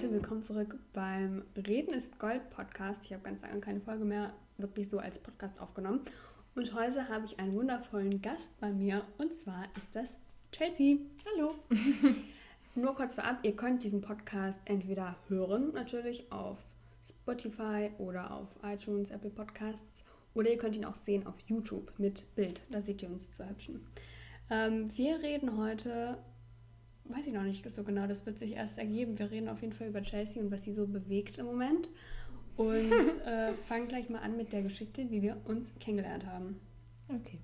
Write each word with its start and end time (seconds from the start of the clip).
Leute, 0.00 0.14
willkommen 0.14 0.42
zurück 0.42 0.78
beim 0.94 1.44
Reden 1.54 1.92
ist 1.92 2.18
Gold 2.18 2.48
Podcast. 2.48 3.04
Ich 3.04 3.12
habe 3.12 3.22
ganz 3.22 3.42
lange 3.42 3.60
keine 3.60 3.82
Folge 3.82 4.06
mehr 4.06 4.32
wirklich 4.56 4.88
so 4.88 4.98
als 4.98 5.18
Podcast 5.18 5.60
aufgenommen. 5.60 6.00
Und 6.54 6.72
heute 6.74 7.10
habe 7.10 7.26
ich 7.26 7.38
einen 7.38 7.52
wundervollen 7.52 8.22
Gast 8.22 8.48
bei 8.60 8.72
mir 8.72 9.04
und 9.18 9.34
zwar 9.34 9.64
ist 9.76 9.94
das 9.94 10.16
Chelsea. 10.52 10.96
Hallo. 11.26 11.54
Nur 12.74 12.94
kurz 12.94 13.16
vorab, 13.16 13.40
ihr 13.42 13.54
könnt 13.54 13.84
diesen 13.84 14.00
Podcast 14.00 14.58
entweder 14.64 15.16
hören, 15.28 15.74
natürlich 15.74 16.32
auf 16.32 16.56
Spotify 17.06 17.90
oder 17.98 18.30
auf 18.30 18.48
iTunes, 18.62 19.10
Apple 19.10 19.28
Podcasts, 19.28 20.06
oder 20.32 20.48
ihr 20.48 20.56
könnt 20.56 20.76
ihn 20.76 20.86
auch 20.86 20.96
sehen 20.96 21.26
auf 21.26 21.34
YouTube 21.46 21.92
mit 21.98 22.24
Bild. 22.36 22.62
Da 22.70 22.80
seht 22.80 23.02
ihr 23.02 23.10
uns 23.10 23.32
zwei 23.32 23.50
Hübschen. 23.50 23.86
Ähm, 24.48 24.96
wir 24.96 25.18
reden 25.20 25.58
heute 25.58 26.16
weiß 27.14 27.26
ich 27.26 27.32
noch 27.32 27.42
nicht 27.42 27.68
so 27.68 27.84
genau, 27.84 28.06
das 28.06 28.26
wird 28.26 28.38
sich 28.38 28.56
erst 28.56 28.78
ergeben. 28.78 29.18
Wir 29.18 29.30
reden 29.30 29.48
auf 29.48 29.60
jeden 29.60 29.72
Fall 29.72 29.88
über 29.88 30.02
Chelsea 30.02 30.42
und 30.42 30.50
was 30.50 30.64
sie 30.64 30.72
so 30.72 30.86
bewegt 30.86 31.38
im 31.38 31.46
Moment. 31.46 31.90
Und 32.56 32.92
äh, 33.26 33.54
fangen 33.66 33.88
gleich 33.88 34.08
mal 34.08 34.20
an 34.20 34.36
mit 34.36 34.52
der 34.52 34.62
Geschichte, 34.62 35.10
wie 35.10 35.22
wir 35.22 35.36
uns 35.46 35.72
kennengelernt 35.78 36.26
haben. 36.26 36.60
Okay. 37.08 37.38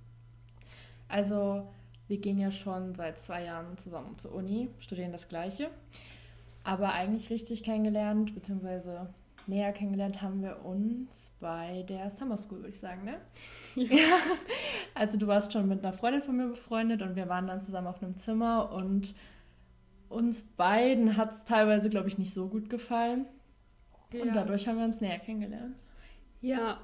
Also, 1.09 1.67
wir 2.09 2.19
gehen 2.19 2.39
ja 2.39 2.51
schon 2.51 2.95
seit 2.95 3.19
zwei 3.19 3.45
Jahren 3.45 3.77
zusammen 3.79 4.19
zur 4.19 4.35
Uni, 4.35 4.69
studieren 4.79 5.13
das 5.13 5.29
Gleiche. 5.29 5.71
Aber 6.65 6.93
eigentlich 6.93 7.31
richtig 7.31 7.63
kennengelernt, 7.63 8.35
beziehungsweise 8.35 9.09
näher 9.47 9.73
kennengelernt 9.73 10.23
haben 10.23 10.43
wir 10.43 10.65
uns 10.65 11.37
bei 11.41 11.85
der 11.89 12.11
Summer 12.11 12.39
School, 12.39 12.59
würde 12.59 12.71
ich 12.71 12.81
sagen, 12.81 13.05
ne? 13.05 13.21
Ja. 13.75 13.97
Also 14.95 15.19
du 15.19 15.27
warst 15.27 15.53
schon 15.53 15.69
mit 15.69 15.85
einer 15.85 15.93
Freundin 15.93 16.23
von 16.23 16.39
mir 16.39 16.49
befreundet 16.49 17.03
und 17.03 17.17
wir 17.17 17.29
waren 17.29 17.47
dann 17.47 17.61
zusammen 17.61 17.87
auf 17.87 18.03
einem 18.03 18.17
Zimmer 18.17 18.73
und 18.73 19.15
uns 20.09 20.43
beiden 20.43 21.17
hat 21.17 21.33
es 21.33 21.45
teilweise, 21.45 21.91
glaube 21.91 22.09
ich, 22.09 22.19
nicht 22.19 22.35
so 22.35 22.49
gut 22.49 22.71
gefallen. 22.71 23.27
Ja. 24.13 24.23
Und 24.23 24.35
dadurch 24.35 24.69
haben 24.69 24.79
wir 24.79 24.85
uns 24.85 25.01
näher 25.01 25.19
kennengelernt. 25.19 25.77
Ja, 26.41 26.81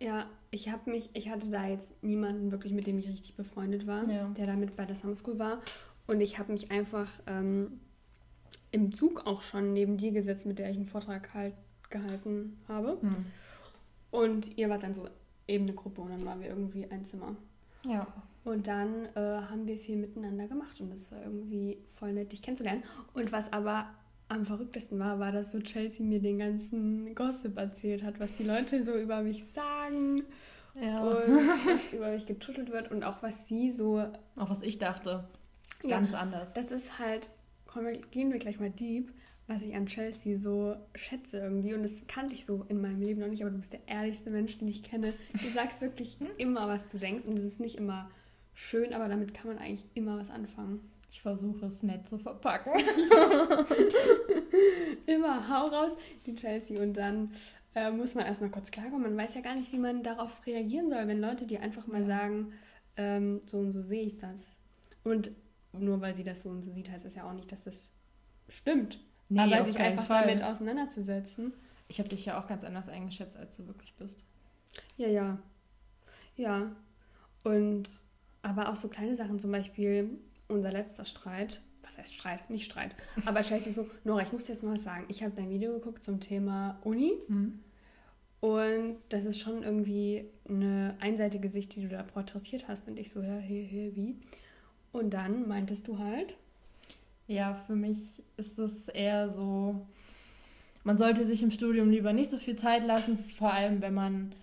ja, 0.00 0.26
ich 0.50 0.70
habe 0.70 0.90
mich, 0.90 1.10
ich 1.14 1.30
hatte 1.30 1.50
da 1.50 1.66
jetzt 1.66 2.02
niemanden 2.02 2.50
wirklich, 2.50 2.72
mit 2.72 2.86
dem 2.86 2.98
ich 2.98 3.08
richtig 3.08 3.36
befreundet 3.36 3.86
war, 3.86 4.08
ja. 4.08 4.28
der 4.28 4.46
damit 4.46 4.76
bei 4.76 4.84
der 4.84 4.96
Summer 4.96 5.16
School 5.16 5.38
war. 5.38 5.60
Und 6.06 6.20
ich 6.20 6.38
habe 6.38 6.52
mich 6.52 6.70
einfach 6.70 7.10
ähm, 7.26 7.80
im 8.70 8.92
Zug 8.92 9.26
auch 9.26 9.42
schon 9.42 9.72
neben 9.72 9.96
dir 9.96 10.12
gesetzt, 10.12 10.46
mit 10.46 10.58
der 10.58 10.70
ich 10.70 10.76
einen 10.76 10.86
Vortrag 10.86 11.32
halt 11.32 11.54
gehalten 11.90 12.58
habe. 12.68 12.98
Hm. 13.00 13.26
Und 14.10 14.58
ihr 14.58 14.68
wart 14.68 14.82
dann 14.82 14.94
so 14.94 15.08
eben 15.48 15.64
eine 15.64 15.74
Gruppe 15.74 16.02
und 16.02 16.10
dann 16.10 16.24
waren 16.24 16.40
wir 16.40 16.48
irgendwie 16.48 16.86
ein 16.90 17.06
Zimmer. 17.06 17.36
Ja. 17.86 18.06
Und 18.44 18.66
dann 18.66 19.06
äh, 19.14 19.20
haben 19.20 19.66
wir 19.66 19.78
viel 19.78 19.96
miteinander 19.96 20.46
gemacht 20.46 20.78
und 20.80 20.92
das 20.92 21.10
war 21.10 21.22
irgendwie 21.22 21.78
voll 21.98 22.12
nett, 22.12 22.32
dich 22.32 22.42
kennenzulernen. 22.42 22.82
Und 23.14 23.32
was 23.32 23.52
aber 23.52 23.86
am 24.28 24.44
verrücktesten 24.44 24.98
war, 24.98 25.18
war, 25.18 25.32
dass 25.32 25.52
so 25.52 25.60
Chelsea 25.60 26.04
mir 26.04 26.20
den 26.20 26.38
ganzen 26.38 27.14
Gossip 27.14 27.56
erzählt 27.56 28.02
hat, 28.02 28.20
was 28.20 28.32
die 28.34 28.42
Leute 28.42 28.84
so 28.84 28.96
über 28.96 29.22
mich 29.22 29.46
sagen. 29.46 30.24
Ja. 30.74 31.02
Und 31.02 31.36
was 31.66 31.92
über 31.92 32.10
mich 32.10 32.26
getuttelt 32.26 32.70
wird 32.70 32.90
und 32.90 33.02
auch 33.04 33.22
was 33.22 33.48
sie 33.48 33.70
so. 33.70 34.04
Auch 34.36 34.50
was 34.50 34.62
ich 34.62 34.78
dachte. 34.78 35.24
Ganz 35.88 36.12
ja, 36.12 36.18
anders. 36.18 36.52
Das 36.52 36.70
ist 36.70 36.98
halt, 36.98 37.30
wir, 37.74 37.98
gehen 38.10 38.32
wir 38.32 38.38
gleich 38.38 38.58
mal 38.60 38.70
deep, 38.70 39.12
was 39.46 39.62
ich 39.62 39.74
an 39.74 39.86
Chelsea 39.86 40.36
so 40.36 40.76
schätze 40.94 41.38
irgendwie. 41.38 41.74
Und 41.74 41.82
das 41.82 42.06
kannte 42.08 42.34
ich 42.34 42.44
so 42.44 42.64
in 42.68 42.80
meinem 42.80 43.00
Leben 43.00 43.20
noch 43.20 43.28
nicht, 43.28 43.42
aber 43.42 43.50
du 43.50 43.58
bist 43.58 43.72
der 43.72 43.86
ehrlichste 43.86 44.30
Mensch, 44.30 44.58
den 44.58 44.68
ich 44.68 44.82
kenne. 44.82 45.14
Du 45.32 45.48
sagst 45.48 45.80
wirklich 45.80 46.16
immer, 46.38 46.68
was 46.68 46.88
du 46.88 46.98
denkst 46.98 47.24
und 47.24 47.38
es 47.38 47.44
ist 47.44 47.60
nicht 47.60 47.76
immer 47.76 48.10
schön, 48.54 48.94
aber 48.94 49.08
damit 49.08 49.34
kann 49.34 49.48
man 49.48 49.58
eigentlich 49.58 49.84
immer 49.94 50.18
was 50.18 50.30
anfangen. 50.30 50.80
Ich 51.10 51.22
versuche 51.22 51.66
es 51.66 51.82
nett 51.82 52.08
zu 52.08 52.18
verpacken. 52.18 52.72
immer 55.06 55.48
hau 55.48 55.66
raus, 55.66 55.92
die 56.26 56.34
Chelsea. 56.34 56.82
Und 56.82 56.94
dann 56.94 57.30
äh, 57.74 57.90
muss 57.90 58.14
man 58.14 58.26
erstmal 58.26 58.50
kurz 58.50 58.70
klarkommen. 58.70 59.02
Man 59.02 59.16
weiß 59.16 59.34
ja 59.34 59.40
gar 59.40 59.54
nicht, 59.54 59.72
wie 59.72 59.78
man 59.78 60.02
darauf 60.02 60.44
reagieren 60.46 60.90
soll, 60.90 61.06
wenn 61.06 61.20
Leute 61.20 61.46
dir 61.46 61.60
einfach 61.60 61.86
mal 61.86 62.04
sagen, 62.04 62.52
ähm, 62.96 63.40
so 63.46 63.58
und 63.58 63.72
so 63.72 63.82
sehe 63.82 64.02
ich 64.02 64.18
das. 64.18 64.56
Und 65.02 65.30
nur 65.72 66.00
weil 66.00 66.14
sie 66.14 66.24
das 66.24 66.42
so 66.42 66.48
und 66.48 66.62
so 66.62 66.70
sieht, 66.70 66.90
heißt 66.90 67.04
das 67.04 67.14
ja 67.14 67.28
auch 67.28 67.32
nicht, 67.32 67.50
dass 67.52 67.64
das 67.64 67.92
stimmt. 68.48 69.00
Nee, 69.28 69.40
aber 69.40 69.64
sich 69.64 69.78
einfach 69.78 70.06
Fall. 70.06 70.22
damit 70.22 70.42
auseinanderzusetzen. 70.42 71.52
Ich 71.88 71.98
habe 71.98 72.08
dich 72.08 72.24
ja 72.24 72.40
auch 72.40 72.46
ganz 72.46 72.64
anders 72.64 72.88
eingeschätzt, 72.88 73.36
als 73.36 73.56
du 73.56 73.66
wirklich 73.66 73.94
bist. 73.94 74.24
Ja, 74.96 75.08
ja. 75.08 75.38
Ja. 76.36 76.72
Und 77.42 77.88
aber 78.44 78.68
auch 78.68 78.76
so 78.76 78.88
kleine 78.88 79.16
Sachen, 79.16 79.38
zum 79.38 79.50
Beispiel 79.50 80.10
unser 80.48 80.70
letzter 80.70 81.04
Streit. 81.04 81.62
Was 81.82 81.96
heißt 81.96 82.14
Streit? 82.14 82.50
Nicht 82.50 82.66
Streit. 82.66 82.94
Aber 83.24 83.42
scheiße 83.42 83.72
so, 83.72 83.88
Nora, 84.04 84.22
ich 84.22 84.32
muss 84.32 84.44
dir 84.44 84.52
jetzt 84.52 84.62
mal 84.62 84.74
was 84.74 84.82
sagen. 84.82 85.06
Ich 85.08 85.22
habe 85.22 85.32
dein 85.34 85.50
Video 85.50 85.72
geguckt 85.72 86.04
zum 86.04 86.20
Thema 86.20 86.78
Uni. 86.84 87.12
Mhm. 87.28 87.60
Und 88.40 88.96
das 89.08 89.24
ist 89.24 89.40
schon 89.40 89.62
irgendwie 89.62 90.26
eine 90.46 90.94
einseitige 91.00 91.48
Sicht, 91.48 91.74
die 91.74 91.82
du 91.82 91.88
da 91.88 92.02
porträtiert 92.02 92.68
hast. 92.68 92.86
Und 92.86 92.98
ich 92.98 93.10
so, 93.10 93.22
ja, 93.22 93.36
hey, 93.36 93.66
hey, 93.70 93.92
wie? 93.94 94.16
Und 94.92 95.14
dann 95.14 95.48
meintest 95.48 95.88
du 95.88 95.98
halt. 95.98 96.36
Ja, 97.26 97.54
für 97.54 97.74
mich 97.74 98.22
ist 98.36 98.58
es 98.58 98.88
eher 98.88 99.30
so, 99.30 99.86
man 100.82 100.98
sollte 100.98 101.24
sich 101.24 101.42
im 101.42 101.50
Studium 101.50 101.88
lieber 101.88 102.12
nicht 102.12 102.30
so 102.30 102.36
viel 102.36 102.56
Zeit 102.56 102.86
lassen, 102.86 103.18
vor 103.18 103.54
allem 103.54 103.80
wenn 103.80 103.94
man 103.94 104.34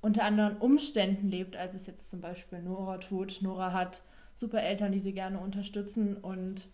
unter 0.00 0.24
anderen 0.24 0.56
Umständen 0.58 1.28
lebt, 1.28 1.56
als 1.56 1.74
es 1.74 1.86
jetzt 1.86 2.10
zum 2.10 2.20
Beispiel 2.20 2.60
Nora 2.60 2.98
tut. 2.98 3.40
Nora 3.42 3.72
hat 3.72 4.02
super 4.34 4.62
Eltern, 4.62 4.92
die 4.92 5.00
sie 5.00 5.12
gerne 5.12 5.40
unterstützen 5.40 6.16
und 6.16 6.68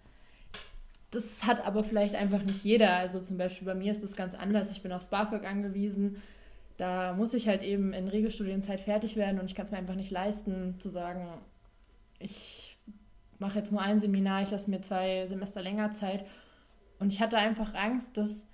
das 1.10 1.46
hat 1.46 1.64
aber 1.64 1.84
vielleicht 1.84 2.16
einfach 2.16 2.42
nicht 2.42 2.64
jeder. 2.64 2.96
Also 2.96 3.20
zum 3.20 3.38
Beispiel 3.38 3.66
bei 3.66 3.74
mir 3.74 3.92
ist 3.92 4.02
das 4.02 4.16
ganz 4.16 4.34
anders. 4.34 4.70
Ich 4.72 4.82
bin 4.82 4.92
aufs 4.92 5.08
BAföG 5.08 5.46
angewiesen. 5.46 6.20
Da 6.76 7.12
muss 7.12 7.34
ich 7.34 7.46
halt 7.46 7.62
eben 7.62 7.92
in 7.92 8.08
Regelstudienzeit 8.08 8.80
fertig 8.80 9.16
werden 9.16 9.38
und 9.38 9.46
ich 9.46 9.54
kann 9.54 9.64
es 9.64 9.70
mir 9.70 9.78
einfach 9.78 9.94
nicht 9.94 10.10
leisten, 10.10 10.78
zu 10.80 10.88
sagen, 10.88 11.28
ich 12.18 12.76
mache 13.38 13.58
jetzt 13.58 13.70
nur 13.70 13.80
ein 13.80 13.98
Seminar, 13.98 14.42
ich 14.42 14.50
lasse 14.50 14.70
mir 14.70 14.80
zwei 14.80 15.26
Semester 15.26 15.62
länger 15.62 15.92
Zeit. 15.92 16.26
Und 16.98 17.12
ich 17.12 17.20
hatte 17.20 17.38
einfach 17.38 17.74
Angst, 17.74 18.16
dass 18.16 18.48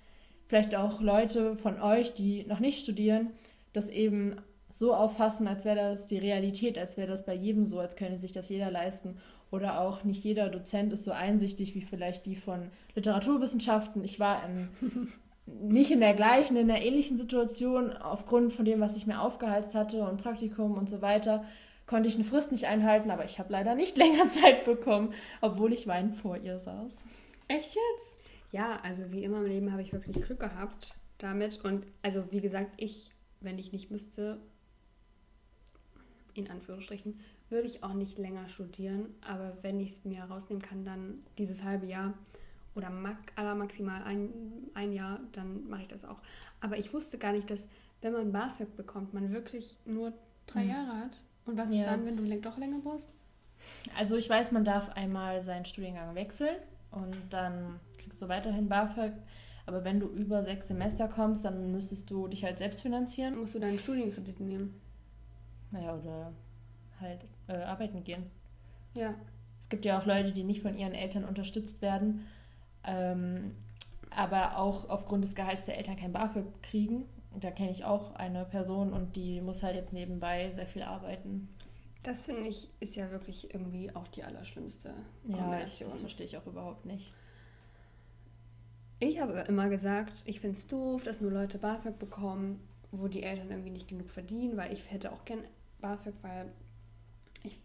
vielleicht 0.47 0.75
auch 0.75 1.01
Leute 1.01 1.55
von 1.57 1.81
euch, 1.81 2.13
die 2.13 2.45
noch 2.45 2.59
nicht 2.59 2.83
studieren, 2.83 3.31
das 3.73 3.89
eben 3.89 4.37
so 4.71 4.93
auffassen, 4.93 5.47
als 5.47 5.65
wäre 5.65 5.75
das 5.75 6.07
die 6.07 6.17
Realität, 6.17 6.77
als 6.77 6.97
wäre 6.97 7.09
das 7.09 7.25
bei 7.25 7.35
jedem 7.35 7.65
so, 7.65 7.79
als 7.79 7.95
könne 7.95 8.17
sich 8.17 8.31
das 8.31 8.49
jeder 8.49 8.71
leisten. 8.71 9.17
Oder 9.51 9.81
auch 9.81 10.05
nicht 10.05 10.23
jeder 10.23 10.49
Dozent 10.49 10.93
ist 10.93 11.03
so 11.03 11.11
einsichtig 11.11 11.75
wie 11.75 11.81
vielleicht 11.81 12.25
die 12.25 12.37
von 12.37 12.69
Literaturwissenschaften. 12.95 14.03
Ich 14.03 14.19
war 14.19 14.41
in, 14.45 15.09
nicht 15.69 15.91
in 15.91 15.99
der 15.99 16.13
gleichen, 16.13 16.55
in 16.55 16.69
der 16.69 16.83
ähnlichen 16.83 17.17
Situation 17.17 17.91
aufgrund 17.91 18.53
von 18.53 18.63
dem, 18.63 18.79
was 18.79 18.95
ich 18.95 19.07
mir 19.07 19.21
aufgeheizt 19.21 19.75
hatte 19.75 20.03
und 20.07 20.21
Praktikum 20.21 20.77
und 20.77 20.89
so 20.89 21.01
weiter. 21.01 21.43
Konnte 21.85 22.07
ich 22.07 22.15
eine 22.15 22.23
Frist 22.23 22.53
nicht 22.53 22.67
einhalten, 22.67 23.11
aber 23.11 23.25
ich 23.25 23.39
habe 23.39 23.51
leider 23.51 23.75
nicht 23.75 23.97
länger 23.99 24.29
Zeit 24.29 24.63
bekommen, 24.63 25.13
obwohl 25.41 25.73
ich 25.73 25.85
weinend 25.85 26.15
vor 26.15 26.37
ihr 26.37 26.59
saß. 26.59 27.03
Echt 27.49 27.75
jetzt? 27.75 28.11
Ja, 28.51 28.79
also 28.83 29.11
wie 29.11 29.23
immer 29.23 29.39
im 29.39 29.47
Leben 29.47 29.71
habe 29.73 29.81
ich 29.81 29.91
wirklich 29.91 30.21
Glück 30.21 30.39
gehabt 30.39 30.95
damit. 31.17 31.63
Und 31.63 31.85
also 32.01 32.23
wie 32.31 32.39
gesagt, 32.39 32.71
ich, 32.77 33.09
wenn 33.41 33.59
ich 33.59 33.73
nicht 33.73 33.91
müsste, 33.91 34.39
in 36.33 36.49
Anführungsstrichen, 36.49 37.19
würde 37.49 37.67
ich 37.67 37.83
auch 37.83 37.93
nicht 37.93 38.17
länger 38.17 38.47
studieren. 38.49 39.13
Aber 39.21 39.57
wenn 39.61 39.79
ich 39.79 39.91
es 39.91 40.05
mir 40.05 40.23
rausnehmen 40.23 40.61
kann, 40.61 40.85
dann 40.85 41.19
dieses 41.37 41.63
halbe 41.63 41.85
Jahr 41.85 42.13
oder 42.75 42.91
aller 43.35 43.55
maximal 43.55 44.01
ein, 44.03 44.29
ein 44.73 44.93
Jahr, 44.93 45.19
dann 45.33 45.67
mache 45.69 45.83
ich 45.83 45.87
das 45.87 46.05
auch. 46.05 46.21
Aber 46.61 46.77
ich 46.77 46.93
wusste 46.93 47.17
gar 47.17 47.33
nicht, 47.33 47.49
dass 47.49 47.67
wenn 48.01 48.13
man 48.13 48.31
BAföG 48.31 48.75
bekommt, 48.75 49.13
man 49.13 49.31
wirklich 49.31 49.77
nur 49.85 50.13
drei 50.47 50.63
mhm. 50.63 50.69
Jahre 50.69 50.97
hat. 50.97 51.17
Und 51.45 51.57
was 51.57 51.71
ja. 51.71 51.81
ist 51.81 51.87
dann, 51.87 52.05
wenn 52.05 52.17
du 52.17 52.41
doch 52.41 52.57
länger 52.57 52.79
brauchst? 52.79 53.09
Also 53.97 54.15
ich 54.15 54.29
weiß, 54.29 54.51
man 54.51 54.63
darf 54.63 54.89
einmal 54.89 55.41
seinen 55.43 55.65
Studiengang 55.65 56.15
wechseln 56.15 56.55
und 56.91 57.15
dann 57.29 57.79
kriegst 57.97 58.21
du 58.21 58.27
weiterhin 58.27 58.69
BAföG. 58.69 59.13
Aber 59.65 59.83
wenn 59.83 59.99
du 59.99 60.07
über 60.07 60.43
sechs 60.43 60.67
Semester 60.67 61.07
kommst, 61.07 61.45
dann 61.45 61.71
müsstest 61.71 62.09
du 62.09 62.27
dich 62.27 62.43
halt 62.43 62.57
selbst 62.57 62.81
finanzieren. 62.81 63.37
Musst 63.37 63.55
du 63.55 63.59
deinen 63.59 63.77
Studienkredit 63.77 64.39
nehmen? 64.39 64.81
Naja, 65.71 65.95
oder 65.95 66.33
halt 66.99 67.25
äh, 67.47 67.53
arbeiten 67.53 68.03
gehen. 68.03 68.29
Ja. 68.93 69.15
Es 69.59 69.69
gibt 69.69 69.85
ja 69.85 69.99
auch 69.99 70.05
Leute, 70.05 70.31
die 70.31 70.43
nicht 70.43 70.61
von 70.61 70.77
ihren 70.77 70.93
Eltern 70.93 71.23
unterstützt 71.23 71.81
werden, 71.81 72.27
ähm, 72.83 73.55
aber 74.09 74.57
auch 74.57 74.89
aufgrund 74.89 75.23
des 75.23 75.35
Gehalts 75.35 75.65
der 75.65 75.77
Eltern 75.77 75.95
kein 75.95 76.11
BAföG 76.11 76.45
kriegen. 76.61 77.05
Da 77.39 77.51
kenne 77.51 77.71
ich 77.71 77.85
auch 77.85 78.15
eine 78.15 78.43
Person 78.43 78.91
und 78.91 79.15
die 79.15 79.39
muss 79.39 79.63
halt 79.63 79.75
jetzt 79.75 79.93
nebenbei 79.93 80.51
sehr 80.51 80.67
viel 80.67 80.83
arbeiten. 80.83 81.47
Das 82.03 82.25
finde 82.25 82.47
ich 82.47 82.69
ist 82.79 82.95
ja 82.95 83.11
wirklich 83.11 83.53
irgendwie 83.53 83.95
auch 83.95 84.07
die 84.07 84.23
allerschlimmste 84.23 84.93
Kombination. 85.23 85.89
Ja, 85.89 85.93
das 85.93 86.01
verstehe 86.01 86.25
ich 86.25 86.37
auch 86.37 86.47
überhaupt 86.47 86.85
nicht. 86.85 87.13
Ich 88.99 89.19
habe 89.19 89.33
immer 89.47 89.69
gesagt, 89.69 90.23
ich 90.25 90.39
finde 90.39 90.57
es 90.57 90.67
doof, 90.67 91.03
dass 91.03 91.21
nur 91.21 91.31
Leute 91.31 91.57
BAföG 91.57 91.97
bekommen, 91.97 92.59
wo 92.91 93.07
die 93.07 93.23
Eltern 93.23 93.49
irgendwie 93.49 93.69
nicht 93.69 93.87
genug 93.87 94.09
verdienen, 94.09 94.57
weil 94.57 94.73
ich 94.73 94.91
hätte 94.91 95.11
auch 95.11 95.23
gern 95.25 95.43
BAföG, 95.81 96.13
weil 96.21 96.51
ich 97.43 97.59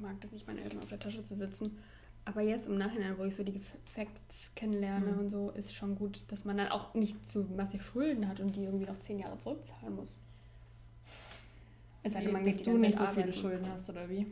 mag 0.00 0.20
das 0.20 0.32
nicht, 0.32 0.46
meine 0.46 0.62
Eltern 0.62 0.82
auf 0.82 0.88
der 0.88 0.98
Tasche 0.98 1.24
zu 1.24 1.34
sitzen. 1.34 1.78
Aber 2.24 2.42
jetzt 2.42 2.68
im 2.68 2.76
Nachhinein, 2.76 3.16
wo 3.18 3.24
ich 3.24 3.34
so 3.34 3.42
die 3.42 3.60
Facts 3.94 4.54
kennenlerne 4.54 5.12
mhm. 5.12 5.18
und 5.20 5.28
so, 5.30 5.50
ist 5.50 5.74
schon 5.74 5.96
gut, 5.96 6.20
dass 6.28 6.44
man 6.44 6.58
dann 6.58 6.68
auch 6.68 6.94
nicht 6.94 7.16
so 7.30 7.44
massig 7.56 7.82
Schulden 7.82 8.28
hat 8.28 8.40
und 8.40 8.56
die 8.56 8.64
irgendwie 8.64 8.86
noch 8.86 8.98
zehn 9.00 9.18
Jahre 9.18 9.38
zurückzahlen 9.38 9.96
muss. 9.96 10.18
Es 12.02 12.12
sei 12.12 12.22
denn, 12.22 12.32
man 12.32 12.44
dass 12.44 12.62
du 12.62 12.76
nicht 12.76 12.96
so 12.96 13.04
arbeiten. 13.04 13.22
viele 13.22 13.32
Schulden 13.32 13.66
hast, 13.68 13.90
oder 13.90 14.08
wie? 14.08 14.26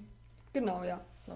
Genau, 0.52 0.82
ja. 0.84 1.00
So. 1.16 1.32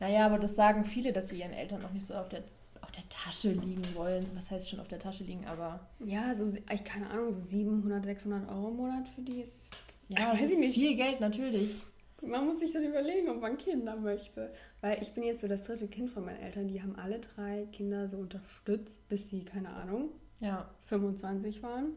Naja, 0.00 0.26
aber 0.26 0.38
das 0.38 0.56
sagen 0.56 0.84
viele, 0.84 1.12
dass 1.12 1.28
sie 1.28 1.40
ihren 1.40 1.52
Eltern 1.52 1.82
noch 1.82 1.92
nicht 1.92 2.06
so 2.06 2.14
auf 2.14 2.28
der, 2.28 2.42
auf 2.80 2.90
der 2.92 3.08
Tasche 3.08 3.52
liegen 3.52 3.86
wollen. 3.94 4.26
Was 4.34 4.50
heißt 4.50 4.68
schon 4.68 4.80
auf 4.80 4.88
der 4.88 4.98
Tasche 4.98 5.24
liegen, 5.24 5.46
aber... 5.46 5.80
Ja, 6.00 6.34
so, 6.34 6.46
ich 6.46 6.84
keine 6.84 7.10
Ahnung, 7.10 7.32
so 7.32 7.40
700, 7.40 8.04
600 8.04 8.48
Euro 8.50 8.68
im 8.68 8.76
Monat 8.76 9.08
für 9.08 9.22
die 9.22 9.40
ist... 9.40 9.74
Ja, 10.08 10.32
das 10.32 10.42
ist 10.42 10.58
nicht. 10.58 10.74
viel 10.74 10.96
Geld, 10.96 11.20
natürlich. 11.20 11.82
Man 12.22 12.46
muss 12.46 12.60
sich 12.60 12.72
dann 12.72 12.84
überlegen, 12.84 13.28
ob 13.28 13.40
man 13.40 13.56
Kinder 13.58 13.96
möchte. 13.96 14.52
Weil 14.80 15.02
ich 15.02 15.12
bin 15.12 15.24
jetzt 15.24 15.40
so 15.40 15.48
das 15.48 15.62
dritte 15.64 15.88
Kind 15.88 16.10
von 16.10 16.24
meinen 16.24 16.40
Eltern. 16.40 16.68
Die 16.68 16.82
haben 16.82 16.96
alle 16.96 17.20
drei 17.20 17.66
Kinder 17.72 18.08
so 18.08 18.16
unterstützt, 18.18 19.08
bis 19.08 19.28
sie, 19.30 19.44
keine 19.44 19.70
Ahnung, 19.70 20.10
ja. 20.40 20.68
25 20.86 21.62
waren. 21.62 21.92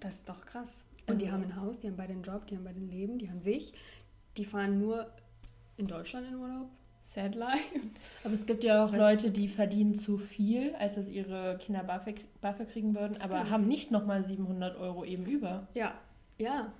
Das 0.00 0.16
ist 0.16 0.28
doch 0.28 0.44
krass. 0.44 0.84
Und 1.06 1.14
also, 1.14 1.24
die 1.24 1.32
haben 1.32 1.44
ein 1.44 1.56
Haus, 1.56 1.78
die 1.80 1.88
haben 1.88 1.96
beide 1.96 2.12
einen 2.12 2.22
Job, 2.22 2.46
die 2.46 2.56
haben 2.56 2.64
beide 2.64 2.80
ein 2.80 2.90
Leben, 2.90 3.18
die 3.18 3.30
haben 3.30 3.40
sich. 3.40 3.72
Die 4.36 4.44
fahren 4.44 4.78
nur 4.78 5.10
in 5.76 5.86
Deutschland 5.86 6.28
in 6.28 6.36
Urlaub. 6.36 6.68
Sad 7.02 7.34
life. 7.34 7.80
Aber 8.22 8.34
es 8.34 8.46
gibt 8.46 8.62
ja 8.62 8.84
auch 8.84 8.92
Was? 8.92 8.98
Leute, 8.98 9.30
die 9.32 9.48
verdienen 9.48 9.94
zu 9.94 10.18
viel, 10.18 10.74
als 10.76 10.94
dass 10.94 11.08
ihre 11.08 11.58
Kinder 11.58 11.82
BAföG, 11.82 12.24
BAföG 12.40 12.68
kriegen 12.68 12.94
würden, 12.94 13.20
aber 13.20 13.38
genau. 13.38 13.50
haben 13.50 13.66
nicht 13.66 13.90
nochmal 13.90 14.22
700 14.22 14.78
Euro 14.78 15.04
eben 15.04 15.24
über. 15.24 15.66
Ja, 15.74 15.94
ja. 16.40 16.72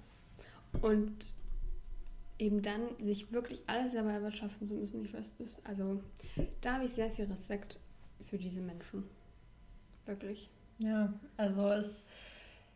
Und 0.82 1.34
eben 2.38 2.62
dann 2.62 2.80
sich 2.98 3.32
wirklich 3.32 3.62
alles 3.66 3.92
selber 3.92 4.12
erwirtschaften 4.12 4.66
zu 4.66 4.74
müssen. 4.74 5.04
Ich 5.04 5.12
weiß, 5.12 5.34
also 5.64 6.02
da 6.60 6.74
habe 6.74 6.84
ich 6.84 6.92
sehr 6.92 7.10
viel 7.10 7.26
Respekt 7.26 7.78
für 8.28 8.38
diese 8.38 8.60
Menschen. 8.60 9.04
Wirklich. 10.06 10.48
Ja, 10.78 11.12
also 11.36 11.68
es, 11.68 12.06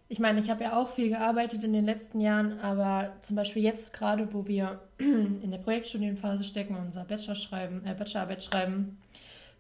ich 0.09 0.19
meine, 0.19 0.39
ich 0.41 0.51
habe 0.51 0.65
ja 0.65 0.77
auch 0.77 0.91
viel 0.91 1.09
gearbeitet 1.09 1.65
in 1.65 1.73
den 1.73 1.87
letzten 1.87 2.21
Jahren, 2.21 2.61
aber 2.61 3.15
zum 3.23 3.37
Beispiel 3.37 3.63
jetzt 3.63 3.95
gerade, 3.95 4.33
wo 4.35 4.47
wir 4.47 4.81
in 4.99 5.51
der 5.51 5.59
Projektstudienphase 5.59 6.45
stecken 6.45 6.77
und 6.77 6.87
unser 6.87 7.05
Bachelor 7.05 7.35
schreiben, 7.35 7.85
äh, 7.87 7.95
Bachelorarbeit 7.95 8.43
schreiben, 8.43 8.99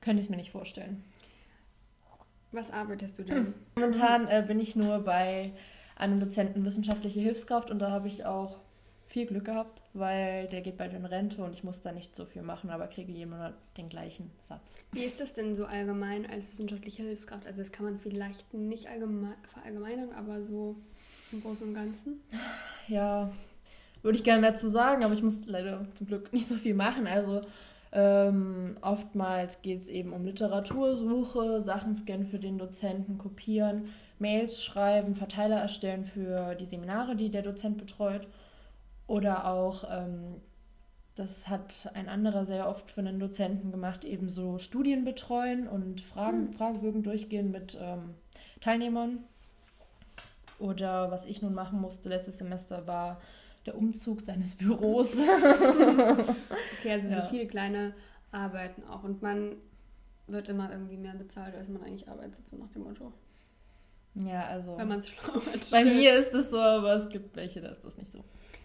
könnte 0.01 0.21
ich 0.21 0.27
es 0.27 0.31
mir 0.31 0.37
nicht 0.37 0.53
vorstellen. 0.53 1.03
Was 2.53 2.71
arbeitest 2.71 3.19
du 3.19 3.23
denn? 3.23 3.55
Momentan 3.75 4.29
äh, 4.29 4.45
bin 4.47 4.61
ich 4.61 4.77
nur 4.77 4.99
bei 4.99 5.53
einem 6.05 6.21
Dozenten 6.21 6.65
wissenschaftliche 6.65 7.21
Hilfskraft 7.21 7.71
und 7.71 7.79
da 7.79 7.91
habe 7.91 8.09
ich 8.09 8.25
auch 8.25 8.59
viel 9.07 9.27
Glück 9.27 9.45
gehabt, 9.45 9.83
weil 9.93 10.49
der 10.49 10.61
geht 10.61 10.77
bald 10.77 10.93
in 10.93 11.05
Rente 11.05 11.45
und 11.45 11.53
ich 11.53 11.63
muss 11.63 11.81
da 11.81 11.93
nicht 11.93 12.17
so 12.17 12.25
viel 12.25 12.43
machen, 12.43 12.71
aber 12.71 12.87
kriege 12.87 13.13
jeden 13.13 13.31
Monat 13.31 13.55
den 13.77 13.89
gleichen 13.89 14.31
Satz. 14.41 14.75
Wie 14.93 15.05
ist 15.05 15.21
das 15.21 15.33
denn 15.33 15.55
so 15.55 15.67
allgemein 15.67 16.27
als 16.27 16.51
wissenschaftliche 16.51 17.03
Hilfskraft? 17.03 17.47
Also 17.47 17.61
das 17.61 17.71
kann 17.71 17.85
man 17.85 17.99
vielleicht 17.99 18.53
nicht 18.55 18.89
allgemein, 18.89 19.35
verallgemeinern, 19.53 20.11
aber 20.13 20.43
so 20.43 20.77
im 21.33 21.43
Großen 21.43 21.69
und 21.69 21.75
Ganzen? 21.75 22.21
Ja, 22.89 23.31
würde 24.03 24.19
ich 24.19 24.25
gerne 24.25 24.41
mehr 24.41 24.55
zu 24.55 24.69
sagen, 24.69 25.05
aber 25.05 25.15
ich 25.15 25.23
muss 25.23 25.47
leider 25.47 25.87
zum 25.95 26.07
Glück 26.07 26.33
nicht 26.33 26.47
so 26.47 26.57
viel 26.57 26.75
machen. 26.75 27.07
Also 27.07 27.41
ähm, 27.93 28.77
oftmals 28.83 29.63
geht 29.63 29.81
es 29.81 29.89
eben 29.89 30.13
um 30.13 30.25
Literatursuche, 30.25 31.63
Sachen 31.63 31.95
scannen 31.95 32.27
für 32.27 32.41
den 32.41 32.59
Dozenten, 32.59 33.17
kopieren, 33.19 33.85
Mails 34.19 34.63
schreiben, 34.63 35.15
Verteiler 35.15 35.57
erstellen 35.57 36.05
für 36.05 36.55
die 36.55 36.67
Seminare, 36.67 37.17
die 37.17 37.31
der 37.31 37.43
Dozent 37.43 37.79
betreut. 37.79 38.27
Oder 39.07 39.47
auch, 39.47 39.85
ähm, 39.91 40.41
das 41.15 41.49
hat 41.49 41.91
ein 41.95 42.09
anderer 42.09 42.45
sehr 42.45 42.69
oft 42.69 42.91
für 42.91 43.01
einen 43.01 43.21
Dozenten 43.21 43.71
gemacht, 43.71 44.05
eben 44.05 44.29
so 44.29 44.59
Studien 44.59 45.05
betreuen 45.05 45.69
und 45.69 46.01
Fragen, 46.01 46.47
mhm. 46.47 46.53
Fragebögen 46.53 47.03
durchgehen 47.03 47.51
mit 47.51 47.79
ähm, 47.81 48.15
Teilnehmern. 48.61 49.19
Oder 50.59 51.11
was 51.11 51.27
ich 51.27 51.43
nun 51.43 51.55
machen 51.55 51.81
musste 51.81 52.09
letztes 52.09 52.39
Semester 52.39 52.87
war 52.87 53.21
der 53.67 53.77
Umzug 53.77 54.21
seines 54.21 54.55
Büros. 54.57 55.17
okay, 55.17 56.93
also 56.93 57.09
ja. 57.09 57.23
so 57.23 57.29
viele 57.29 57.47
kleine 57.47 57.95
Arbeiten 58.33 58.85
auch. 58.85 59.05
Und 59.05 59.23
man 59.23 59.57
wird 60.27 60.49
immer 60.49 60.71
irgendwie 60.71 60.97
mehr 60.97 61.15
bezahlt, 61.15 61.55
als 61.55 61.69
man 61.69 61.83
eigentlich 61.83 62.09
arbeitet, 62.09 62.49
so 62.49 62.57
nach 62.57 62.71
dem 62.71 62.85
Motto. 62.85 63.13
Ja, 64.15 64.47
also. 64.47 64.79
Wenn 64.79 64.89
man 64.89 65.01
es 65.01 65.11
schlau. 65.11 65.41
Bei 65.71 65.85
mir 65.85 66.15
ist 66.15 66.35
es 66.35 66.51
so, 66.51 66.59
aber 66.59 66.95
es 66.95 67.09
gibt 67.09 67.35
welche, 67.37 67.61
da 67.61 67.69
ist 67.69 67.85
das 67.85 67.97
nicht 67.99 68.13
so. 68.13 68.25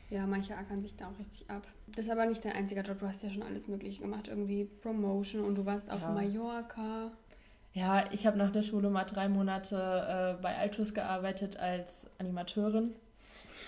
Ja, 0.09 0.25
manche 0.25 0.55
ackern 0.55 0.81
sich 0.81 0.95
da 0.95 1.07
auch 1.07 1.19
richtig 1.19 1.49
ab. 1.49 1.67
Das 1.87 2.05
ist 2.05 2.11
aber 2.11 2.25
nicht 2.25 2.43
dein 2.43 2.53
einziger 2.53 2.81
Job. 2.81 2.99
Du 2.99 3.07
hast 3.07 3.21
ja 3.23 3.29
schon 3.29 3.43
alles 3.43 3.67
Mögliche 3.67 4.01
gemacht. 4.01 4.27
Irgendwie 4.27 4.65
Promotion 4.65 5.43
und 5.43 5.55
du 5.55 5.65
warst 5.65 5.89
auf 5.91 6.01
ja. 6.01 6.11
Mallorca. 6.11 7.11
Ja, 7.73 8.05
ich 8.11 8.25
habe 8.25 8.37
nach 8.37 8.51
der 8.51 8.63
Schule 8.63 8.89
mal 8.89 9.03
drei 9.03 9.29
Monate 9.29 9.75
äh, 10.37 10.41
bei 10.41 10.57
Altus 10.57 10.93
gearbeitet 10.93 11.57
als 11.57 12.09
Animateurin. 12.17 12.95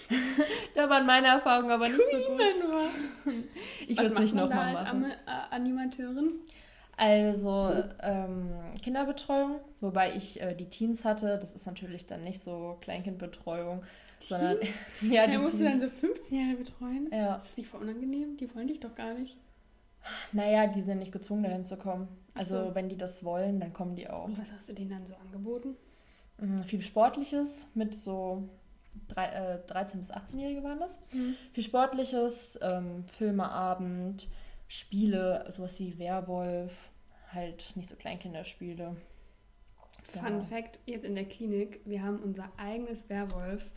da 0.76 0.90
waren 0.90 1.06
meine 1.06 1.28
Erfahrungen 1.28 1.72
aber 1.72 1.88
nicht 1.88 2.02
Queen 2.10 2.52
so 2.60 2.68
gut. 2.68 3.36
ich 3.88 3.98
würde 3.98 4.14
es 4.14 4.20
nicht 4.20 4.36
nochmal 4.36 4.74
machen. 4.74 5.06
Als 5.06 5.14
äh, 5.14 5.56
Animateurin? 5.56 6.34
Also 6.98 7.74
ähm, 8.02 8.52
Kinderbetreuung, 8.82 9.60
wobei 9.80 10.16
ich 10.16 10.42
äh, 10.42 10.54
die 10.54 10.70
Teens 10.70 11.04
hatte. 11.06 11.40
Das 11.40 11.56
ist 11.56 11.66
natürlich 11.66 12.06
dann 12.06 12.24
nicht 12.24 12.42
so 12.42 12.78
Kleinkindbetreuung, 12.82 13.84
sondern 14.20 14.58
ja, 15.02 15.26
die 15.26 15.34
ja, 15.34 15.40
musst 15.40 15.60
du 15.60 15.64
dann 15.64 15.80
so 15.80 15.88
15 15.88 16.38
Jahre 16.38 16.58
betreuen? 16.58 17.10
Ja. 17.12 17.38
Ist 17.38 17.50
das 17.50 17.58
nicht 17.58 17.70
voll 17.70 17.82
unangenehm? 17.82 18.38
Die 18.38 18.54
wollen 18.54 18.68
dich 18.68 18.80
doch 18.80 18.94
gar 18.96 19.14
nicht. 19.14 19.38
Naja, 20.32 20.68
die 20.68 20.82
sind 20.82 21.00
nicht 21.00 21.12
gezwungen, 21.12 21.44
dahin 21.44 21.66
zu 21.66 21.78
kommen. 21.78 22.08
Also, 22.34 22.66
so. 22.66 22.76
wenn 22.76 22.90
die 22.90 22.98
das 22.98 23.24
wollen, 23.24 23.60
dann 23.60 23.74
kommen 23.74 23.96
die 23.96 24.10
auch. 24.10 24.26
Und 24.26 24.40
was 24.40 24.52
hast 24.52 24.70
du 24.70 24.74
denen 24.74 24.90
dann 24.90 25.06
so 25.06 25.16
angeboten? 25.16 25.76
Mhm, 26.40 26.64
viel 26.64 26.82
Sportliches 26.82 27.68
mit 27.76 27.94
so 27.94 28.50
drei, 29.08 29.26
äh, 29.26 29.60
13- 29.68 29.98
bis 30.00 30.12
18-Jährige 30.12 30.64
waren 30.64 30.80
das. 30.80 31.00
Mhm. 31.14 31.36
Viel 31.54 31.64
Sportliches, 31.64 32.60
ähm, 32.62 33.04
Filmeabend, 33.06 34.28
Spiele, 34.72 35.46
sowas 35.50 35.80
wie 35.82 36.00
Werwolf, 36.00 36.72
halt 37.34 37.74
nicht 37.76 37.90
so 37.90 37.96
Kleinkinderspiele. 37.98 38.96
Fun 40.14 40.24
genau. 40.26 40.44
Fact: 40.46 40.80
Jetzt 40.86 41.04
in 41.04 41.16
der 41.16 41.26
Klinik, 41.26 41.82
wir 41.84 42.02
haben 42.02 42.20
unser 42.20 42.50
eigenes 42.56 43.10
Werwolf 43.10 43.70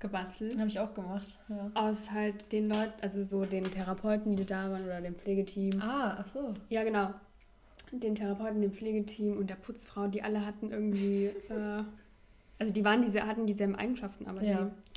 gebastelt. 0.00 0.58
Habe 0.58 0.68
ich 0.68 0.80
auch 0.80 0.92
gemacht, 0.92 1.38
ja. 1.48 1.70
Aus 1.74 2.10
halt 2.10 2.50
den 2.50 2.68
Leuten, 2.68 3.00
also 3.00 3.22
so 3.22 3.44
den 3.44 3.70
Therapeuten, 3.70 4.34
die 4.34 4.44
da 4.44 4.72
waren 4.72 4.84
oder 4.84 5.00
dem 5.00 5.14
Pflegeteam. 5.14 5.80
Ah, 5.80 6.16
ach 6.18 6.26
so. 6.26 6.54
Ja, 6.68 6.82
genau. 6.82 7.14
Den 7.92 8.16
Therapeuten, 8.16 8.60
dem 8.60 8.72
Pflegeteam 8.72 9.36
und 9.36 9.48
der 9.48 9.54
Putzfrau, 9.54 10.08
die 10.08 10.22
alle 10.24 10.44
hatten 10.44 10.72
irgendwie, 10.72 11.26
äh, 11.48 11.84
also 12.58 12.72
die 12.72 12.84
waren 12.84 13.02
diese, 13.02 13.24
hatten 13.24 13.46
dieselben 13.46 13.76
Eigenschaften, 13.76 14.26
aber 14.26 14.42
ja. 14.42 14.64
die. 14.64 14.89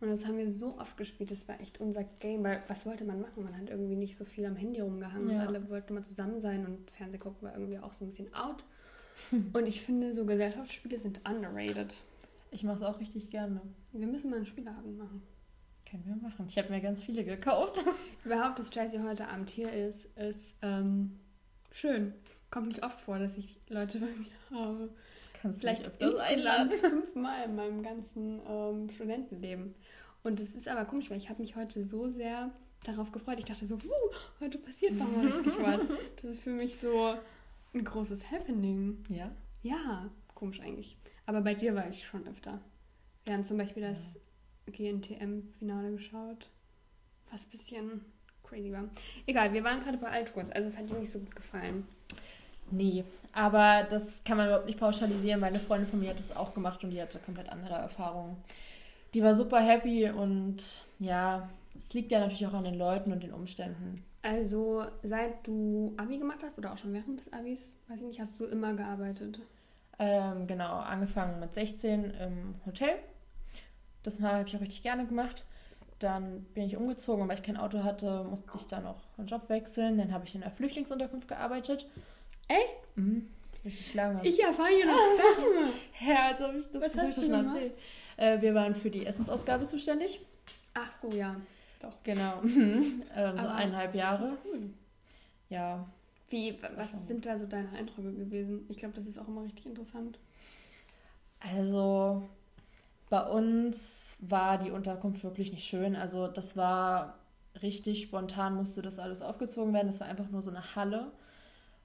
Und 0.00 0.08
das 0.08 0.24
haben 0.24 0.38
wir 0.38 0.50
so 0.50 0.78
oft 0.78 0.96
gespielt, 0.96 1.30
das 1.30 1.46
war 1.46 1.60
echt 1.60 1.78
unser 1.78 2.04
Game, 2.04 2.42
weil 2.42 2.62
was 2.68 2.86
wollte 2.86 3.04
man 3.04 3.20
machen? 3.20 3.44
Man 3.44 3.56
hat 3.56 3.68
irgendwie 3.68 3.96
nicht 3.96 4.16
so 4.16 4.24
viel 4.24 4.46
am 4.46 4.56
Handy 4.56 4.80
rumgehangen. 4.80 5.36
Ja. 5.36 5.46
Alle 5.46 5.68
wollten 5.68 5.92
mal 5.94 6.02
zusammen 6.02 6.40
sein 6.40 6.64
und 6.64 6.90
Fernseh 6.90 7.18
gucken 7.18 7.42
war 7.42 7.52
irgendwie 7.54 7.78
auch 7.78 7.92
so 7.92 8.04
ein 8.04 8.08
bisschen 8.08 8.32
out. 8.32 8.64
und 9.52 9.66
ich 9.66 9.82
finde, 9.82 10.14
so 10.14 10.24
Gesellschaftsspiele 10.24 10.98
sind 10.98 11.20
underrated. 11.28 12.02
Ich 12.50 12.64
mache 12.64 12.76
es 12.76 12.82
auch 12.82 12.98
richtig 12.98 13.30
gerne. 13.30 13.60
Wir 13.92 14.06
müssen 14.06 14.30
mal 14.30 14.36
einen 14.36 14.46
Spieleabend 14.46 14.96
machen. 14.98 15.22
Können 15.88 16.04
wir 16.06 16.16
machen. 16.16 16.46
Ich 16.48 16.56
habe 16.56 16.70
mir 16.70 16.80
ganz 16.80 17.02
viele 17.02 17.24
gekauft. 17.24 17.84
Überhaupt, 18.24 18.58
dass 18.58 18.70
Chelsea 18.70 19.02
heute 19.02 19.28
Abend 19.28 19.50
hier 19.50 19.72
ist, 19.72 20.16
ist 20.16 20.56
ähm, 20.62 21.18
schön. 21.72 22.14
Kommt 22.50 22.68
nicht 22.68 22.84
oft 22.84 23.00
vor, 23.02 23.18
dass 23.18 23.36
ich 23.36 23.60
Leute 23.68 23.98
bei 23.98 24.06
mir 24.06 24.58
habe. 24.58 24.88
Kannst 25.40 25.60
Vielleicht 25.60 25.86
öfters 25.86 26.16
einladen. 26.16 26.70
fünfmal 26.78 27.44
in 27.44 27.54
meinem 27.54 27.82
ganzen 27.82 28.40
ähm, 28.46 28.90
Studentenleben. 28.90 29.74
Und 30.22 30.40
es 30.40 30.54
ist 30.54 30.68
aber 30.68 30.84
komisch, 30.84 31.10
weil 31.10 31.16
ich 31.16 31.30
habe 31.30 31.40
mich 31.40 31.56
heute 31.56 31.82
so 31.84 32.08
sehr 32.08 32.50
darauf 32.84 33.10
gefreut. 33.12 33.38
Ich 33.38 33.46
dachte 33.46 33.66
so, 33.66 33.76
uh, 33.76 34.14
heute 34.40 34.58
passiert 34.58 35.00
doch 35.00 35.10
mal 35.10 35.26
richtig 35.26 35.54
was. 35.60 35.82
Das 36.22 36.32
ist 36.32 36.42
für 36.42 36.50
mich 36.50 36.76
so 36.76 37.14
ein 37.72 37.84
großes 37.84 38.30
Happening. 38.30 39.02
Ja? 39.08 39.30
Ja, 39.62 40.10
komisch 40.34 40.60
eigentlich. 40.60 40.98
Aber 41.26 41.40
bei 41.40 41.54
dir 41.54 41.74
war 41.74 41.88
ich 41.88 42.06
schon 42.06 42.26
öfter. 42.26 42.60
Wir 43.24 43.34
haben 43.34 43.44
zum 43.44 43.56
Beispiel 43.56 43.82
das 43.82 44.14
ja. 44.66 44.90
GNTM-Finale 44.92 45.92
geschaut, 45.92 46.50
was 47.30 47.44
ein 47.44 47.50
bisschen 47.50 48.04
crazy 48.42 48.72
war. 48.72 48.88
Egal, 49.26 49.52
wir 49.52 49.64
waren 49.64 49.80
gerade 49.80 49.98
bei 49.98 50.08
Altkurs, 50.08 50.50
also 50.50 50.68
es 50.68 50.76
hat 50.76 50.90
dir 50.90 50.98
nicht 50.98 51.10
so 51.10 51.20
gut 51.20 51.34
gefallen. 51.34 51.86
Nee, 52.70 53.04
aber 53.32 53.86
das 53.88 54.22
kann 54.24 54.36
man 54.36 54.46
überhaupt 54.46 54.66
nicht 54.66 54.78
pauschalisieren. 54.78 55.40
Meine 55.40 55.58
Freundin 55.58 55.88
von 55.88 56.00
mir 56.00 56.10
hat 56.10 56.18
das 56.18 56.34
auch 56.36 56.54
gemacht 56.54 56.82
und 56.84 56.90
die 56.90 57.00
hatte 57.00 57.18
komplett 57.18 57.48
andere 57.48 57.74
Erfahrungen. 57.74 58.36
Die 59.14 59.22
war 59.22 59.34
super 59.34 59.60
happy 59.60 60.08
und 60.10 60.84
ja, 60.98 61.48
es 61.76 61.94
liegt 61.94 62.12
ja 62.12 62.20
natürlich 62.20 62.46
auch 62.46 62.54
an 62.54 62.64
den 62.64 62.74
Leuten 62.78 63.12
und 63.12 63.22
den 63.22 63.32
Umständen. 63.32 64.04
Also, 64.22 64.84
seit 65.02 65.46
du 65.46 65.94
Abi 65.96 66.18
gemacht 66.18 66.40
hast 66.44 66.58
oder 66.58 66.72
auch 66.72 66.76
schon 66.78 66.92
während 66.92 67.20
des 67.20 67.32
Abis, 67.32 67.74
weiß 67.88 68.02
ich 68.02 68.06
nicht, 68.06 68.20
hast 68.20 68.38
du 68.38 68.44
immer 68.44 68.74
gearbeitet? 68.74 69.40
Ähm, 69.98 70.46
genau, 70.46 70.76
angefangen 70.76 71.40
mit 71.40 71.54
16 71.54 72.04
im 72.12 72.54
Hotel. 72.66 72.90
Das 74.02 74.20
habe 74.20 74.46
ich 74.48 74.56
auch 74.56 74.60
richtig 74.60 74.82
gerne 74.82 75.06
gemacht. 75.06 75.44
dann 75.98 76.44
bin 76.54 76.64
ich 76.64 76.76
umgezogen 76.76 77.22
und 77.22 77.28
weil 77.28 77.36
ich 77.36 77.42
kein 77.42 77.58
Auto 77.58 77.84
hatte, 77.84 78.24
musste 78.24 78.56
ich 78.56 78.66
dann 78.66 78.86
auch 78.86 79.02
einen 79.18 79.26
Job 79.26 79.48
wechseln. 79.50 79.98
Dann 79.98 80.12
habe 80.12 80.24
ich 80.24 80.34
in 80.34 80.40
der 80.40 80.50
Flüchtlingsunterkunft 80.50 81.28
gearbeitet. 81.28 81.86
Echt? 82.50 82.96
Mhm. 82.96 83.28
Richtig 83.64 83.94
lange. 83.94 84.26
Ich 84.26 84.42
erfahre 84.42 84.70
hier 84.70 84.86
noch 84.86 84.94
Sachen. 85.16 86.08
ja, 86.08 86.28
als 86.28 86.40
ob 86.40 86.54
ich 86.56 86.66
das, 86.72 86.82
Was 86.82 86.92
das 86.92 87.02
hast 87.02 87.18
du 87.18 87.22
schon 87.22 87.46
erzählt. 87.46 87.72
Äh, 88.16 88.40
wir 88.40 88.54
waren 88.54 88.74
für 88.74 88.90
die 88.90 89.06
Essensausgabe 89.06 89.66
zuständig. 89.66 90.20
Ach 90.74 90.92
so, 90.92 91.10
ja. 91.12 91.36
Doch. 91.80 92.02
Genau. 92.02 92.40
ähm, 92.42 93.04
so 93.14 93.46
eineinhalb 93.46 93.94
Jahre. 93.94 94.36
Cool. 94.44 94.70
Ja. 95.48 95.86
Wie, 96.28 96.58
was 96.76 97.06
sind 97.06 97.26
da 97.26 97.38
so 97.38 97.46
deine 97.46 97.70
Eindrücke 97.70 98.12
gewesen? 98.12 98.66
Ich 98.68 98.78
glaube, 98.78 98.94
das 98.94 99.06
ist 99.06 99.18
auch 99.18 99.28
immer 99.28 99.44
richtig 99.44 99.66
interessant. 99.66 100.18
Also, 101.40 102.22
bei 103.08 103.22
uns 103.22 104.16
war 104.20 104.58
die 104.58 104.70
Unterkunft 104.70 105.22
wirklich 105.22 105.52
nicht 105.52 105.66
schön. 105.66 105.96
Also, 105.96 106.28
das 106.28 106.56
war 106.56 107.18
richtig 107.62 108.02
spontan, 108.02 108.54
musste 108.54 108.82
das 108.82 108.98
alles 108.98 109.22
aufgezogen 109.22 109.72
werden. 109.74 109.88
Das 109.88 110.00
war 110.00 110.08
einfach 110.08 110.28
nur 110.30 110.42
so 110.42 110.50
eine 110.50 110.76
Halle 110.76 111.10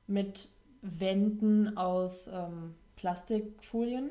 mit 0.08 0.50
Wänden 0.82 1.78
aus 1.78 2.28
ähm, 2.28 2.76
Plastikfolien 2.96 4.10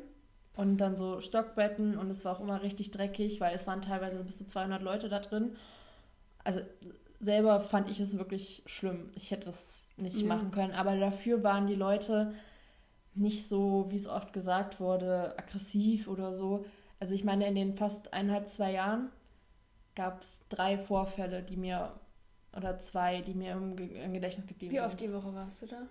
und 0.57 0.79
dann 0.79 0.97
so 0.97 1.21
Stockbetten 1.21 1.97
und 1.97 2.11
es 2.11 2.25
war 2.25 2.37
auch 2.37 2.41
immer 2.41 2.63
richtig 2.63 2.91
dreckig, 2.91 3.41
weil 3.41 3.55
es 3.55 3.67
waren 3.67 3.83
teilweise 3.83 4.23
bis 4.23 4.39
zu 4.39 4.47
200 4.47 4.83
Leute 4.83 5.09
da 5.09 5.19
drin. 5.21 5.57
Also 6.45 6.61
selber 7.21 7.61
fand 7.61 7.91
ich 7.91 8.01
es 8.01 8.19
wirklich 8.19 8.63
schlimm. 8.67 9.11
Ich 9.15 9.31
hätte 9.31 9.49
es 9.49 9.87
nicht 9.97 10.19
ja. 10.19 10.27
machen 10.27 10.51
können, 10.51 10.73
aber 10.73 10.97
dafür 10.97 11.43
waren 11.43 11.67
die 11.67 11.75
Leute 11.75 12.35
nicht 13.15 13.47
so, 13.49 13.87
wie 13.91 13.97
es 13.97 14.07
oft 14.07 14.33
gesagt 14.33 14.81
wurde, 14.81 15.39
aggressiv 15.39 16.09
oder 16.09 16.35
so. 16.35 16.65
Also 17.01 17.15
ich 17.15 17.25
meine, 17.25 17.47
in 17.47 17.55
den 17.55 17.77
fast 17.77 18.13
eineinhalb, 18.13 18.49
zwei 18.49 18.73
Jahren 18.73 19.11
gab 19.95 20.23
es 20.23 20.41
drei 20.49 20.79
Vorfälle, 20.79 21.43
die 21.43 21.57
mir, 21.57 21.93
oder 22.57 22.79
zwei, 22.79 23.21
die 23.21 23.35
mir 23.35 23.53
im, 23.53 23.77
im 23.79 24.13
Gedächtnis 24.13 24.47
geblieben 24.47 24.73
sind. 24.73 24.83
Wie 24.83 24.87
oft 24.87 25.01
die 25.01 25.13
Woche 25.13 25.35
warst 25.35 25.63
du 25.63 25.67
da? 25.67 25.83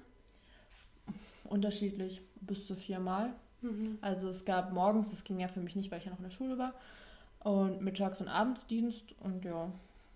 Unterschiedlich, 1.43 2.21
bis 2.41 2.67
zu 2.67 2.75
viermal. 2.75 3.33
Mhm. 3.61 3.97
Also 4.01 4.29
es 4.29 4.45
gab 4.45 4.73
morgens, 4.73 5.11
das 5.11 5.23
ging 5.23 5.39
ja 5.39 5.47
für 5.47 5.61
mich 5.61 5.75
nicht, 5.75 5.91
weil 5.91 5.99
ich 5.99 6.05
ja 6.05 6.11
noch 6.11 6.19
in 6.19 6.25
der 6.25 6.31
Schule 6.31 6.57
war, 6.57 6.73
und 7.39 7.81
mittags 7.81 8.21
und 8.21 8.27
Abendsdienst 8.27 9.15
und 9.19 9.43
ja, 9.45 9.71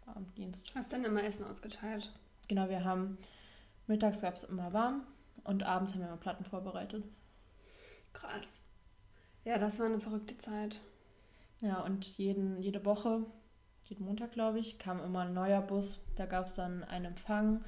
Abenddienst. 0.05 0.74
Hast 0.75 0.93
dann 0.93 1.03
immer 1.03 1.24
Essen 1.24 1.46
ausgeteilt? 1.46 2.12
Genau, 2.48 2.69
wir 2.69 2.84
haben, 2.84 3.17
mittags 3.88 4.22
gab 4.22 4.36
es 4.36 4.43
immer 4.43 4.72
warm 4.74 5.03
und 5.43 5.63
abends 5.63 5.93
haben 5.93 6.01
wir 6.01 6.07
immer 6.07 6.17
Platten 6.17 6.46
vorbereitet. 6.46 7.03
Krass. 8.13 8.62
Ja, 9.43 9.57
das 9.57 9.79
war 9.79 9.86
eine 9.86 10.00
verrückte 10.00 10.38
Zeit. 10.38 10.81
Ja, 11.62 11.81
und 11.81 12.05
jeden, 12.17 12.62
jede 12.62 12.86
Woche, 12.86 13.25
jeden 13.84 14.05
Montag, 14.05 14.31
glaube 14.31 14.60
ich, 14.60 14.77
kam 14.79 15.03
immer 15.03 15.22
ein 15.22 15.34
neuer 15.34 15.62
Bus. 15.62 16.05
Da 16.15 16.25
gab 16.25 16.48
es 16.48 16.55
dann 16.55 16.84
einen 16.84 17.05
Empfang 17.05 17.63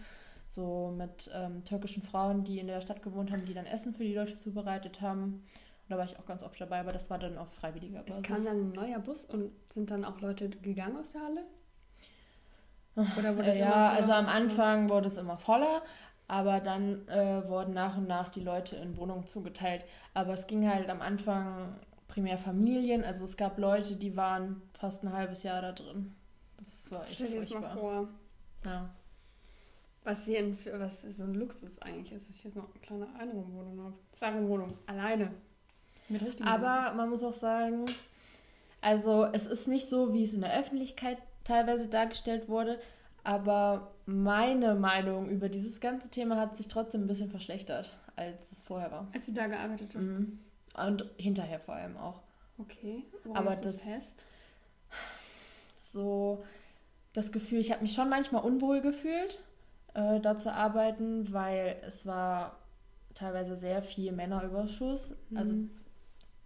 so 0.49 0.91
mit 0.97 1.29
ähm, 1.33 1.63
türkischen 1.63 2.01
Frauen, 2.01 2.43
die 2.43 2.59
in 2.59 2.67
der 2.67 2.81
Stadt 2.81 3.03
gewohnt 3.03 3.31
haben, 3.31 3.45
die 3.45 3.53
dann 3.53 3.67
Essen 3.67 3.93
für 3.93 4.03
die 4.03 4.15
Leute 4.15 4.35
zubereitet 4.35 4.99
haben. 4.99 5.23
Und 5.23 5.89
da 5.89 5.97
war 5.97 6.05
ich 6.05 6.17
auch 6.17 6.25
ganz 6.25 6.41
oft 6.43 6.59
dabei, 6.59 6.79
aber 6.79 6.91
das 6.91 7.09
war 7.11 7.19
dann 7.19 7.37
auf 7.37 7.53
freiwilliger 7.53 8.01
Basis. 8.01 8.17
Es 8.17 8.23
kam 8.23 8.43
dann 8.43 8.69
ein 8.69 8.71
neuer 8.71 8.99
Bus 8.99 9.25
und 9.25 9.51
sind 9.71 9.91
dann 9.91 10.03
auch 10.03 10.19
Leute 10.21 10.49
gegangen 10.49 10.97
aus 10.97 11.11
der 11.11 11.21
Halle? 11.21 11.43
Oder 13.17 13.37
wurde 13.37 13.51
äh, 13.51 13.59
ja, 13.59 13.89
also 13.89 14.11
am 14.11 14.25
Anfang 14.25 14.89
wurde 14.89 15.07
es 15.07 15.17
immer 15.17 15.37
voller, 15.37 15.83
aber 16.27 16.59
dann 16.59 17.07
äh, 17.07 17.47
wurden 17.47 17.73
nach 17.73 17.95
und 17.97 18.07
nach 18.07 18.29
die 18.29 18.41
Leute 18.41 18.75
in 18.75 18.97
Wohnungen 18.97 19.27
zugeteilt. 19.27 19.85
Aber 20.15 20.33
es 20.33 20.47
ging 20.47 20.67
halt 20.67 20.89
am 20.89 21.01
Anfang 21.01 21.75
primär 22.07 22.39
Familien, 22.39 23.03
also 23.03 23.23
es 23.23 23.37
gab 23.37 23.59
Leute, 23.59 23.95
die 23.95 24.17
waren 24.17 24.63
fast 24.73 25.03
ein 25.03 25.13
halbes 25.13 25.43
Jahr 25.43 25.61
da 25.61 25.73
drin. 25.73 26.15
Das 26.57 26.91
war 26.91 27.03
echt 27.03 27.13
Stell 27.13 27.29
dir 27.29 27.39
das 27.39 27.49
mal 27.51 27.69
vor. 27.69 28.07
Ja. 28.65 28.89
Was 30.09 30.25
wir 30.25 30.39
in, 30.39 30.57
was 30.79 31.03
so 31.03 31.21
ein 31.21 31.35
Luxus 31.35 31.79
eigentlich 31.83 32.11
ist, 32.11 32.27
dass 32.27 32.35
ich 32.35 32.43
jetzt 32.43 32.55
noch 32.55 32.63
eine 32.63 32.79
kleine 32.81 33.07
Einraumwohnung 33.19 33.79
habe. 33.83 33.93
Zwei 34.11 34.31
alleine. 34.87 35.31
Mit 36.07 36.23
richtigen 36.23 36.49
Aber 36.49 36.95
man 36.95 37.11
muss 37.11 37.23
auch 37.23 37.35
sagen, 37.35 37.85
also 38.81 39.25
es 39.25 39.45
ist 39.45 39.67
nicht 39.67 39.87
so, 39.87 40.11
wie 40.11 40.23
es 40.23 40.33
in 40.33 40.41
der 40.41 40.59
Öffentlichkeit 40.59 41.19
teilweise 41.43 41.89
dargestellt 41.89 42.49
wurde, 42.49 42.79
aber 43.23 43.91
meine 44.07 44.73
Meinung 44.73 45.29
über 45.29 45.47
dieses 45.47 45.79
ganze 45.79 46.09
Thema 46.09 46.37
hat 46.37 46.57
sich 46.57 46.67
trotzdem 46.67 47.03
ein 47.03 47.07
bisschen 47.07 47.29
verschlechtert, 47.29 47.95
als 48.15 48.51
es 48.51 48.63
vorher 48.63 48.89
war. 48.89 49.07
Als 49.13 49.27
du 49.27 49.31
da 49.31 49.45
gearbeitet 49.45 49.93
hast. 49.95 50.05
Mhm. 50.05 50.39
Und 50.73 51.05
hinterher 51.17 51.59
vor 51.59 51.75
allem 51.75 51.97
auch. 51.97 52.21
Okay. 52.57 53.03
Woran 53.25 53.45
aber 53.45 53.55
das 53.61 53.83
fest? 53.83 54.25
so 55.79 56.43
das 57.13 57.31
Gefühl, 57.31 57.59
ich 57.59 57.71
habe 57.71 57.83
mich 57.83 57.93
schon 57.93 58.09
manchmal 58.09 58.43
unwohl 58.43 58.81
gefühlt, 58.81 59.39
äh, 59.93 60.19
da 60.19 60.37
zu 60.37 60.53
arbeiten, 60.53 61.31
weil 61.33 61.77
es 61.85 62.05
war 62.05 62.57
teilweise 63.15 63.55
sehr 63.55 63.81
viel 63.81 64.11
Männerüberschuss. 64.11 65.15
Mhm. 65.29 65.37
Also 65.37 65.53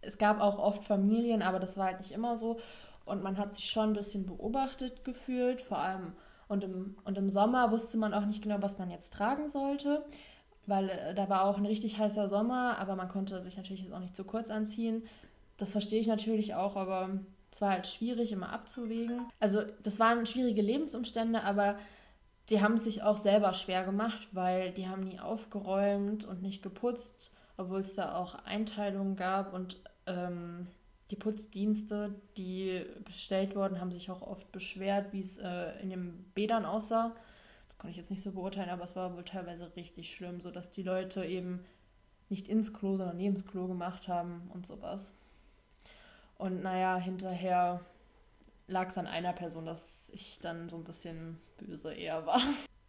es 0.01 0.17
gab 0.17 0.41
auch 0.41 0.59
oft 0.59 0.83
Familien, 0.83 1.41
aber 1.41 1.59
das 1.59 1.77
war 1.77 1.87
halt 1.87 1.99
nicht 1.99 2.11
immer 2.11 2.35
so. 2.37 2.59
Und 3.05 3.21
man 3.21 3.37
hat 3.37 3.53
sich 3.53 3.69
schon 3.69 3.89
ein 3.91 3.93
bisschen 3.93 4.25
beobachtet 4.25 5.03
gefühlt, 5.03 5.61
vor 5.61 5.79
allem 5.79 6.13
und 6.47 6.63
im, 6.63 6.95
und 7.03 7.17
im 7.17 7.29
Sommer 7.29 7.71
wusste 7.71 7.97
man 7.97 8.13
auch 8.13 8.25
nicht 8.25 8.43
genau, 8.43 8.61
was 8.61 8.77
man 8.77 8.91
jetzt 8.91 9.13
tragen 9.13 9.47
sollte, 9.47 10.05
weil 10.65 10.89
äh, 10.89 11.15
da 11.15 11.29
war 11.29 11.45
auch 11.45 11.57
ein 11.57 11.65
richtig 11.65 11.97
heißer 11.97 12.29
Sommer, 12.29 12.77
aber 12.79 12.95
man 12.95 13.09
konnte 13.09 13.41
sich 13.41 13.57
natürlich 13.57 13.83
jetzt 13.83 13.93
auch 13.93 13.99
nicht 13.99 14.15
zu 14.15 14.23
kurz 14.23 14.49
anziehen. 14.49 15.03
Das 15.57 15.71
verstehe 15.71 15.99
ich 15.99 16.07
natürlich 16.07 16.55
auch, 16.55 16.75
aber 16.75 17.09
es 17.51 17.61
war 17.61 17.71
halt 17.71 17.87
schwierig, 17.87 18.31
immer 18.31 18.51
abzuwägen. 18.51 19.21
Also 19.39 19.61
das 19.83 19.99
waren 19.99 20.25
schwierige 20.25 20.61
Lebensumstände, 20.61 21.43
aber 21.43 21.77
die 22.49 22.61
haben 22.61 22.77
sich 22.77 23.03
auch 23.03 23.17
selber 23.17 23.53
schwer 23.53 23.83
gemacht, 23.83 24.27
weil 24.31 24.71
die 24.71 24.87
haben 24.87 25.03
nie 25.03 25.19
aufgeräumt 25.19 26.25
und 26.25 26.41
nicht 26.41 26.61
geputzt, 26.61 27.35
obwohl 27.57 27.81
es 27.81 27.95
da 27.95 28.15
auch 28.15 28.35
Einteilungen 28.45 29.15
gab 29.15 29.53
und 29.53 29.81
ähm, 30.07 30.67
die 31.11 31.15
Putzdienste, 31.15 32.15
die 32.37 32.85
gestellt 33.05 33.55
wurden, 33.55 33.79
haben 33.79 33.91
sich 33.91 34.09
auch 34.09 34.21
oft 34.21 34.51
beschwert, 34.51 35.13
wie 35.13 35.21
es 35.21 35.37
äh, 35.37 35.79
in 35.81 35.89
den 35.89 36.25
Bädern 36.33 36.65
aussah. 36.65 37.15
Das 37.67 37.77
konnte 37.77 37.91
ich 37.91 37.97
jetzt 37.97 38.11
nicht 38.11 38.23
so 38.23 38.31
beurteilen, 38.31 38.69
aber 38.69 38.83
es 38.83 38.95
war 38.95 39.15
wohl 39.15 39.23
teilweise 39.23 39.75
richtig 39.75 40.13
schlimm, 40.13 40.41
sodass 40.41 40.71
die 40.71 40.83
Leute 40.83 41.23
eben 41.23 41.65
nicht 42.29 42.47
ins 42.47 42.73
Klo, 42.73 42.97
sondern 42.97 43.17
neben 43.17 43.35
das 43.35 43.45
Klo 43.45 43.67
gemacht 43.67 44.07
haben 44.07 44.49
und 44.53 44.65
sowas. 44.65 45.13
Und 46.35 46.63
naja, 46.63 46.97
hinterher 46.97 47.81
lag 48.67 48.87
es 48.87 48.97
an 48.97 49.07
einer 49.07 49.33
Person, 49.33 49.65
dass 49.65 50.09
ich 50.13 50.39
dann 50.41 50.69
so 50.69 50.77
ein 50.77 50.83
bisschen 50.83 51.39
böse 51.63 51.93
eher 51.93 52.25
war. 52.25 52.41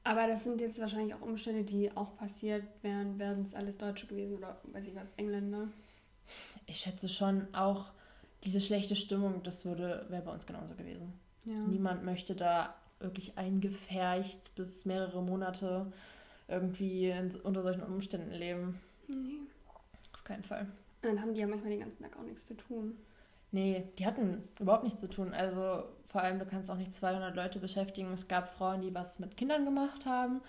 Aber 0.04 0.26
das 0.26 0.44
sind 0.44 0.60
jetzt 0.60 0.78
wahrscheinlich 0.78 1.14
auch 1.14 1.22
Umstände, 1.22 1.64
die 1.64 1.96
auch 1.96 2.16
passiert 2.16 2.64
wären, 2.82 3.18
wären 3.18 3.42
es 3.42 3.54
alles 3.54 3.78
Deutsche 3.78 4.06
gewesen 4.06 4.36
oder 4.36 4.60
weiß 4.64 4.86
ich 4.86 4.94
was, 4.94 5.08
Engländer. 5.16 5.68
Ich 6.66 6.78
schätze 6.78 7.08
schon 7.08 7.46
auch 7.54 7.86
diese 8.44 8.60
schlechte 8.60 8.96
Stimmung, 8.96 9.42
das 9.42 9.64
würde 9.64 10.04
wäre 10.10 10.22
bei 10.22 10.32
uns 10.32 10.46
genauso 10.46 10.74
gewesen. 10.74 11.12
Ja. 11.46 11.54
Niemand 11.54 12.04
möchte 12.04 12.34
da 12.34 12.74
wirklich 13.00 13.38
eingefärcht 13.38 14.54
bis 14.54 14.84
mehrere 14.84 15.22
Monate 15.22 15.92
irgendwie 16.48 17.08
in, 17.08 17.34
unter 17.42 17.62
solchen 17.62 17.82
Umständen 17.82 18.32
leben. 18.32 18.80
Nee. 19.08 19.40
Auf 20.12 20.24
keinen 20.24 20.44
Fall. 20.44 20.66
Und 21.02 21.08
dann 21.08 21.20
haben 21.20 21.34
die 21.34 21.40
ja 21.40 21.46
manchmal 21.46 21.70
den 21.70 21.80
ganzen 21.80 22.02
Tag 22.02 22.16
auch 22.18 22.22
nichts 22.22 22.46
zu 22.46 22.54
tun. 22.54 22.96
Nee, 23.52 23.84
die 23.98 24.06
hatten 24.06 24.42
überhaupt 24.58 24.84
nichts 24.84 25.00
zu 25.00 25.08
tun. 25.08 25.32
Also 25.32 25.84
vor 26.14 26.22
allem, 26.22 26.38
du 26.38 26.44
kannst 26.44 26.70
auch 26.70 26.76
nicht 26.76 26.94
200 26.94 27.34
Leute 27.34 27.58
beschäftigen. 27.58 28.12
Es 28.12 28.28
gab 28.28 28.54
Frauen, 28.56 28.82
die 28.82 28.94
was 28.94 29.18
mit 29.18 29.36
Kindern 29.36 29.64
gemacht 29.64 30.06
haben. 30.06 30.42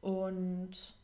Und 0.00 0.94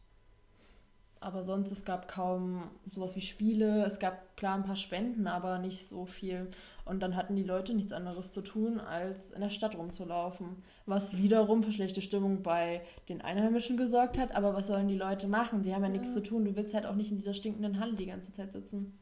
aber 1.18 1.42
sonst, 1.42 1.72
es 1.72 1.84
gab 1.84 2.06
kaum 2.06 2.70
sowas 2.88 3.16
wie 3.16 3.20
Spiele. 3.22 3.84
Es 3.84 3.98
gab 3.98 4.36
klar 4.36 4.54
ein 4.54 4.62
paar 4.62 4.76
Spenden, 4.76 5.26
aber 5.26 5.58
nicht 5.58 5.88
so 5.88 6.06
viel. 6.06 6.46
Und 6.84 7.00
dann 7.00 7.16
hatten 7.16 7.34
die 7.34 7.42
Leute 7.42 7.74
nichts 7.74 7.92
anderes 7.92 8.30
zu 8.30 8.42
tun, 8.42 8.78
als 8.78 9.32
in 9.32 9.40
der 9.40 9.50
Stadt 9.50 9.74
rumzulaufen. 9.74 10.62
Was 10.86 11.16
wiederum 11.16 11.64
für 11.64 11.72
schlechte 11.72 12.00
Stimmung 12.00 12.44
bei 12.44 12.82
den 13.08 13.20
Einheimischen 13.20 13.76
gesorgt 13.76 14.16
hat. 14.16 14.30
Aber 14.30 14.54
was 14.54 14.68
sollen 14.68 14.86
die 14.86 14.96
Leute 14.96 15.26
machen? 15.26 15.64
Die 15.64 15.74
haben 15.74 15.82
ja, 15.82 15.88
ja. 15.88 15.94
nichts 15.94 16.12
zu 16.12 16.22
tun. 16.22 16.44
Du 16.44 16.54
willst 16.54 16.72
halt 16.72 16.86
auch 16.86 16.94
nicht 16.94 17.10
in 17.10 17.16
dieser 17.16 17.34
stinkenden 17.34 17.80
Halle 17.80 17.94
die 17.94 18.06
ganze 18.06 18.30
Zeit 18.30 18.52
sitzen. 18.52 18.96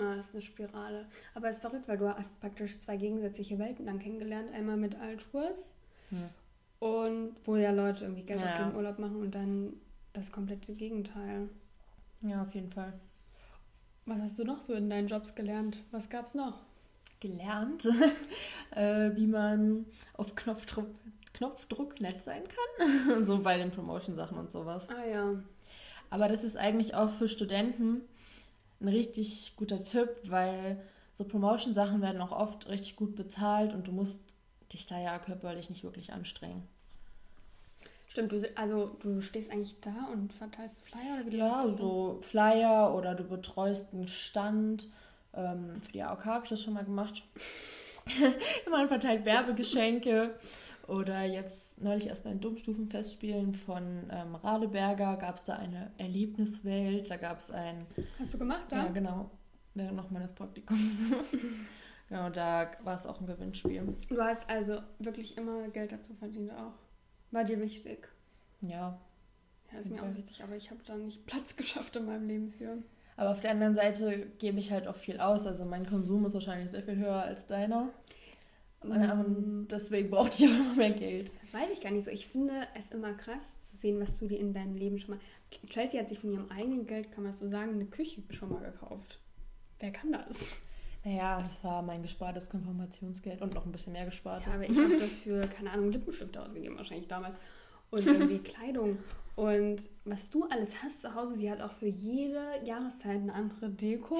Ah, 0.00 0.14
das 0.14 0.26
ist 0.26 0.34
eine 0.34 0.42
Spirale. 0.42 1.06
Aber 1.34 1.48
es 1.48 1.56
ist 1.56 1.62
verrückt, 1.62 1.88
weil 1.88 1.98
du 1.98 2.08
hast 2.08 2.38
praktisch 2.40 2.78
zwei 2.78 2.96
gegensätzliche 2.96 3.58
Welten 3.58 3.86
dann 3.86 3.98
kennengelernt. 3.98 4.52
Einmal 4.52 4.76
mit 4.76 4.94
Altours 4.94 5.74
hm. 6.10 6.28
und 6.78 7.34
wo 7.44 7.56
ja 7.56 7.70
Leute 7.70 8.04
irgendwie 8.04 8.22
Geld 8.22 8.40
ja. 8.40 8.58
gegen 8.58 8.76
Urlaub 8.76 8.98
machen 8.98 9.16
und 9.16 9.34
dann 9.34 9.74
das 10.12 10.30
komplette 10.30 10.74
Gegenteil. 10.74 11.48
Ja, 12.22 12.42
auf 12.42 12.54
jeden 12.54 12.70
Fall. 12.70 12.92
Was 14.06 14.20
hast 14.20 14.38
du 14.38 14.44
noch 14.44 14.60
so 14.60 14.72
in 14.74 14.88
deinen 14.88 15.08
Jobs 15.08 15.34
gelernt? 15.34 15.80
Was 15.90 16.08
gab's 16.08 16.34
noch? 16.34 16.60
Gelernt, 17.20 17.84
äh, 18.70 19.14
wie 19.16 19.26
man 19.26 19.84
auf 20.14 20.34
Knopfdruck, 20.34 20.86
Knopfdruck 21.34 22.00
nett 22.00 22.22
sein 22.22 22.42
kann. 22.44 23.24
so 23.24 23.40
bei 23.40 23.58
den 23.58 23.70
Promotion-Sachen 23.70 24.38
und 24.38 24.50
sowas. 24.50 24.88
Ah 24.88 25.06
ja. 25.06 25.34
Aber 26.10 26.28
das 26.28 26.44
ist 26.44 26.56
eigentlich 26.56 26.94
auch 26.94 27.10
für 27.10 27.28
Studenten 27.28 28.02
ein 28.80 28.88
richtig 28.88 29.54
guter 29.56 29.82
Tipp, 29.82 30.08
weil 30.24 30.80
so 31.12 31.24
Promotion-Sachen 31.24 32.00
werden 32.00 32.20
auch 32.20 32.32
oft 32.32 32.68
richtig 32.68 32.96
gut 32.96 33.16
bezahlt 33.16 33.74
und 33.74 33.86
du 33.86 33.92
musst 33.92 34.20
dich 34.72 34.86
da 34.86 35.00
ja 35.00 35.18
körperlich 35.18 35.70
nicht 35.70 35.82
wirklich 35.82 36.12
anstrengen. 36.12 36.62
Stimmt, 38.08 38.32
du, 38.32 38.42
also 38.56 38.96
du 39.00 39.20
stehst 39.20 39.50
eigentlich 39.50 39.80
da 39.80 40.08
und 40.12 40.32
verteilst 40.32 40.76
Flyer? 40.82 41.20
Oder 41.20 41.32
wie 41.32 41.36
ja, 41.36 41.68
so 41.68 42.18
Flyer 42.22 42.94
oder 42.94 43.14
du 43.14 43.24
betreust 43.24 43.92
einen 43.92 44.08
Stand. 44.08 44.88
Ähm, 45.34 45.80
für 45.82 45.92
die 45.92 46.02
AOK 46.02 46.24
habe 46.24 46.44
ich 46.44 46.50
das 46.50 46.62
schon 46.62 46.74
mal 46.74 46.84
gemacht. 46.84 47.22
Man 48.70 48.88
verteilt 48.88 49.24
Werbegeschenke. 49.26 50.34
Oder 50.88 51.24
jetzt 51.24 51.82
neulich 51.82 52.06
erst 52.06 52.24
bei 52.24 52.30
den 52.30 52.40
Domstufenfestspielen 52.40 53.54
von 53.54 54.08
ähm, 54.10 54.34
Radeberger 54.34 55.18
gab 55.18 55.36
es 55.36 55.44
da 55.44 55.54
eine 55.54 55.92
Erlebniswelt. 55.98 57.10
Da 57.10 57.18
gab 57.18 57.40
es 57.40 57.50
ein. 57.50 57.86
Hast 58.18 58.32
du 58.32 58.38
gemacht 58.38 58.64
da? 58.70 58.86
Ja, 58.86 58.88
genau. 58.88 59.30
Während 59.74 59.96
noch 59.96 60.10
meines 60.10 60.32
Praktikums. 60.32 60.96
genau, 62.08 62.30
da 62.30 62.70
war 62.84 62.94
es 62.94 63.06
auch 63.06 63.20
ein 63.20 63.26
Gewinnspiel. 63.26 63.96
Du 64.08 64.18
hast 64.18 64.48
also 64.48 64.80
wirklich 64.98 65.36
immer 65.36 65.68
Geld 65.68 65.92
dazu 65.92 66.14
verdient 66.14 66.52
auch. 66.52 66.72
War 67.32 67.44
dir 67.44 67.60
wichtig? 67.60 68.08
Ja. 68.62 68.98
Ja, 69.70 69.78
ist 69.78 69.90
mir 69.90 70.02
auch 70.02 70.16
wichtig, 70.16 70.42
aber 70.42 70.56
ich 70.56 70.70
habe 70.70 70.80
da 70.86 70.96
nicht 70.96 71.26
Platz 71.26 71.54
geschafft 71.56 71.96
in 71.96 72.06
meinem 72.06 72.26
Leben 72.26 72.50
für. 72.50 72.78
Aber 73.18 73.32
auf 73.32 73.40
der 73.40 73.50
anderen 73.50 73.74
Seite 73.74 74.26
gebe 74.38 74.58
ich 74.58 74.72
halt 74.72 74.86
auch 74.86 74.96
viel 74.96 75.20
aus. 75.20 75.46
Also 75.46 75.66
mein 75.66 75.86
Konsum 75.86 76.24
ist 76.24 76.32
wahrscheinlich 76.32 76.70
sehr 76.70 76.82
viel 76.82 76.96
höher 76.96 77.20
als 77.20 77.46
deiner. 77.46 77.90
Und 78.80 79.68
deswegen 79.70 80.10
braucht 80.10 80.38
ihr 80.40 80.48
immer 80.54 80.74
mehr 80.74 80.92
Geld. 80.92 81.30
Weiß 81.52 81.70
ich 81.72 81.80
gar 81.80 81.90
nicht 81.90 82.04
so. 82.04 82.10
Ich 82.10 82.26
finde 82.28 82.66
es 82.76 82.90
immer 82.90 83.12
krass 83.14 83.54
zu 83.62 83.76
sehen, 83.76 84.00
was 84.00 84.16
du 84.16 84.26
dir 84.26 84.38
in 84.38 84.52
deinem 84.52 84.76
Leben 84.76 84.98
schon 84.98 85.16
mal. 85.16 85.20
Chelsea 85.68 86.00
hat 86.00 86.08
sich 86.08 86.18
von 86.18 86.32
ihrem 86.32 86.50
eigenen 86.50 86.86
Geld, 86.86 87.10
kann 87.10 87.24
man 87.24 87.32
das 87.32 87.40
so 87.40 87.48
sagen, 87.48 87.72
eine 87.72 87.86
Küche 87.86 88.22
schon 88.30 88.52
mal 88.52 88.62
gekauft. 88.62 89.18
Wer 89.80 89.92
kann 89.92 90.12
das? 90.12 90.52
Naja, 91.04 91.40
das 91.40 91.62
war 91.64 91.82
mein 91.82 92.02
gespartes 92.02 92.50
Konfirmationsgeld 92.50 93.40
und 93.40 93.54
noch 93.54 93.64
ein 93.64 93.72
bisschen 93.72 93.92
mehr 93.92 94.04
gespartes. 94.04 94.48
Ja, 94.48 94.54
aber 94.54 94.68
ich 94.68 94.78
habe 94.78 94.96
das 94.96 95.20
für, 95.20 95.40
keine 95.40 95.70
Ahnung, 95.70 95.90
Lippenstifte 95.90 96.42
ausgegeben, 96.42 96.76
wahrscheinlich 96.76 97.08
damals. 97.08 97.36
Und 97.90 98.06
irgendwie 98.06 98.38
Kleidung. 98.42 98.98
Und 99.36 99.88
was 100.04 100.30
du 100.30 100.44
alles 100.44 100.82
hast 100.82 101.00
zu 101.00 101.14
Hause, 101.14 101.36
sie 101.36 101.50
hat 101.50 101.60
auch 101.60 101.72
für 101.72 101.86
jede 101.86 102.60
Jahreszeit 102.64 103.20
eine 103.20 103.32
andere 103.32 103.70
Deko. 103.70 104.18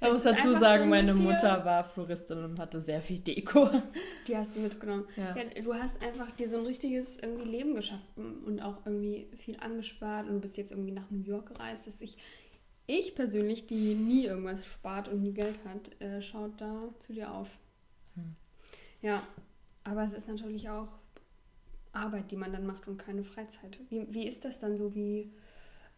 Ich 0.00 0.12
muss 0.12 0.22
dazu 0.24 0.54
sagen, 0.54 0.88
meine 0.88 1.14
Mutter 1.14 1.64
war 1.64 1.84
Floristin 1.84 2.38
und 2.38 2.58
hatte 2.58 2.80
sehr 2.80 3.00
viel 3.00 3.20
Deko. 3.20 3.70
Die 4.26 4.36
hast 4.36 4.56
du 4.56 4.60
mitgenommen. 4.60 5.06
Ja. 5.16 5.36
ja. 5.36 5.62
du 5.62 5.74
hast 5.74 6.02
einfach 6.02 6.30
dir 6.32 6.48
so 6.48 6.58
ein 6.58 6.66
richtiges 6.66 7.18
irgendwie 7.18 7.48
Leben 7.48 7.74
geschaffen 7.74 8.42
und 8.44 8.60
auch 8.60 8.78
irgendwie 8.84 9.28
viel 9.36 9.56
angespart 9.60 10.28
und 10.28 10.34
du 10.34 10.40
bist 10.40 10.56
jetzt 10.56 10.72
irgendwie 10.72 10.92
nach 10.92 11.10
New 11.10 11.22
York 11.22 11.54
gereist. 11.54 11.86
Dass 11.86 12.00
ich, 12.00 12.16
ich 12.86 13.14
persönlich, 13.14 13.66
die 13.66 13.94
nie 13.94 14.26
irgendwas 14.26 14.66
spart 14.66 15.08
und 15.08 15.22
nie 15.22 15.32
Geld 15.32 15.58
hat, 15.64 16.00
äh, 16.00 16.20
schaut 16.20 16.60
da 16.60 16.88
zu 16.98 17.12
dir 17.12 17.32
auf. 17.32 17.48
Hm. 18.14 18.34
Ja, 19.02 19.26
aber 19.84 20.02
es 20.04 20.12
ist 20.12 20.28
natürlich 20.28 20.68
auch 20.68 20.88
Arbeit, 21.92 22.30
die 22.30 22.36
man 22.36 22.52
dann 22.52 22.66
macht 22.66 22.88
und 22.88 22.98
keine 22.98 23.24
Freizeit. 23.24 23.78
Wie, 23.90 24.06
wie 24.12 24.26
ist 24.26 24.44
das 24.44 24.58
dann 24.58 24.76
so? 24.76 24.94
Wie 24.94 25.30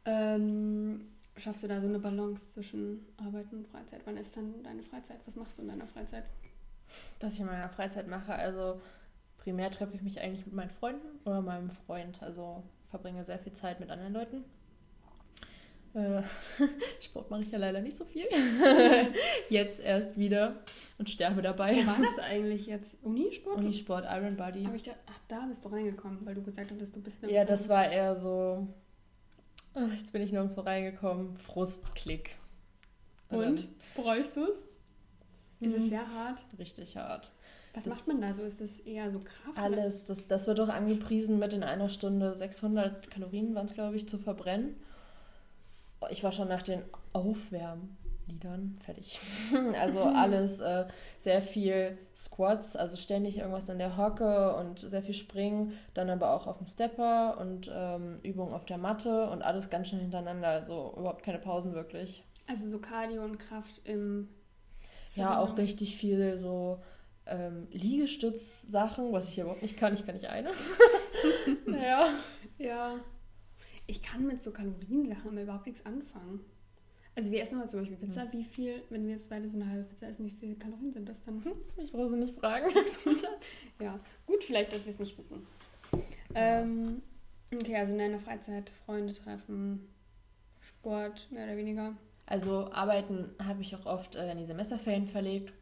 ähm, 0.04 1.06
schaffst 1.36 1.62
du 1.62 1.68
da 1.68 1.80
so 1.80 1.88
eine 1.88 1.98
Balance 1.98 2.50
zwischen 2.50 3.06
Arbeit 3.16 3.46
und 3.52 3.66
Freizeit? 3.66 4.00
Wann 4.04 4.16
ist 4.16 4.36
dann 4.36 4.62
deine 4.62 4.82
Freizeit? 4.82 5.18
Was 5.26 5.36
machst 5.36 5.58
du 5.58 5.62
in 5.62 5.68
deiner 5.68 5.86
Freizeit? 5.86 6.24
Was 7.20 7.34
ich 7.34 7.40
in 7.40 7.46
meiner 7.46 7.68
Freizeit 7.68 8.08
mache, 8.08 8.34
also 8.34 8.80
primär 9.38 9.70
treffe 9.70 9.94
ich 9.94 10.02
mich 10.02 10.20
eigentlich 10.20 10.46
mit 10.46 10.54
meinen 10.54 10.70
Freunden 10.70 11.18
oder 11.24 11.42
meinem 11.42 11.70
Freund. 11.70 12.22
Also 12.22 12.62
verbringe 12.90 13.24
sehr 13.24 13.38
viel 13.38 13.52
Zeit 13.52 13.80
mit 13.80 13.90
anderen 13.90 14.12
Leuten. 14.12 14.44
Äh, 15.94 16.22
Sport 17.00 17.30
mache 17.30 17.42
ich 17.42 17.52
ja 17.52 17.58
leider 17.58 17.80
nicht 17.80 17.96
so 17.96 18.04
viel. 18.04 18.26
jetzt 19.48 19.80
erst 19.80 20.18
wieder 20.18 20.56
und 20.98 21.08
sterbe 21.08 21.40
dabei. 21.40 21.76
Wo 21.76 21.86
war 21.86 21.98
das 22.00 22.18
eigentlich 22.18 22.66
jetzt? 22.66 22.96
Unisport? 23.02 23.58
Unisport, 23.58 24.04
Iron 24.10 24.36
Body. 24.36 24.66
Aber 24.66 24.74
ich 24.74 24.82
dachte, 24.82 24.98
ach, 25.06 25.20
da 25.28 25.46
bist 25.46 25.64
du 25.64 25.68
reingekommen, 25.68 26.18
weil 26.24 26.34
du 26.34 26.42
gesagt 26.42 26.70
hattest, 26.70 26.96
du 26.96 27.00
bist 27.00 27.22
Ja, 27.22 27.44
das 27.44 27.68
war 27.68 27.90
eher 27.90 28.16
so. 28.16 28.66
Ach, 29.74 29.92
jetzt 29.98 30.12
bin 30.12 30.22
ich 30.22 30.32
nirgendwo 30.32 30.60
reingekommen. 30.60 31.36
Frustklick. 31.36 32.36
Und? 33.30 33.46
und? 33.46 33.68
Bereust 33.96 34.36
du 34.36 34.44
es? 34.44 34.56
Ist 35.60 35.76
es 35.76 35.84
mhm. 35.84 35.88
sehr 35.88 36.14
hart? 36.14 36.44
Richtig 36.58 36.96
hart. 36.96 37.32
Was 37.74 37.84
das 37.84 37.94
macht 37.94 38.08
man 38.08 38.20
da 38.20 38.34
so? 38.34 38.42
Ist 38.42 38.60
das 38.60 38.78
eher 38.80 39.10
so 39.10 39.18
Kraft? 39.18 39.58
Alles. 39.58 40.04
Das, 40.04 40.26
das 40.28 40.46
wird 40.46 40.58
doch 40.58 40.68
angepriesen, 40.68 41.38
mit 41.38 41.52
in 41.52 41.64
einer 41.64 41.90
Stunde 41.90 42.34
600 42.34 43.10
Kalorien 43.10 43.54
waren 43.54 43.66
es, 43.66 43.74
glaube 43.74 43.96
ich, 43.96 44.08
zu 44.08 44.18
verbrennen 44.18 44.76
ich 46.10 46.24
war 46.24 46.32
schon 46.32 46.48
nach 46.48 46.62
den 46.62 46.82
Aufwärmliedern 48.24 48.78
fertig. 48.84 49.20
also 49.78 50.02
alles 50.02 50.60
äh, 50.60 50.86
sehr 51.18 51.42
viel 51.42 51.98
Squats, 52.14 52.76
also 52.76 52.96
ständig 52.96 53.38
irgendwas 53.38 53.68
in 53.68 53.78
der 53.78 53.96
Hocke 53.96 54.56
und 54.56 54.78
sehr 54.78 55.02
viel 55.02 55.14
Springen, 55.14 55.72
dann 55.94 56.10
aber 56.10 56.34
auch 56.34 56.46
auf 56.46 56.58
dem 56.58 56.66
Stepper 56.66 57.38
und 57.38 57.70
ähm, 57.72 58.18
Übungen 58.22 58.54
auf 58.54 58.64
der 58.64 58.78
Matte 58.78 59.30
und 59.30 59.42
alles 59.42 59.70
ganz 59.70 59.88
schnell 59.88 60.02
hintereinander, 60.02 60.48
also 60.48 60.94
überhaupt 60.96 61.22
keine 61.22 61.38
Pausen 61.38 61.74
wirklich. 61.74 62.24
Also 62.48 62.68
so 62.68 62.78
Cardio 62.78 63.24
und 63.24 63.38
Kraft 63.38 63.80
im 63.84 64.28
Ja, 65.14 65.38
auch 65.38 65.56
richtig 65.56 65.96
viel 65.96 66.36
so 66.36 66.82
ähm, 67.26 67.68
Liegestütz-Sachen, 67.70 69.12
was 69.12 69.30
ich 69.30 69.38
überhaupt 69.38 69.62
nicht 69.62 69.78
kann. 69.78 69.94
Ich 69.94 70.04
kann 70.04 70.14
nicht 70.14 70.28
eine. 70.28 70.50
naja. 71.66 72.08
Ja 72.58 72.96
ich 73.86 74.02
kann 74.02 74.26
mit 74.26 74.40
so 74.40 74.50
Kaloriensachen 74.50 75.36
überhaupt 75.38 75.66
nichts 75.66 75.84
anfangen. 75.84 76.40
Also 77.16 77.30
wir 77.30 77.42
essen 77.42 77.58
heute 77.58 77.68
zum 77.68 77.80
Beispiel 77.80 77.96
Pizza. 77.96 78.32
Wie 78.32 78.42
viel, 78.42 78.82
wenn 78.90 79.06
wir 79.06 79.14
jetzt 79.14 79.30
beide 79.30 79.48
so 79.48 79.56
eine 79.56 79.68
halbe 79.68 79.84
Pizza 79.84 80.08
essen, 80.08 80.26
wie 80.26 80.30
viele 80.30 80.56
Kalorien 80.56 80.92
sind 80.92 81.08
das 81.08 81.20
dann? 81.20 81.44
Hm, 81.44 81.52
ich 81.82 81.92
brauche 81.92 82.08
sie 82.08 82.16
nicht 82.16 82.38
fragen. 82.38 82.66
ja, 83.80 84.00
gut, 84.26 84.42
vielleicht, 84.42 84.72
dass 84.72 84.84
wir 84.84 84.92
es 84.92 84.98
nicht 84.98 85.16
wissen. 85.16 85.46
Ähm, 86.34 87.02
okay, 87.54 87.76
also 87.76 87.92
in 87.92 87.98
deiner 87.98 88.18
Freizeit 88.18 88.70
Freunde 88.84 89.12
treffen, 89.12 89.88
Sport, 90.60 91.28
mehr 91.30 91.44
oder 91.44 91.56
weniger. 91.56 91.94
Also 92.26 92.72
arbeiten 92.72 93.30
habe 93.42 93.62
ich 93.62 93.76
auch 93.76 93.86
oft 93.86 94.16
äh, 94.16 94.32
in 94.32 94.38
die 94.38 94.46
Semesterferien 94.46 95.06
verlegt. 95.06 95.52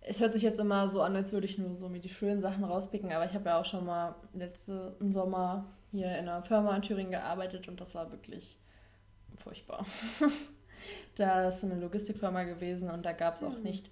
Es 0.00 0.20
hört 0.20 0.32
sich 0.32 0.42
jetzt 0.42 0.60
immer 0.60 0.88
so 0.88 1.02
an, 1.02 1.16
als 1.16 1.32
würde 1.32 1.46
ich 1.46 1.56
nur 1.56 1.74
so 1.74 1.88
mir 1.88 2.00
die 2.00 2.08
schönen 2.08 2.40
Sachen 2.40 2.64
rauspicken, 2.64 3.12
aber 3.12 3.24
ich 3.24 3.34
habe 3.34 3.48
ja 3.48 3.60
auch 3.60 3.64
schon 3.64 3.86
mal 3.86 4.16
letzten 4.34 5.12
Sommer 5.12 5.66
hier 5.92 6.10
in 6.18 6.28
einer 6.28 6.42
Firma 6.42 6.76
in 6.76 6.82
Thüringen 6.82 7.10
gearbeitet 7.10 7.68
und 7.68 7.80
das 7.80 7.94
war 7.94 8.10
wirklich 8.10 8.58
furchtbar. 9.38 9.86
da 11.16 11.48
ist 11.48 11.64
eine 11.64 11.76
Logistikfirma 11.76 12.44
gewesen 12.44 12.90
und 12.90 13.04
da 13.04 13.12
gab 13.12 13.36
es 13.36 13.42
auch 13.42 13.58
nicht 13.58 13.90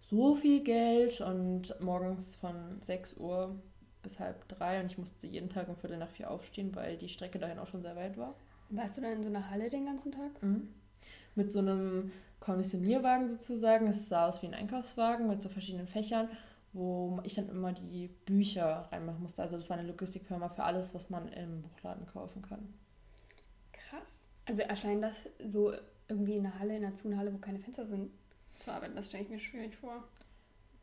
so 0.00 0.34
viel 0.34 0.62
Geld 0.62 1.20
und 1.20 1.74
morgens 1.80 2.36
von 2.36 2.54
6 2.80 3.16
Uhr 3.18 3.56
bis 4.02 4.20
halb 4.20 4.46
drei 4.48 4.80
und 4.80 4.86
ich 4.86 4.98
musste 4.98 5.26
jeden 5.26 5.50
Tag 5.50 5.68
um 5.68 5.76
Viertel 5.76 5.98
nach 5.98 6.08
vier 6.08 6.30
aufstehen, 6.30 6.74
weil 6.74 6.96
die 6.96 7.08
Strecke 7.08 7.38
dahin 7.38 7.58
auch 7.58 7.66
schon 7.66 7.82
sehr 7.82 7.96
weit 7.96 8.16
war. 8.16 8.34
Warst 8.70 8.96
du 8.96 9.00
da 9.00 9.10
in 9.10 9.22
so 9.22 9.28
einer 9.28 9.50
Halle 9.50 9.68
den 9.68 9.86
ganzen 9.86 10.12
Tag? 10.12 10.42
Mhm. 10.42 10.68
Mit 11.34 11.50
so 11.52 11.58
einem 11.58 12.12
Kommissionierwagen 12.40 13.28
sozusagen. 13.28 13.88
Es 13.88 14.08
sah 14.08 14.28
aus 14.28 14.42
wie 14.42 14.46
ein 14.46 14.54
Einkaufswagen 14.54 15.28
mit 15.28 15.42
so 15.42 15.48
verschiedenen 15.48 15.86
Fächern 15.86 16.28
wo 16.76 17.18
ich 17.24 17.34
dann 17.34 17.48
immer 17.48 17.72
die 17.72 18.08
Bücher 18.26 18.86
reinmachen 18.92 19.22
musste. 19.22 19.42
Also 19.42 19.56
das 19.56 19.70
war 19.70 19.78
eine 19.78 19.88
Logistikfirma 19.88 20.50
für 20.50 20.62
alles, 20.62 20.94
was 20.94 21.08
man 21.08 21.28
im 21.28 21.62
Buchladen 21.62 22.06
kaufen 22.06 22.42
kann. 22.42 22.74
Krass. 23.72 24.18
Also 24.44 24.62
erscheint 24.62 25.02
das 25.02 25.14
so 25.44 25.72
irgendwie 26.08 26.36
in 26.36 26.46
einer 26.46 26.58
Halle, 26.58 26.76
in 26.76 26.84
einer 26.84 26.96
Zunhalle, 26.96 27.32
wo 27.32 27.38
keine 27.38 27.58
Fenster 27.58 27.86
sind, 27.86 28.10
zu 28.58 28.70
arbeiten. 28.70 28.96
Das 28.96 29.06
stelle 29.06 29.24
ich 29.24 29.30
mir 29.30 29.38
schwierig 29.38 29.76
vor. 29.76 30.04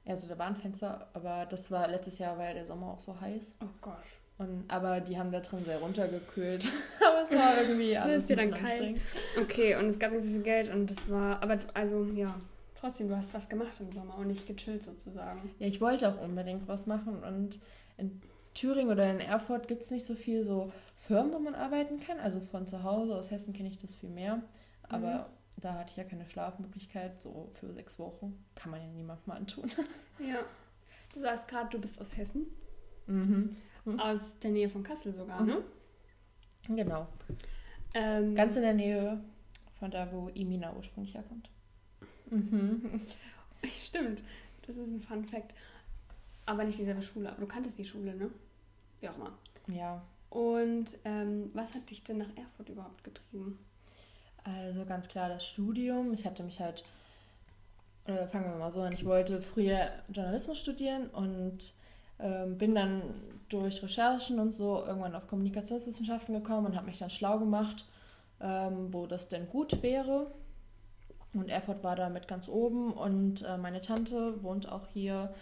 Ja, 0.06 0.12
also 0.12 0.28
da 0.28 0.38
waren 0.38 0.56
Fenster, 0.56 1.08
aber 1.14 1.46
das 1.46 1.72
war 1.72 1.88
letztes 1.88 2.20
Jahr, 2.20 2.42
ja 2.42 2.54
der 2.54 2.66
Sommer 2.66 2.92
auch 2.92 3.00
so 3.00 3.20
heiß. 3.20 3.56
Oh 3.62 3.70
Gott. 3.82 4.04
Und, 4.38 4.66
aber 4.68 5.00
die 5.00 5.18
haben 5.18 5.32
da 5.32 5.40
drin 5.40 5.64
sehr 5.64 5.80
runtergekühlt. 5.80 6.70
aber 7.08 7.24
es 7.24 7.32
war 7.32 7.62
irgendwie 7.62 7.96
alles. 7.96 8.24
ist 8.24 8.30
ja 8.30 8.36
dann 8.36 8.52
kalt. 8.52 8.98
Okay, 9.40 9.76
und 9.76 9.86
es 9.86 10.00
gab 10.00 10.12
nicht 10.12 10.24
so 10.26 10.32
viel 10.32 10.42
Geld 10.42 10.74
und 10.74 10.90
das 10.90 11.10
war, 11.10 11.42
aber 11.42 11.60
also 11.74 12.04
ja, 12.06 12.36
trotzdem, 12.76 13.08
du 13.08 13.16
hast 13.16 13.34
was 13.34 13.48
gemacht 13.48 13.80
im 13.80 13.92
Sommer 13.92 14.18
und 14.18 14.28
nicht 14.28 14.46
gechillt 14.46 14.84
sozusagen. 14.84 15.52
Ja, 15.60 15.68
ich 15.68 15.80
wollte 15.80 16.10
auch 16.10 16.22
unbedingt 16.22 16.68
was 16.68 16.88
machen 16.88 17.24
und 17.24 17.60
in 17.98 18.22
Thüringen 18.54 18.92
oder 18.92 19.10
in 19.10 19.20
Erfurt 19.20 19.68
gibt 19.68 19.84
es 19.84 19.92
nicht 19.92 20.06
so 20.06 20.16
viel 20.16 20.44
so 20.44 20.72
Firmen, 21.08 21.34
wo 21.34 21.40
man 21.40 21.56
arbeiten 21.56 22.00
kann. 22.00 22.20
Also 22.20 22.40
von 22.40 22.68
zu 22.68 22.84
Hause 22.84 23.16
aus 23.16 23.32
Hessen 23.32 23.54
kenne 23.54 23.70
ich 23.70 23.78
das 23.78 23.96
viel 23.96 24.10
mehr. 24.10 24.42
Aber 24.90 25.30
mhm. 25.58 25.62
da 25.62 25.74
hatte 25.74 25.92
ich 25.92 25.98
ja 25.98 26.04
keine 26.04 26.30
Schlafmöglichkeit. 26.30 27.20
So 27.20 27.52
für 27.54 27.72
sechs 27.74 28.00
Wochen 28.00 28.44
kann 28.56 28.72
man 28.72 28.82
ja 28.82 28.88
niemandem 28.88 29.32
antun. 29.32 29.70
Ja. 30.20 30.40
Du 31.14 31.20
sagst 31.20 31.48
gerade, 31.48 31.70
du 31.70 31.82
bist 31.82 32.00
aus 32.00 32.16
Hessen. 32.16 32.46
Mhm. 33.08 33.56
mhm. 33.86 34.00
Aus 34.00 34.38
der 34.40 34.52
Nähe 34.52 34.70
von 34.70 34.84
Kassel 34.84 35.14
sogar, 35.14 35.42
ne? 35.44 35.56
mhm. 36.68 36.76
ne? 36.76 36.84
Genau. 36.84 37.08
Ähm, 37.94 38.36
Ganz 38.36 38.56
in 38.56 38.62
der 38.62 38.74
Nähe 38.74 39.20
von 39.80 39.92
da, 39.92 40.12
wo 40.12 40.30
Imina 40.30 40.74
ursprünglich 40.76 41.14
herkommt. 41.14 41.50
Mhm. 42.30 43.02
Stimmt, 43.80 44.24
das 44.66 44.78
ist 44.78 44.92
ein 44.92 45.02
Fun 45.02 45.26
Fact. 45.26 45.54
Aber 46.46 46.64
nicht 46.64 46.80
dieselbe 46.80 47.02
Schule. 47.02 47.30
Aber 47.30 47.42
du 47.42 47.48
kanntest 47.48 47.78
die 47.78 47.86
Schule, 47.86 48.16
ne? 48.16 48.30
Wie 49.00 49.10
auch 49.10 49.18
immer. 49.18 49.34
Ja. 49.68 50.02
Und 50.30 50.98
ähm, 51.06 51.50
was 51.54 51.74
hat 51.74 51.90
dich 51.90 52.04
denn 52.04 52.18
nach 52.18 52.36
Erfurt 52.36 52.70
überhaupt 52.70 53.04
getrieben? 53.04 53.60
Also 54.44 54.86
ganz 54.86 55.08
klar 55.08 55.30
das 55.30 55.46
Studium. 55.46 56.14
Ich 56.14 56.26
hatte 56.26 56.44
mich 56.44 56.60
halt 56.60 56.84
oder 58.08 58.28
fangen 58.28 58.52
wir 58.52 58.58
mal 58.58 58.72
so 58.72 58.82
an, 58.82 58.94
ich 58.94 59.06
wollte 59.06 59.42
früher 59.42 59.90
Journalismus 60.10 60.60
studieren 60.60 61.08
und 61.08 61.74
ähm, 62.20 62.58
bin 62.58 62.76
dann 62.76 63.02
durch 63.50 63.82
Recherchen 63.82 64.40
und 64.40 64.54
so 64.54 64.84
irgendwann 64.86 65.16
auf 65.16 65.28
Kommunikationswissenschaften 65.28 66.36
gekommen 66.36 66.68
und 66.68 66.76
habe 66.76 66.88
mich 66.88 67.00
dann 67.00 67.10
schlau 67.10 67.40
gemacht, 67.40 67.86
ähm, 68.42 68.94
wo 68.94 69.08
das 69.08 69.30
denn 69.30 69.48
gut 69.48 69.82
wäre. 69.84 70.32
Und 71.34 71.50
Erfurt 71.50 71.84
war 71.84 71.96
damit 71.96 72.28
ganz 72.28 72.48
oben 72.48 72.94
und 72.94 73.44
äh, 73.44 73.58
meine 73.58 73.82
Tante 73.82 74.44
wohnt 74.44 74.72
auch 74.72 74.88
hier 74.88 75.34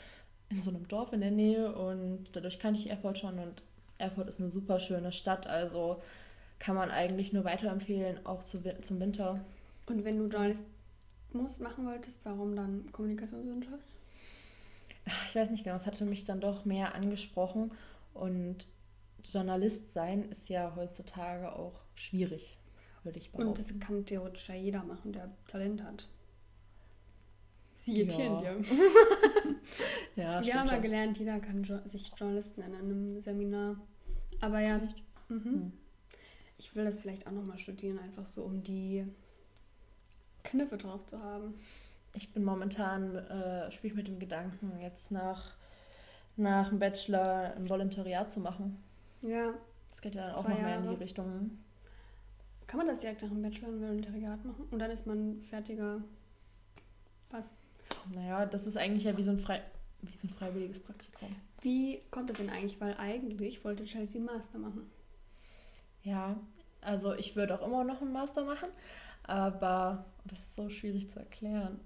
in 0.49 0.61
so 0.61 0.69
einem 0.69 0.87
Dorf 0.87 1.11
in 1.13 1.21
der 1.21 1.31
Nähe 1.31 1.73
und 1.73 2.27
dadurch 2.33 2.59
kannte 2.59 2.79
ich 2.79 2.89
Erfurt 2.89 3.19
schon 3.19 3.39
und 3.39 3.63
Erfurt 3.97 4.27
ist 4.27 4.39
eine 4.39 4.49
super 4.49 4.79
schöne 4.79 5.11
Stadt, 5.11 5.47
also 5.47 6.01
kann 6.61 6.75
man 6.75 6.91
eigentlich 6.91 7.33
nur 7.33 7.43
weiterempfehlen, 7.43 8.23
auch 8.23 8.43
zu, 8.43 8.61
zum 8.81 8.99
Winter. 8.99 9.43
Und 9.87 10.05
wenn 10.05 10.19
du 10.19 10.27
Journalismus 10.27 11.59
machen 11.59 11.87
wolltest, 11.87 12.23
warum 12.23 12.55
dann 12.55 12.91
Kommunikationswissenschaft? 12.91 13.83
Ich 15.25 15.35
weiß 15.35 15.49
nicht 15.49 15.63
genau, 15.63 15.75
es 15.75 15.87
hatte 15.87 16.05
mich 16.05 16.23
dann 16.23 16.39
doch 16.39 16.63
mehr 16.63 16.93
angesprochen 16.93 17.71
und 18.13 18.67
Journalist 19.23 19.91
sein 19.91 20.29
ist 20.29 20.49
ja 20.49 20.73
heutzutage 20.75 21.55
auch 21.55 21.81
schwierig 21.95 22.59
würde 23.03 23.17
ich 23.17 23.31
behaupten. 23.31 23.49
Und 23.49 23.59
das 23.59 23.79
kann 23.79 24.05
theoretisch 24.05 24.47
ja 24.49 24.53
jeder 24.53 24.83
machen, 24.83 25.13
der 25.13 25.31
Talent 25.47 25.83
hat. 25.83 26.07
Sie 27.73 27.97
irritieren 27.97 28.43
ja. 28.43 28.53
dir. 28.53 28.65
ja, 30.15 30.45
Wir 30.45 30.53
haben 30.53 30.67
mal 30.67 30.79
gelernt, 30.79 31.17
jeder 31.17 31.39
kann 31.39 31.63
sich 31.87 32.11
Journalist 32.15 32.59
nennen 32.59 32.75
in 32.75 32.79
einem 32.79 33.21
Seminar. 33.23 33.77
Aber 34.39 34.59
ja, 34.59 34.77
mhm. 35.29 35.43
Hm. 35.43 35.71
Ich 36.61 36.75
will 36.75 36.85
das 36.85 37.01
vielleicht 37.01 37.25
auch 37.25 37.31
nochmal 37.31 37.57
studieren, 37.57 37.97
einfach 37.97 38.27
so, 38.27 38.43
um 38.43 38.61
die 38.61 39.03
Kniffe 40.43 40.77
drauf 40.77 41.07
zu 41.07 41.19
haben. 41.19 41.55
Ich 42.13 42.33
bin 42.33 42.43
momentan, 42.43 43.15
äh, 43.15 43.71
spiele 43.71 43.95
mit 43.95 44.07
dem 44.07 44.19
Gedanken, 44.19 44.79
jetzt 44.79 45.11
nach, 45.11 45.55
nach 46.35 46.69
dem 46.69 46.77
Bachelor 46.77 47.55
ein 47.55 47.67
Volontariat 47.67 48.31
zu 48.31 48.41
machen. 48.41 48.77
Ja. 49.23 49.55
Das 49.89 50.01
geht 50.01 50.13
ja 50.13 50.27
dann 50.27 50.35
auch 50.35 50.47
noch 50.47 50.61
mehr 50.61 50.77
in 50.77 50.83
die 50.83 50.95
Richtung. 51.03 51.57
Kann 52.67 52.77
man 52.77 52.87
das 52.87 52.99
direkt 52.99 53.23
nach 53.23 53.29
dem 53.29 53.41
Bachelor 53.41 53.69
ein 53.69 53.81
Volontariat 53.81 54.45
machen? 54.45 54.65
Und 54.69 54.77
dann 54.77 54.91
ist 54.91 55.07
man 55.07 55.41
fertiger. 55.41 56.03
Was? 57.31 57.45
Naja, 58.13 58.45
das 58.45 58.67
ist 58.67 58.77
eigentlich 58.77 59.05
ja 59.05 59.17
wie 59.17 59.23
so 59.23 59.31
ein, 59.31 59.39
Frei 59.39 59.63
wie 60.01 60.15
so 60.15 60.27
ein 60.27 60.29
freiwilliges 60.29 60.79
Praktikum. 60.79 61.35
Wie 61.61 62.01
kommt 62.11 62.29
das 62.29 62.37
denn 62.37 62.51
eigentlich? 62.51 62.79
Weil 62.79 62.95
eigentlich 62.97 63.63
wollte 63.65 63.83
Chelsea 63.85 64.21
Master 64.21 64.59
machen. 64.59 64.91
Ja, 66.03 66.35
also 66.81 67.13
ich 67.13 67.35
würde 67.35 67.53
auch 67.53 67.65
immer 67.65 67.83
noch 67.83 68.01
einen 68.01 68.11
Master 68.11 68.43
machen, 68.43 68.69
aber 69.23 70.05
das 70.25 70.39
ist 70.39 70.55
so 70.55 70.69
schwierig 70.69 71.09
zu 71.09 71.19
erklären. 71.19 71.79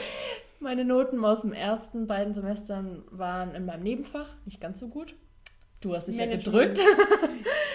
Meine 0.60 0.84
Noten 0.84 1.22
aus 1.24 1.42
den 1.42 1.52
ersten 1.52 2.06
beiden 2.06 2.32
Semestern 2.32 3.02
waren 3.10 3.54
in 3.54 3.66
meinem 3.66 3.82
Nebenfach 3.82 4.30
nicht 4.44 4.60
ganz 4.60 4.78
so 4.78 4.88
gut. 4.88 5.14
Du 5.80 5.94
hast 5.94 6.08
dich 6.08 6.16
ja 6.16 6.26
gedrückt. 6.26 6.80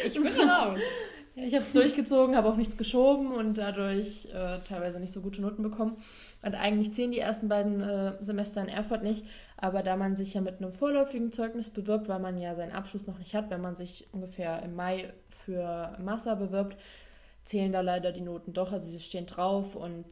Ich 0.04 0.16
bin 0.16 0.50
raus. 0.50 0.80
Ja, 1.34 1.44
ich 1.46 1.54
habe 1.54 1.64
es 1.64 1.72
durchgezogen, 1.72 2.36
habe 2.36 2.50
auch 2.50 2.58
nichts 2.58 2.76
geschoben 2.76 3.32
und 3.32 3.58
dadurch 3.58 4.26
äh, 4.34 4.60
teilweise 4.68 5.00
nicht 5.00 5.14
so 5.14 5.22
gute 5.22 5.42
Noten 5.42 5.64
bekommen. 5.64 5.96
Und 6.42 6.56
eigentlich 6.56 6.94
zählen 6.94 7.12
die 7.12 7.20
ersten 7.20 7.48
beiden 7.48 7.80
äh, 7.80 8.14
Semester 8.20 8.62
in 8.62 8.68
Erfurt 8.68 9.02
nicht, 9.02 9.26
aber 9.56 9.82
da 9.82 9.96
man 9.96 10.14
sich 10.14 10.34
ja 10.34 10.42
mit 10.42 10.58
einem 10.58 10.74
vorläufigen 10.74 11.32
Zeugnis 11.32 11.70
bewirbt, 11.70 12.10
weil 12.10 12.20
man 12.20 12.38
ja 12.38 12.54
seinen 12.54 12.74
Abschluss 12.74 13.08
noch 13.08 13.18
nicht 13.18 13.34
hat, 13.34 13.50
wenn 13.50 13.62
man 13.62 13.78
sich 13.78 14.10
ungefähr 14.12 14.62
im 14.62 14.76
Mai 14.76 15.14
für 15.46 15.98
Master 16.00 16.36
bewirbt, 16.36 16.78
zählen 17.44 17.72
da 17.72 17.82
leider 17.82 18.12
die 18.12 18.22
Noten 18.22 18.54
doch. 18.54 18.72
Also 18.72 18.92
sie 18.92 19.00
stehen 19.00 19.26
drauf 19.26 19.76
und 19.76 20.06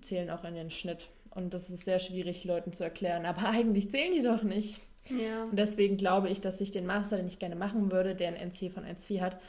zählen 0.00 0.30
auch 0.30 0.44
in 0.44 0.54
den 0.54 0.70
Schnitt. 0.70 1.08
Und 1.30 1.52
das 1.52 1.68
ist 1.70 1.84
sehr 1.84 1.98
schwierig, 1.98 2.44
Leuten 2.44 2.72
zu 2.72 2.84
erklären. 2.84 3.26
Aber 3.26 3.48
eigentlich 3.48 3.90
zählen 3.90 4.14
die 4.14 4.22
doch 4.22 4.42
nicht. 4.42 4.80
Ja. 5.08 5.44
Und 5.44 5.56
deswegen 5.56 5.96
glaube 5.96 6.28
ich, 6.28 6.40
dass 6.40 6.60
ich 6.60 6.72
den 6.72 6.86
Master, 6.86 7.16
den 7.16 7.28
ich 7.28 7.38
gerne 7.38 7.56
machen 7.56 7.92
würde, 7.92 8.14
der 8.14 8.28
ein 8.28 8.50
NC 8.50 8.72
von 8.72 8.84
1,4 8.84 9.20
hat, 9.20 9.40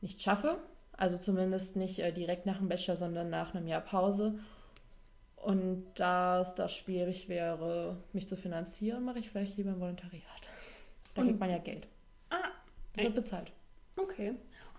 nicht 0.00 0.22
schaffe. 0.22 0.58
Also 0.92 1.16
zumindest 1.16 1.76
nicht 1.76 1.98
äh, 1.98 2.12
direkt 2.12 2.46
nach 2.46 2.58
dem 2.58 2.68
Bachelor, 2.68 2.96
sondern 2.96 3.30
nach 3.30 3.54
einem 3.54 3.66
Jahr 3.66 3.80
Pause. 3.80 4.38
Und 5.36 5.84
da 5.96 6.40
es 6.40 6.54
da 6.54 6.68
schwierig 6.68 7.28
wäre, 7.28 7.96
mich 8.12 8.28
zu 8.28 8.36
finanzieren, 8.36 9.04
mache 9.04 9.18
ich 9.18 9.30
vielleicht 9.30 9.56
lieber 9.56 9.70
ein 9.70 9.80
Volontariat. 9.80 10.22
Da 11.14 11.22
Und, 11.22 11.28
kriegt 11.28 11.40
man 11.40 11.50
ja 11.50 11.58
Geld. 11.58 11.88
Ah. 12.30 12.36
Das 12.94 13.04
wird 13.04 13.14
bezahlt. 13.16 13.52
Okay. 13.96 14.34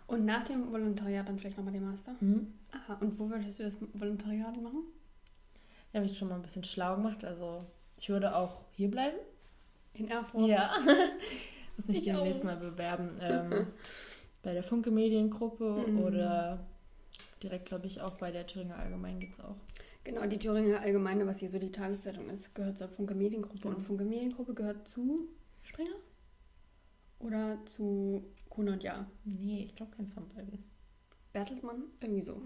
Und 0.07 0.25
nach 0.25 0.43
dem 0.43 0.71
Volontariat 0.71 1.27
dann 1.27 1.39
vielleicht 1.39 1.57
nochmal 1.57 1.73
den 1.73 1.83
Master? 1.83 2.15
Mhm. 2.19 2.53
Aha. 2.71 2.97
Und 2.99 3.17
wo 3.17 3.29
würdest 3.29 3.59
du 3.59 3.63
das 3.63 3.77
Volontariat 3.93 4.61
machen? 4.61 4.83
Ja, 5.91 5.99
habe 5.99 6.05
ich 6.05 6.17
schon 6.17 6.27
mal 6.27 6.35
ein 6.35 6.41
bisschen 6.41 6.63
schlau 6.63 6.95
gemacht. 6.95 7.23
Also 7.23 7.65
ich 7.97 8.09
würde 8.09 8.35
auch 8.35 8.61
hier 8.71 8.89
bleiben. 8.89 9.17
In 9.93 10.07
Erfurt? 10.07 10.47
Ja. 10.47 10.73
Muss 11.77 11.87
mich 11.87 12.03
demnächst 12.03 12.43
mal 12.43 12.57
bewerben. 12.57 13.17
Ähm, 13.21 13.67
bei 14.41 14.53
der 14.53 14.63
Funke 14.63 14.91
Mediengruppe 14.91 15.85
mhm. 15.87 15.99
oder 15.99 16.59
direkt, 17.41 17.65
glaube 17.65 17.87
ich, 17.87 18.01
auch 18.01 18.11
bei 18.11 18.31
der 18.31 18.45
Thüringer 18.45 18.77
Allgemein 18.77 19.19
gibt 19.19 19.33
es 19.33 19.39
auch. 19.39 19.55
Genau, 20.03 20.25
die 20.25 20.37
Thüringer 20.37 20.81
Allgemeine, 20.81 21.25
was 21.25 21.39
hier 21.39 21.49
so 21.49 21.59
die 21.59 21.71
Tageszeitung 21.71 22.29
ist, 22.29 22.53
gehört 22.53 22.77
zur 22.77 22.89
Funke 22.89 23.15
Mediengruppe. 23.15 23.69
Mhm. 23.69 23.75
Und 23.75 23.81
Funke 23.81 24.03
Mediengruppe 24.03 24.53
gehört 24.53 24.87
zu 24.87 25.27
Springer? 25.61 25.95
Oder 27.23 27.57
zu 27.65 28.23
Kuhn 28.49 28.69
und 28.69 28.83
Ja? 28.83 29.05
Nee, 29.25 29.65
ich 29.65 29.75
glaube 29.75 29.95
keins 29.95 30.13
von 30.13 30.27
beiden. 30.29 30.63
Bertelsmann? 31.31 31.83
Irgendwie 32.01 32.23
so. 32.23 32.41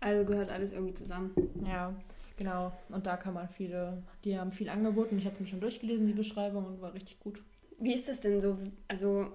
Also 0.00 0.24
gehört 0.24 0.50
alles 0.50 0.72
irgendwie 0.72 0.94
zusammen. 0.94 1.34
Ja, 1.66 1.94
genau. 2.36 2.72
Und 2.90 3.06
da 3.06 3.16
kann 3.16 3.34
man 3.34 3.48
viele, 3.48 4.02
die 4.24 4.38
haben 4.38 4.52
viel 4.52 4.68
angeboten. 4.68 5.18
Ich 5.18 5.24
hatte 5.24 5.34
es 5.34 5.40
mir 5.40 5.46
schon 5.46 5.60
durchgelesen, 5.60 6.06
die 6.06 6.12
Beschreibung, 6.12 6.66
und 6.66 6.80
war 6.80 6.94
richtig 6.94 7.18
gut. 7.20 7.42
Wie 7.78 7.94
ist 7.94 8.08
das 8.08 8.20
denn 8.20 8.40
so? 8.40 8.58
Also 8.86 9.32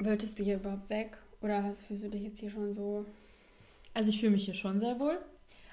Wolltest 0.00 0.38
du 0.38 0.44
hier 0.44 0.56
überhaupt 0.56 0.88
weg? 0.90 1.18
Oder 1.40 1.64
hast, 1.64 1.82
fühlst 1.82 2.04
du 2.04 2.08
dich 2.10 2.22
jetzt 2.22 2.38
hier 2.38 2.50
schon 2.50 2.72
so? 2.72 3.04
Also 3.94 4.10
ich 4.10 4.20
fühle 4.20 4.32
mich 4.32 4.44
hier 4.44 4.54
schon 4.54 4.78
sehr 4.78 5.00
wohl. 5.00 5.18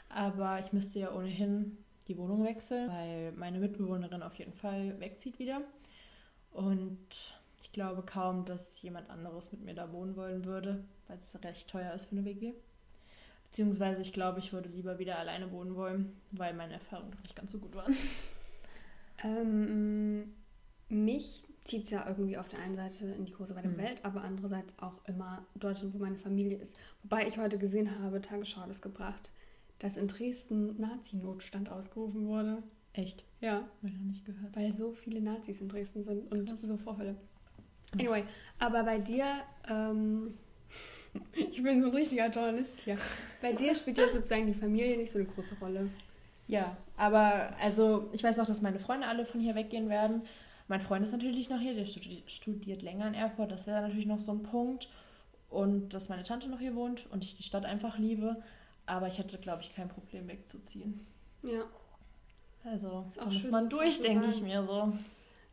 Aber 0.10 0.60
ich 0.60 0.74
müsste 0.74 1.00
ja 1.00 1.14
ohnehin 1.14 1.78
die 2.08 2.18
Wohnung 2.18 2.44
wechseln, 2.44 2.90
weil 2.90 3.32
meine 3.34 3.60
Mitbewohnerin 3.60 4.24
auf 4.24 4.34
jeden 4.36 4.54
Fall 4.54 5.00
wegzieht 5.00 5.38
wieder. 5.38 5.62
Und 6.56 7.36
ich 7.62 7.72
glaube 7.74 8.02
kaum, 8.02 8.46
dass 8.46 8.82
jemand 8.82 9.10
anderes 9.10 9.52
mit 9.52 9.62
mir 9.62 9.76
da 9.76 9.92
wohnen 9.92 10.16
wollen 10.16 10.46
würde, 10.46 10.84
weil 11.08 11.18
es 11.18 11.38
recht 11.44 11.70
teuer 11.70 11.94
ist 11.94 12.06
für 12.06 12.16
eine 12.16 12.24
WG. 12.26 12.54
Beziehungsweise 13.46 14.02
ich 14.02 14.14
glaube, 14.14 14.40
ich 14.40 14.54
würde 14.54 14.70
lieber 14.70 14.98
wieder 14.98 15.20
alleine 15.20 15.52
wohnen 15.52 15.76
wollen, 15.76 16.16
weil 16.32 16.54
meine 16.54 16.74
Erfahrungen 16.74 17.12
noch 17.12 17.22
nicht 17.24 17.36
ganz 17.36 17.52
so 17.52 17.60
gut 17.60 17.76
waren. 17.76 17.96
Ähm, 19.24 20.34
mich 20.90 21.44
zieht 21.62 21.86
es 21.86 21.90
ja 21.90 22.06
irgendwie 22.06 22.38
auf 22.38 22.50
der 22.50 22.60
einen 22.60 22.76
Seite 22.76 23.06
in 23.06 23.26
die 23.26 23.32
große 23.32 23.56
weite 23.56 23.70
mhm. 23.70 23.78
Welt, 23.78 24.04
aber 24.04 24.22
andererseits 24.22 24.78
auch 24.78 25.04
immer 25.06 25.46
Deutschland, 25.56 25.94
wo 25.94 26.00
meine 26.00 26.18
Familie 26.18 26.58
ist. 26.58 26.76
Wobei 27.02 27.26
ich 27.26 27.38
heute 27.38 27.58
gesehen 27.58 27.98
habe, 28.00 28.22
Tagesschau 28.22 28.62
hat 28.62 28.70
es 28.70 28.82
gebracht, 28.82 29.32
dass 29.80 29.96
in 29.96 30.08
Dresden 30.08 30.80
Nazi-Notstand 30.80 31.70
ausgerufen 31.70 32.28
wurde. 32.28 32.62
Echt? 32.96 33.24
Ja. 33.42 33.56
Hab 33.56 33.84
ich 33.84 33.94
noch 33.94 34.06
nicht 34.06 34.26
gehört. 34.26 34.56
Weil 34.56 34.72
so 34.72 34.92
viele 34.94 35.22
Nazis 35.22 35.62
in 35.62 35.70
Dresden 35.70 36.04
sind 36.04 36.32
und 36.32 36.48
Krass. 36.48 36.62
so 36.62 36.78
Vorfälle. 36.78 37.16
Anyway, 37.94 38.24
aber 38.58 38.84
bei 38.84 39.00
dir, 39.00 39.26
ähm, 39.70 40.34
ich 41.34 41.62
bin 41.62 41.82
so 41.82 41.88
ein 41.88 41.94
richtiger 41.94 42.30
Journalist 42.30 42.80
hier. 42.82 42.98
Bei 43.42 43.54
dir 43.54 43.76
spielt 43.76 43.98
ja 43.98 44.10
sozusagen 44.10 44.48
die 44.48 44.54
Familie 44.54 44.98
nicht 44.98 45.12
so 45.12 45.20
eine 45.20 45.28
große 45.28 45.56
Rolle. 45.60 45.90
Ja, 46.48 46.78
aber 46.96 47.54
also 47.62 48.10
ich 48.14 48.24
weiß 48.24 48.40
auch, 48.40 48.46
dass 48.46 48.62
meine 48.62 48.80
Freunde 48.80 49.08
alle 49.08 49.26
von 49.26 49.42
hier 49.42 49.56
weggehen 49.56 49.90
werden. 49.90 50.22
Mein 50.68 50.82
Freund 50.82 51.04
ist 51.04 51.12
natürlich 51.12 51.50
noch 51.50 51.60
hier, 51.60 51.76
der 51.76 51.86
studiert 51.86 52.82
länger 52.82 53.08
in 53.08 53.14
Erfurt, 53.14 53.52
das 53.52 53.68
wäre 53.68 53.82
natürlich 53.82 54.06
noch 54.06 54.20
so 54.20 54.32
ein 54.32 54.44
Punkt. 54.44 54.90
Und 55.50 55.94
dass 55.94 56.10
meine 56.10 56.24
Tante 56.24 56.50
noch 56.50 56.60
hier 56.60 56.76
wohnt 56.76 57.08
und 57.12 57.24
ich 57.24 57.36
die 57.36 57.44
Stadt 57.44 57.66
einfach 57.66 57.98
liebe. 57.98 58.42
Aber 58.88 59.08
ich 59.08 59.20
hätte, 59.20 59.38
glaube 59.38 59.62
ich, 59.62 59.74
kein 59.74 59.90
Problem 59.90 60.28
wegzuziehen. 60.28 61.06
Ja. 61.44 61.64
Also, 62.66 63.06
da 63.16 63.26
muss 63.26 63.50
man 63.50 63.70
durch, 63.70 64.02
denke 64.02 64.28
ich 64.28 64.42
mir 64.42 64.66
so. 64.66 64.94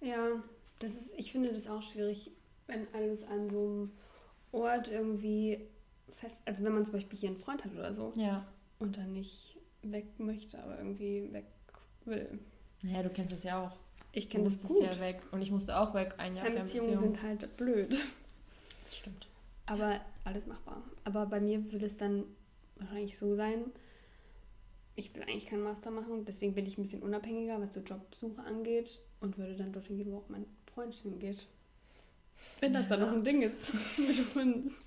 Ja, 0.01 0.43
das 0.79 0.93
ist, 0.93 1.15
ich 1.17 1.31
finde 1.31 1.53
das 1.53 1.69
auch 1.69 1.83
schwierig, 1.83 2.31
wenn 2.67 2.87
alles 2.95 3.23
an 3.25 3.49
so 3.51 3.59
einem 3.61 3.93
Ort 4.53 4.89
irgendwie 4.89 5.61
fest, 6.11 6.37
also 6.45 6.65
wenn 6.65 6.73
man 6.73 6.85
zum 6.85 6.95
Beispiel 6.95 7.19
hier 7.19 7.29
einen 7.31 7.39
Freund 7.39 7.65
hat 7.65 7.73
oder 7.73 7.93
so. 7.95 8.13
Ja. 8.17 8.47
Und 8.79 8.97
dann 8.97 9.13
nicht 9.13 9.59
weg 9.83 10.07
möchte, 10.19 10.63
aber 10.63 10.79
irgendwie 10.79 11.33
weg 11.33 11.47
will. 12.05 12.39
Naja, 12.83 13.03
du 13.03 13.11
kennst 13.11 13.33
das 13.33 13.45
ja 13.45 13.65
auch. 13.65 13.77
Ich 14.13 14.29
kenne 14.29 14.45
das 14.45 14.63
gut. 14.63 14.83
ja 14.83 14.99
weg 15.01 15.23
und 15.31 15.41
ich 15.41 15.51
musste 15.51 15.79
auch 15.79 15.95
weg 15.95 16.15
ein 16.19 16.35
Jahr 16.35 16.47
Fernbeziehungen 16.47 16.93
Beziehung. 16.93 17.15
sind 17.15 17.23
halt 17.23 17.57
blöd. 17.57 18.01
Das 18.85 18.97
stimmt. 18.97 19.27
Aber 19.67 20.01
alles 20.25 20.47
machbar. 20.47 20.83
Aber 21.05 21.27
bei 21.27 21.41
mir 21.41 21.73
würde 21.73 21.87
es 21.87 21.97
dann 21.97 22.25
wahrscheinlich 22.77 23.17
so 23.17 23.37
sein, 23.37 23.65
ich 24.95 25.15
will 25.15 25.23
eigentlich 25.23 25.47
keinen 25.47 25.63
Master 25.63 25.91
machen, 25.91 26.25
deswegen 26.25 26.55
bin 26.55 26.67
ich 26.67 26.77
ein 26.77 26.83
bisschen 26.83 27.03
unabhängiger, 27.03 27.61
was 27.61 27.73
so 27.73 27.81
Jobsuche 27.81 28.43
angeht 28.45 29.01
und 29.21 29.39
würde 29.39 29.57
dann 29.57 29.73
dorthin 29.73 29.97
gehen, 29.97 30.13
wo 30.13 30.19
auch 30.19 30.29
mein 30.29 30.47
Freund 30.75 30.95
hingeht. 30.95 31.47
Wenn 32.61 32.73
das 32.73 32.89
ja. 32.89 32.97
dann 32.97 33.01
noch 33.01 33.13
ein 33.13 33.25
Ding 33.25 33.43
ist 33.43 33.73
mit 33.99 34.37
uns. 34.37 34.83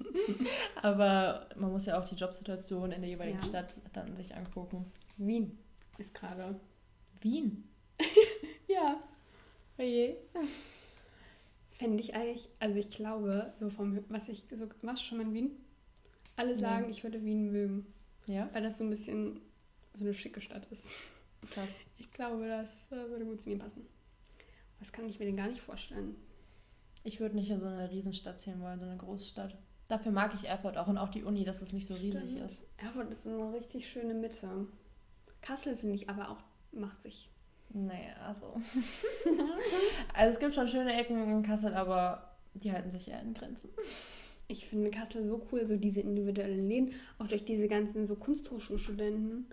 Aber 0.81 1.49
man 1.55 1.71
muss 1.71 1.85
ja 1.85 1.99
auch 1.99 2.03
die 2.03 2.15
Jobsituation 2.15 2.91
in 2.91 3.01
der 3.01 3.09
jeweiligen 3.09 3.39
ja. 3.39 3.45
Stadt 3.45 3.77
dann 3.93 4.15
sich 4.15 4.35
angucken. 4.35 4.85
Wien 5.17 5.57
ist 5.97 6.13
gerade 6.13 6.59
Wien. 7.21 7.67
ja. 8.67 8.99
Oje. 9.77 10.17
Fände 11.71 12.01
ich 12.01 12.15
eigentlich, 12.15 12.49
also 12.59 12.77
ich 12.77 12.89
glaube, 12.89 13.51
so 13.55 13.69
vom, 13.69 14.03
was 14.09 14.29
ich, 14.29 14.43
so, 14.51 14.67
warst 14.81 15.03
du 15.03 15.07
schon 15.07 15.17
mal 15.17 15.27
in 15.27 15.33
Wien? 15.33 15.51
Alle 16.37 16.55
sagen, 16.55 16.85
ja. 16.85 16.91
ich 16.91 17.03
würde 17.03 17.23
Wien 17.23 17.51
mögen. 17.51 17.85
Ja. 18.27 18.49
Weil 18.53 18.63
das 18.63 18.77
so 18.77 18.83
ein 18.83 18.89
bisschen 18.89 19.41
so 19.95 20.05
eine 20.05 20.13
schicke 20.13 20.41
Stadt 20.41 20.67
ist. 20.71 20.93
Krass. 21.51 21.79
Ich 21.97 22.11
glaube, 22.11 22.47
das 22.47 22.87
äh, 22.91 23.09
würde 23.09 23.25
gut 23.25 23.41
zu 23.41 23.49
mir 23.49 23.59
passen. 23.59 23.85
Was 24.79 24.91
kann 24.91 25.07
ich 25.07 25.19
mir 25.19 25.25
denn 25.25 25.37
gar 25.37 25.47
nicht 25.47 25.61
vorstellen? 25.61 26.15
Ich 27.03 27.19
würde 27.19 27.35
nicht 27.35 27.49
in 27.49 27.59
so 27.59 27.67
eine 27.67 27.89
Riesenstadt 27.89 28.39
ziehen 28.39 28.61
wollen, 28.61 28.79
so 28.79 28.85
eine 28.85 28.97
Großstadt. 28.97 29.55
Dafür 29.87 30.11
mag 30.11 30.33
ich 30.33 30.47
Erfurt 30.47 30.77
auch 30.77 30.87
und 30.87 30.97
auch 30.97 31.09
die 31.09 31.23
Uni, 31.23 31.43
dass 31.43 31.61
es 31.61 31.71
nicht 31.71 31.85
so 31.85 31.93
riesig 31.93 32.31
Stimmt. 32.31 32.51
ist. 32.51 32.65
Erfurt 32.77 33.11
ist 33.11 33.23
so 33.23 33.29
eine 33.29 33.53
richtig 33.53 33.87
schöne 33.87 34.15
Mitte. 34.15 34.67
Kassel 35.41 35.77
finde 35.77 35.95
ich 35.95 36.09
aber 36.09 36.31
auch 36.31 36.43
macht 36.71 37.01
sich. 37.03 37.29
Naja, 37.69 38.15
also. 38.25 38.59
also 40.13 40.29
es 40.29 40.39
gibt 40.39 40.55
schon 40.55 40.67
schöne 40.67 40.93
Ecken 40.93 41.21
in 41.21 41.43
Kassel, 41.43 41.73
aber 41.73 42.35
die 42.53 42.71
halten 42.71 42.91
sich 42.91 43.07
eher 43.07 43.21
in 43.21 43.33
Grenzen. 43.33 43.69
Ich 44.47 44.67
finde 44.67 44.91
Kassel 44.91 45.25
so 45.25 45.47
cool, 45.51 45.67
so 45.67 45.77
diese 45.77 46.01
individuellen 46.01 46.67
Läden, 46.69 46.93
auch 47.17 47.27
durch 47.27 47.45
diese 47.45 47.67
ganzen 47.67 48.05
so 48.05 48.15
Kunsthochschulstudenten. 48.15 49.47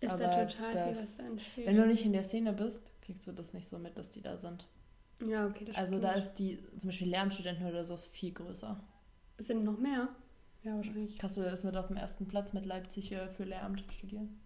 Ist 0.00 0.12
aber 0.12 0.24
da 0.24 0.44
total 0.46 0.72
das, 0.72 0.98
viel, 0.98 1.02
was 1.02 1.16
da 1.16 1.26
entsteht. 1.26 1.66
Wenn 1.66 1.76
du 1.76 1.86
nicht 1.86 2.04
in 2.06 2.12
der 2.12 2.24
Szene 2.24 2.52
bist, 2.52 2.94
kriegst 3.02 3.26
du 3.26 3.32
das 3.32 3.52
nicht 3.52 3.68
so 3.68 3.78
mit, 3.78 3.98
dass 3.98 4.10
die 4.10 4.22
da 4.22 4.36
sind. 4.36 4.66
Ja, 5.26 5.46
okay, 5.46 5.66
das 5.66 5.76
Also 5.76 5.98
da 5.98 6.12
ist 6.12 6.34
die, 6.34 6.58
zum 6.78 6.88
Beispiel 6.88 7.08
Lehramtsstudenten 7.08 7.66
oder 7.66 7.84
so, 7.84 7.94
ist 7.94 8.06
viel 8.06 8.32
größer. 8.32 8.80
Sind 9.38 9.64
noch 9.64 9.78
mehr? 9.78 10.08
Ja, 10.62 10.76
wahrscheinlich. 10.76 11.18
Kassel 11.18 11.52
ist 11.52 11.64
mit 11.64 11.76
auf 11.76 11.88
dem 11.88 11.96
ersten 11.96 12.26
Platz 12.26 12.52
mit 12.54 12.64
Leipzig 12.64 13.14
für 13.36 13.44
Lehramt 13.44 13.84
studieren. 13.92 14.40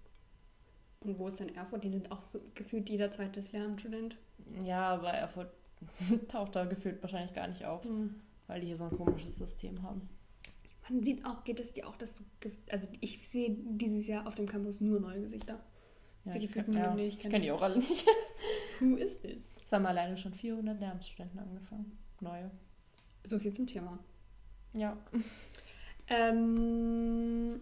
Und 1.00 1.18
wo 1.18 1.28
ist 1.28 1.38
denn 1.38 1.54
Erfurt? 1.54 1.84
Die 1.84 1.90
sind 1.90 2.10
auch 2.10 2.22
so 2.22 2.40
gefühlt 2.54 2.88
jeder 2.88 3.10
zweite 3.10 3.40
Lehramtsstudent. 3.40 4.16
Ja, 4.64 4.88
aber 4.88 5.10
Erfurt 5.10 5.52
taucht 6.28 6.56
da 6.56 6.64
gefühlt 6.64 7.00
wahrscheinlich 7.02 7.34
gar 7.34 7.46
nicht 7.46 7.64
auf, 7.64 7.84
mhm. 7.84 8.20
weil 8.46 8.60
die 8.60 8.68
hier 8.68 8.76
so 8.76 8.84
ein 8.84 8.96
komisches 8.96 9.36
System 9.36 9.82
haben. 9.82 10.08
Man 10.88 11.02
sieht 11.02 11.24
auch, 11.24 11.44
geht 11.44 11.60
es 11.60 11.72
dir 11.72 11.88
auch, 11.88 11.96
dass 11.96 12.14
du, 12.14 12.24
also 12.70 12.88
ich 13.00 13.26
sehe 13.28 13.56
dieses 13.58 14.06
Jahr 14.06 14.26
auf 14.26 14.34
dem 14.34 14.46
Campus 14.46 14.80
nur 14.80 15.00
neue 15.00 15.20
Gesichter. 15.20 15.60
Ja, 16.24 16.34
ich 16.34 16.50
kenne 16.52 16.78
ja, 16.78 16.96
ich 16.96 17.18
kenn 17.18 17.42
die 17.42 17.50
auch 17.50 17.62
alle 17.62 17.76
nicht. 17.76 18.06
Who 18.80 18.96
is 18.96 19.20
this? 19.20 19.56
Es 19.64 19.72
haben 19.72 19.86
alleine 19.86 20.16
schon 20.16 20.32
400 20.32 20.78
Lehramtsstudenten 20.80 21.38
angefangen. 21.38 21.96
Neue. 22.20 22.50
So 23.24 23.38
viel 23.38 23.52
zum 23.52 23.66
Thema. 23.66 23.98
Ja. 24.74 24.96
Ähm, 26.08 27.60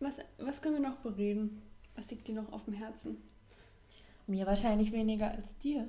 was, 0.00 0.18
was 0.38 0.60
können 0.60 0.82
wir 0.82 0.88
noch 0.88 0.96
bereden? 0.96 1.62
Was 1.94 2.10
liegt 2.10 2.28
dir 2.28 2.34
noch 2.34 2.52
auf 2.52 2.64
dem 2.64 2.74
Herzen? 2.74 3.16
Mir 4.26 4.46
wahrscheinlich 4.46 4.92
weniger 4.92 5.30
als 5.30 5.58
dir. 5.58 5.88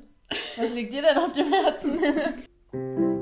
Was 0.58 0.74
liegt 0.74 0.94
dir 0.94 1.02
denn 1.02 1.18
auf 1.18 1.34
dem 1.34 1.52
Herzen? 1.52 2.00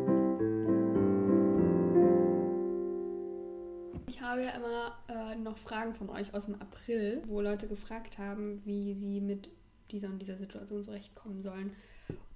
habe 4.34 4.46
ja 4.46 4.52
immer 4.52 4.98
äh, 5.08 5.36
noch 5.36 5.60
Fragen 5.60 5.94
von 5.94 6.10
euch 6.10 6.34
aus 6.34 6.46
dem 6.46 6.56
April, 6.56 7.22
wo 7.28 7.40
Leute 7.40 7.68
gefragt 7.68 8.18
haben, 8.18 8.66
wie 8.66 8.96
sie 8.96 9.22
mit 9.22 9.50
dieser 9.92 10.08
und 10.08 10.20
dieser 10.20 10.38
Situation 10.38 10.84
zurechtkommen 10.84 11.44
sollen. 11.44 11.76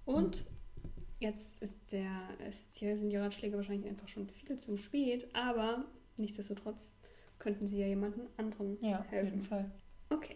Und 0.06 0.46
jetzt 1.20 1.60
ist 1.60 1.76
der, 1.92 2.12
ist, 2.48 2.76
hier 2.76 2.98
sind 2.98 3.10
die 3.10 3.18
Ratschläge 3.18 3.58
wahrscheinlich 3.58 3.90
einfach 3.90 4.08
schon 4.08 4.30
viel 4.30 4.60
zu 4.60 4.78
spät, 4.78 5.28
aber 5.34 5.86
nichtsdestotrotz 6.18 6.94
könnten 7.40 7.66
sie 7.66 7.80
ja 7.80 7.88
jemandem 7.88 8.28
anderen 8.38 8.78
ja, 8.80 9.04
helfen. 9.10 9.28
Auf 9.28 9.34
jeden 9.34 9.42
Fall. 9.42 9.72
Okay. 10.10 10.36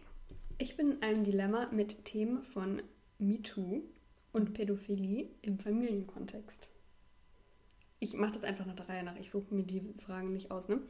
Ich 0.57 0.77
bin 0.77 0.93
in 0.93 1.03
einem 1.03 1.23
Dilemma 1.23 1.67
mit 1.71 2.05
Themen 2.05 2.43
von 2.43 2.81
MeToo 3.19 3.83
und 4.31 4.53
Pädophilie 4.53 5.29
im 5.43 5.59
Familienkontext. 5.59 6.70
Ich 8.03 8.15
mache 8.15 8.31
das 8.31 8.43
einfach 8.43 8.65
nach 8.65 8.75
der 8.75 8.89
Reihe 8.89 9.03
nach. 9.03 9.15
Ich 9.15 9.29
suche 9.29 9.53
mir 9.53 9.63
die 9.63 9.83
Fragen 9.99 10.33
nicht 10.33 10.49
aus. 10.49 10.67
Ne? 10.67 10.81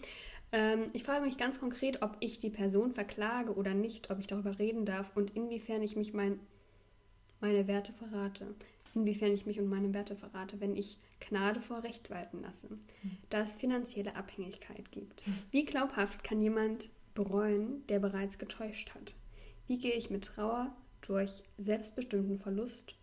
Ähm, 0.54 0.90
ich 0.94 1.04
frage 1.04 1.26
mich 1.26 1.38
ganz 1.38 1.60
konkret, 1.60 2.02
ob 2.02 2.16
ich 2.22 2.40
die 2.40 2.50
Person 2.50 2.94
verklage 2.94 3.54
oder 3.54 3.74
nicht, 3.74 4.10
ob 4.10 4.20
ich 4.20 4.28
darüber 4.28 4.58
reden 4.58 4.86
darf 4.86 5.12
und 5.16 5.36
inwiefern 5.36 5.84
ich 5.84 5.98
mich 5.98 6.14
mein, 6.14 6.40
meine 7.42 7.68
Werte 7.68 7.92
verrate. 7.92 8.56
Inwiefern 8.96 9.34
ich 9.34 9.46
mich 9.46 9.60
und 9.60 9.68
meine 9.68 9.94
Werte 9.94 10.16
verrate, 10.16 10.62
wenn 10.62 10.76
ich 10.76 10.98
Gnade 11.20 11.62
vor 11.62 11.84
Recht 11.84 12.10
walten 12.10 12.42
lasse, 12.42 12.68
da 13.30 13.42
es 13.42 13.58
finanzielle 13.58 14.16
Abhängigkeit 14.16 14.92
gibt. 14.92 15.24
Wie 15.50 15.66
glaubhaft 15.66 16.24
kann 16.24 16.42
jemand 16.42 16.90
bereuen, 17.14 17.86
der 17.88 18.00
bereits 18.00 18.38
getäuscht 18.38 18.94
hat? 18.96 19.16
Wie 19.68 19.78
gehe 19.78 19.94
ich 19.94 20.10
mit 20.10 20.26
Trauer 20.26 20.76
durch 21.02 21.44
selbstbestimmten 21.58 22.40
Verlust, 22.40 22.96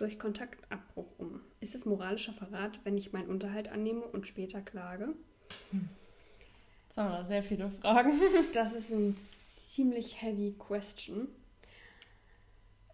durch 0.00 0.18
Kontaktabbruch 0.18 1.12
um? 1.18 1.40
Ist 1.60 1.74
es 1.74 1.84
moralischer 1.84 2.32
Verrat, 2.32 2.80
wenn 2.84 2.96
ich 2.96 3.12
meinen 3.12 3.28
Unterhalt 3.28 3.68
annehme 3.68 4.02
und 4.02 4.26
später 4.26 4.62
klage? 4.62 5.14
Jetzt 6.84 6.96
haben 6.96 7.12
wir 7.12 7.24
sehr 7.24 7.42
viele 7.42 7.70
Fragen. 7.70 8.12
das 8.52 8.72
ist 8.72 8.90
ein 8.90 9.16
ziemlich 9.18 10.22
heavy 10.22 10.54
question. 10.58 11.28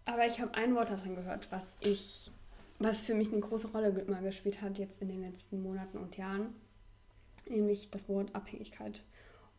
Aber 0.05 0.25
ich 0.25 0.39
habe 0.39 0.53
ein 0.55 0.75
Wort 0.75 0.89
darin 0.89 1.15
gehört, 1.15 1.51
was 1.51 1.77
ich, 1.79 2.31
was 2.79 3.01
für 3.01 3.13
mich 3.13 3.31
eine 3.31 3.41
große 3.41 3.69
Rolle 3.69 3.89
immer 3.89 4.21
gespielt 4.21 4.61
hat 4.61 4.77
jetzt 4.77 5.01
in 5.01 5.07
den 5.07 5.21
letzten 5.21 5.61
Monaten 5.61 5.97
und 5.97 6.17
Jahren, 6.17 6.53
nämlich 7.49 7.89
das 7.89 8.07
Wort 8.09 8.33
Abhängigkeit. 8.35 9.03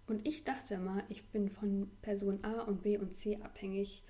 Und 0.06 0.26
ich 0.26 0.44
dachte 0.44 0.74
immer, 0.74 1.02
ich 1.09 1.24
bin 1.26 1.48
von 1.48 1.90
Person 2.00 2.44
A 2.44 2.62
und 2.62 2.82
B 2.82 2.96
und 2.96 3.16
C 3.16 3.40
abhängig, 3.42 4.04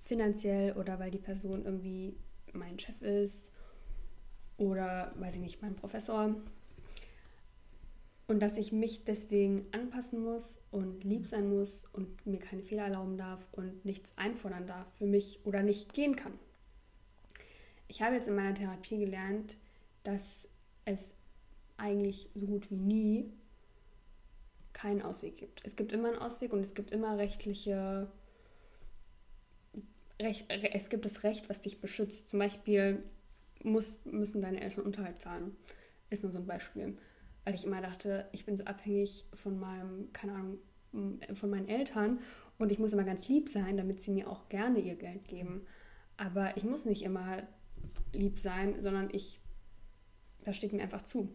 finanziell 0.00 0.72
oder 0.72 0.98
weil 0.98 1.12
die 1.12 1.18
Person 1.18 1.64
irgendwie 1.64 2.16
mein 2.54 2.78
Chef 2.78 3.00
ist 3.02 3.50
oder, 4.56 5.12
weiß 5.16 5.36
ich 5.36 5.40
nicht, 5.40 5.62
mein 5.62 5.74
Professor. 5.74 6.34
Und 8.26 8.40
dass 8.40 8.58
ich 8.58 8.72
mich 8.72 9.04
deswegen 9.04 9.66
anpassen 9.72 10.22
muss 10.22 10.58
und 10.70 11.02
lieb 11.02 11.28
sein 11.28 11.48
muss 11.48 11.86
und 11.92 12.26
mir 12.26 12.38
keine 12.38 12.62
Fehler 12.62 12.84
erlauben 12.84 13.16
darf 13.16 13.46
und 13.52 13.84
nichts 13.86 14.12
einfordern 14.16 14.66
darf 14.66 14.86
für 14.98 15.06
mich 15.06 15.40
oder 15.44 15.62
nicht 15.62 15.94
gehen 15.94 16.14
kann. 16.14 16.38
Ich 17.86 18.02
habe 18.02 18.16
jetzt 18.16 18.28
in 18.28 18.34
meiner 18.34 18.54
Therapie 18.54 18.98
gelernt, 18.98 19.56
dass 20.02 20.46
es 20.84 21.14
eigentlich 21.78 22.28
so 22.34 22.46
gut 22.46 22.70
wie 22.70 22.76
nie 22.76 23.32
keinen 24.74 25.02
Ausweg 25.02 25.36
gibt. 25.36 25.62
Es 25.64 25.74
gibt 25.74 25.92
immer 25.92 26.08
einen 26.08 26.18
Ausweg 26.18 26.52
und 26.52 26.60
es 26.60 26.74
gibt 26.74 26.90
immer 26.90 27.16
rechtliche. 27.18 28.08
Recht, 30.20 30.46
es 30.48 30.88
gibt 30.88 31.04
das 31.04 31.22
Recht, 31.22 31.48
was 31.48 31.60
dich 31.60 31.80
beschützt. 31.80 32.28
Zum 32.28 32.38
Beispiel 32.38 33.02
muss, 33.62 33.98
müssen 34.04 34.42
deine 34.42 34.60
Eltern 34.60 34.84
Unterhalt 34.84 35.20
zahlen. 35.20 35.56
Ist 36.10 36.22
nur 36.22 36.32
so 36.32 36.38
ein 36.38 36.46
Beispiel. 36.46 36.96
Weil 37.44 37.54
ich 37.54 37.64
immer 37.64 37.80
dachte, 37.80 38.28
ich 38.32 38.44
bin 38.44 38.56
so 38.56 38.64
abhängig 38.64 39.24
von 39.34 39.58
meinem, 39.58 40.12
keine 40.12 40.32
Ahnung, 40.32 40.58
von 41.34 41.50
meinen 41.50 41.68
Eltern 41.68 42.18
und 42.58 42.72
ich 42.72 42.78
muss 42.78 42.92
immer 42.92 43.04
ganz 43.04 43.28
lieb 43.28 43.48
sein, 43.48 43.76
damit 43.76 44.02
sie 44.02 44.10
mir 44.10 44.28
auch 44.28 44.48
gerne 44.48 44.80
ihr 44.80 44.96
Geld 44.96 45.28
geben. 45.28 45.66
Aber 46.16 46.56
ich 46.56 46.64
muss 46.64 46.84
nicht 46.84 47.02
immer 47.02 47.42
lieb 48.12 48.38
sein, 48.38 48.82
sondern 48.82 49.08
ich, 49.12 49.40
das 50.44 50.56
steht 50.56 50.72
mir 50.72 50.82
einfach 50.82 51.02
zu. 51.02 51.28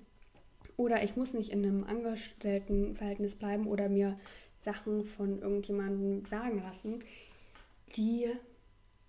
Oder 0.76 1.04
ich 1.04 1.15
muss 1.15 1.34
nicht 1.34 1.52
in 1.52 1.63
einem 1.63 1.84
Angestelltenverhältnis 1.84 3.36
bleiben 3.36 3.67
oder 3.67 3.89
mir 3.89 4.19
Sachen 4.58 5.06
von 5.06 5.39
irgendjemandem 5.39 6.26
sagen 6.26 6.62
lassen, 6.62 7.00
die 7.96 8.28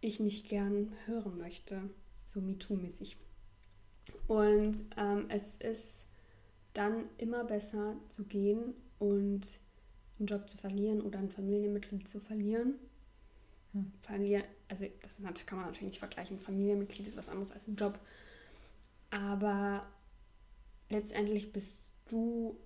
ich 0.04 0.20
nicht 0.20 0.48
gern 0.48 0.92
hören 1.06 1.38
möchte, 1.38 1.82
so 2.26 2.40
MeToo-mäßig. 2.40 3.16
Und 4.26 4.80
ähm, 4.96 5.26
es 5.28 5.56
ist 5.56 6.06
dann 6.74 7.04
immer 7.18 7.44
besser 7.44 7.96
zu 8.08 8.24
gehen 8.24 8.74
und 8.98 9.60
einen 10.18 10.26
Job 10.26 10.48
zu 10.48 10.58
verlieren 10.58 11.00
oder 11.00 11.18
ein 11.18 11.30
Familienmitglied 11.30 12.08
zu 12.08 12.20
verlieren. 12.20 12.74
Hm. 13.72 13.92
Verlieren, 14.00 14.44
also 14.68 14.86
das 15.02 15.46
kann 15.46 15.58
man 15.58 15.66
natürlich 15.66 15.88
nicht 15.88 15.98
vergleichen. 15.98 16.38
Familienmitglied 16.38 17.06
ist 17.06 17.16
was 17.16 17.28
anderes 17.28 17.52
als 17.52 17.66
ein 17.66 17.76
Job. 17.76 17.98
Aber 19.10 19.86
letztendlich 20.90 21.52
bist 21.52 21.80
du 22.08 22.58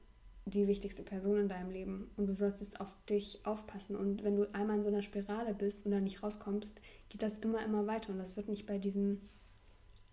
die 0.51 0.67
wichtigste 0.67 1.03
Person 1.03 1.39
in 1.39 1.49
deinem 1.49 1.71
Leben 1.71 2.11
und 2.17 2.27
du 2.27 2.35
solltest 2.35 2.81
auf 2.81 2.95
dich 3.09 3.45
aufpassen. 3.45 3.97
Und 3.97 4.25
wenn 4.25 4.37
du 4.37 4.53
einmal 4.55 4.77
in 4.77 4.83
so 4.83 4.89
einer 4.89 5.03
Spirale 5.03 5.55
bist 5.55 5.85
und 5.85 5.93
da 5.93 6.01
nicht 6.01 6.23
rauskommst, 6.23 6.81
geht 7.09 7.23
das 7.23 7.39
immer, 7.39 7.65
immer 7.65 7.87
weiter 7.87 8.13
und 8.13 8.19
das 8.19 8.37
wird 8.37 8.49
nicht 8.49 8.67
bei 8.67 8.79
diesem 8.79 9.21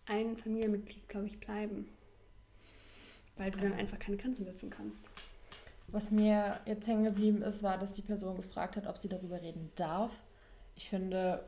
einen 0.05 0.37
Familienmitglied, 0.37 1.07
glaube 1.09 1.27
ich, 1.27 1.39
bleiben. 1.39 1.89
Weil 3.37 3.51
du 3.51 3.59
dann 3.59 3.73
einfach 3.73 3.99
keine 3.99 4.17
Grenzen 4.17 4.45
setzen 4.45 4.69
kannst. 4.69 5.09
Was 5.87 6.11
mir 6.11 6.59
jetzt 6.65 6.87
hängen 6.87 7.03
geblieben 7.03 7.41
ist, 7.41 7.63
war, 7.63 7.77
dass 7.77 7.93
die 7.93 8.01
Person 8.01 8.37
gefragt 8.37 8.75
hat, 8.75 8.87
ob 8.87 8.97
sie 8.97 9.09
darüber 9.09 9.41
reden 9.41 9.71
darf. 9.75 10.11
Ich 10.75 10.89
finde, 10.89 11.43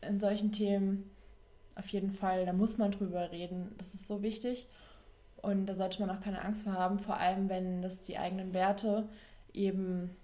in 0.00 0.20
solchen 0.20 0.52
Themen 0.52 1.10
auf 1.74 1.88
jeden 1.88 2.10
Fall, 2.10 2.46
da 2.46 2.52
muss 2.52 2.78
man 2.78 2.92
drüber 2.92 3.30
reden. 3.30 3.74
Das 3.78 3.94
ist 3.94 4.06
so 4.06 4.22
wichtig. 4.22 4.68
Und 5.42 5.66
da 5.66 5.74
sollte 5.74 6.00
man 6.00 6.10
auch 6.10 6.20
keine 6.20 6.42
Angst 6.42 6.64
vor 6.64 6.72
haben, 6.72 6.98
vor 6.98 7.16
allem 7.16 7.48
wenn 7.48 7.82
das 7.82 8.02
die 8.02 8.18
eigenen 8.18 8.52
Werte 8.52 9.08
eben 9.52 10.16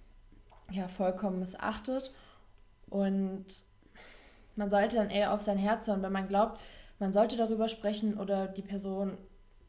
ja 0.71 0.89
vollkommen 0.89 1.41
missachtet. 1.41 2.13
Und 2.89 3.47
man 4.57 4.71
sollte 4.71 4.97
dann 4.97 5.11
eher 5.11 5.33
auf 5.33 5.43
sein 5.43 5.59
Herz 5.59 5.87
hören, 5.87 6.03
wenn 6.03 6.13
man 6.13 6.29
glaubt, 6.29 6.61
man 6.99 7.13
sollte 7.13 7.37
darüber 7.37 7.69
sprechen 7.69 8.19
oder 8.19 8.49
die 8.49 8.63
Person 8.63 9.19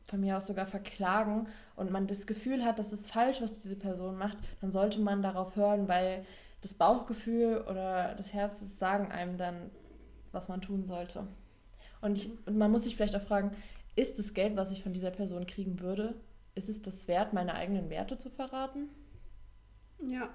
von 0.06 0.22
mir 0.22 0.38
aus 0.38 0.48
sogar 0.48 0.66
verklagen 0.66 1.48
und 1.76 1.92
man 1.92 2.08
das 2.08 2.28
Gefühl 2.28 2.64
hat, 2.64 2.80
das 2.80 2.94
ist 2.94 3.12
falsch, 3.12 3.42
was 3.42 3.62
diese 3.62 3.76
Person 3.76 4.18
macht, 4.18 4.38
dann 4.62 4.72
sollte 4.72 5.02
man 5.02 5.22
darauf 5.22 5.58
hören, 5.58 5.90
weil 5.90 6.26
das 6.62 6.74
Bauchgefühl 6.74 7.66
oder 7.70 8.16
das 8.16 8.34
Herz 8.34 8.62
sagen 8.80 9.12
einem 9.12 9.38
dann, 9.38 9.70
was 10.32 10.48
man 10.48 10.62
tun 10.62 10.86
sollte. 10.86 11.28
Und, 12.00 12.18
ich, 12.18 12.30
und 12.48 12.58
man 12.58 12.72
muss 12.72 12.86
sich 12.86 12.96
vielleicht 12.96 13.16
auch 13.16 13.22
fragen, 13.22 13.52
ist 13.98 14.20
das 14.20 14.34
Geld, 14.34 14.56
was 14.56 14.72
ich 14.72 14.84
von 14.84 14.94
dieser 14.94 15.12
Person 15.12 15.46
kriegen 15.48 15.80
würde, 15.80 16.16
ist 16.56 16.70
es 16.70 16.82
das 16.82 17.08
wert, 17.08 17.34
meine 17.34 17.56
eigenen 17.56 17.90
Werte 17.90 18.18
zu 18.18 18.30
verraten? 18.30 18.90
Ja. 20.08 20.30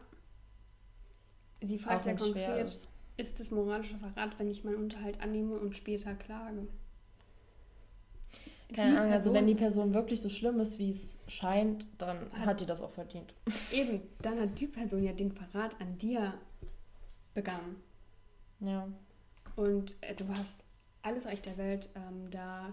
Sie 1.61 1.79
fragt 1.79 2.07
ja 2.07 2.15
konkret, 2.15 2.67
ist. 2.67 2.89
ist 3.17 3.39
es 3.39 3.51
moralischer 3.53 3.99
Verrat, 3.99 4.39
wenn 4.39 4.51
ich 4.51 4.65
meinen 4.65 4.77
Unterhalt 4.77 5.21
annehme 5.21 5.55
und 5.55 5.77
später 5.77 6.15
klage? 6.15 6.67
Keine 8.75 9.01
Ahnung, 9.01 9.13
also 9.13 9.33
wenn 9.33 9.47
die 9.47 9.55
Person 9.55 9.95
wirklich 9.95 10.21
so 10.21 10.29
schlimm 10.29 10.59
ist, 10.59 10.79
wie 10.79 10.91
es 10.91 11.21
scheint, 11.29 11.87
dann 11.99 12.19
hat, 12.33 12.47
hat 12.47 12.61
die 12.61 12.67
das 12.67 12.83
auch 12.83 12.91
verdient. 12.91 13.35
Eben, 13.73 14.01
dann 14.23 14.41
hat 14.41 14.59
die 14.59 14.67
Person 14.67 15.05
ja 15.05 15.13
den 15.13 15.31
Verrat 15.31 15.81
an 15.81 15.99
dir 15.99 16.35
begangen. 17.35 17.77
Ja. 18.61 18.89
Und 19.55 19.95
äh, 20.01 20.15
du 20.15 20.27
hast 20.29 20.57
alles 21.03 21.27
Recht 21.27 21.47
der 21.47 21.59
Welt, 21.59 21.91
ähm, 21.95 22.31
da 22.31 22.73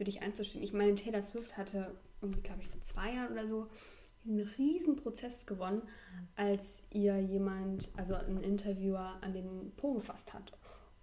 für 0.00 0.04
dich 0.04 0.22
einzustehen. 0.22 0.64
Ich 0.64 0.72
meine, 0.72 0.94
Taylor 0.94 1.20
Swift 1.20 1.58
hatte 1.58 1.94
irgendwie, 2.22 2.40
glaube 2.40 2.62
ich, 2.62 2.68
vor 2.68 2.80
zwei 2.80 3.12
Jahren 3.12 3.32
oder 3.34 3.46
so 3.46 3.68
einen 4.24 4.48
riesen 4.56 4.96
Prozess 4.96 5.44
gewonnen, 5.44 5.82
als 6.36 6.80
ihr 6.88 7.20
jemand, 7.20 7.92
also 7.98 8.14
ein 8.14 8.42
Interviewer, 8.42 9.18
an 9.20 9.34
den 9.34 9.72
Po 9.76 9.92
gefasst 9.92 10.32
hat. 10.32 10.54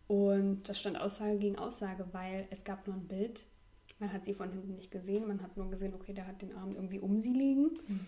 Und 0.07 0.67
das 0.67 0.79
stand 0.79 0.99
Aussage 0.99 1.37
gegen 1.37 1.59
Aussage, 1.59 2.07
weil 2.11 2.47
es 2.49 2.63
gab 2.63 2.87
nur 2.87 2.95
ein 2.95 3.07
Bild. 3.07 3.45
Man 3.99 4.11
hat 4.11 4.25
sie 4.25 4.33
von 4.33 4.49
hinten 4.49 4.73
nicht 4.73 4.89
gesehen, 4.89 5.27
man 5.27 5.43
hat 5.43 5.57
nur 5.57 5.69
gesehen, 5.69 5.93
okay, 5.93 6.13
der 6.13 6.25
hat 6.25 6.41
den 6.41 6.55
Arm 6.55 6.73
irgendwie 6.73 6.99
um 6.99 7.21
sie 7.21 7.33
liegen. 7.33 7.77
Mhm. 7.87 8.07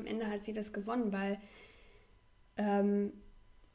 Am 0.00 0.06
Ende 0.06 0.28
hat 0.28 0.44
sie 0.44 0.52
das 0.52 0.72
gewonnen, 0.72 1.12
weil 1.12 1.38
ähm, 2.56 3.12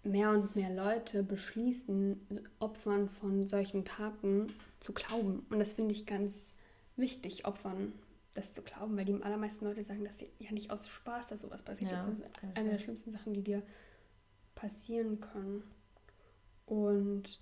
mehr 0.03 0.31
und 0.31 0.57
mehr 0.57 0.75
Leute 0.75 1.23
beschließen, 1.23 2.19
Opfern 2.59 3.07
von 3.07 3.47
solchen 3.47 3.85
Taten 3.85 4.47
zu 4.81 4.93
glauben. 4.93 5.45
Und 5.49 5.59
das 5.59 5.75
finde 5.75 5.93
ich 5.93 6.05
ganz 6.05 6.53
wichtig, 6.97 7.45
Opfern 7.45 7.93
das 8.33 8.53
zu 8.53 8.61
glauben, 8.61 8.97
weil 8.97 9.05
die 9.05 9.21
allermeisten 9.21 9.65
Leute 9.65 9.83
sagen, 9.83 10.03
dass 10.03 10.19
sie 10.19 10.29
ja 10.39 10.51
nicht 10.51 10.71
aus 10.71 10.87
Spaß, 10.87 11.29
dass 11.29 11.41
sowas 11.41 11.61
passiert. 11.61 11.91
Ja, 11.91 11.97
das 11.97 12.19
ist 12.19 12.25
okay. 12.25 12.47
eine 12.55 12.71
der 12.71 12.77
schlimmsten 12.77 13.11
Sachen, 13.11 13.33
die 13.33 13.43
dir 13.43 13.61
passieren 14.55 15.19
können. 15.19 15.63
Und 16.65 17.39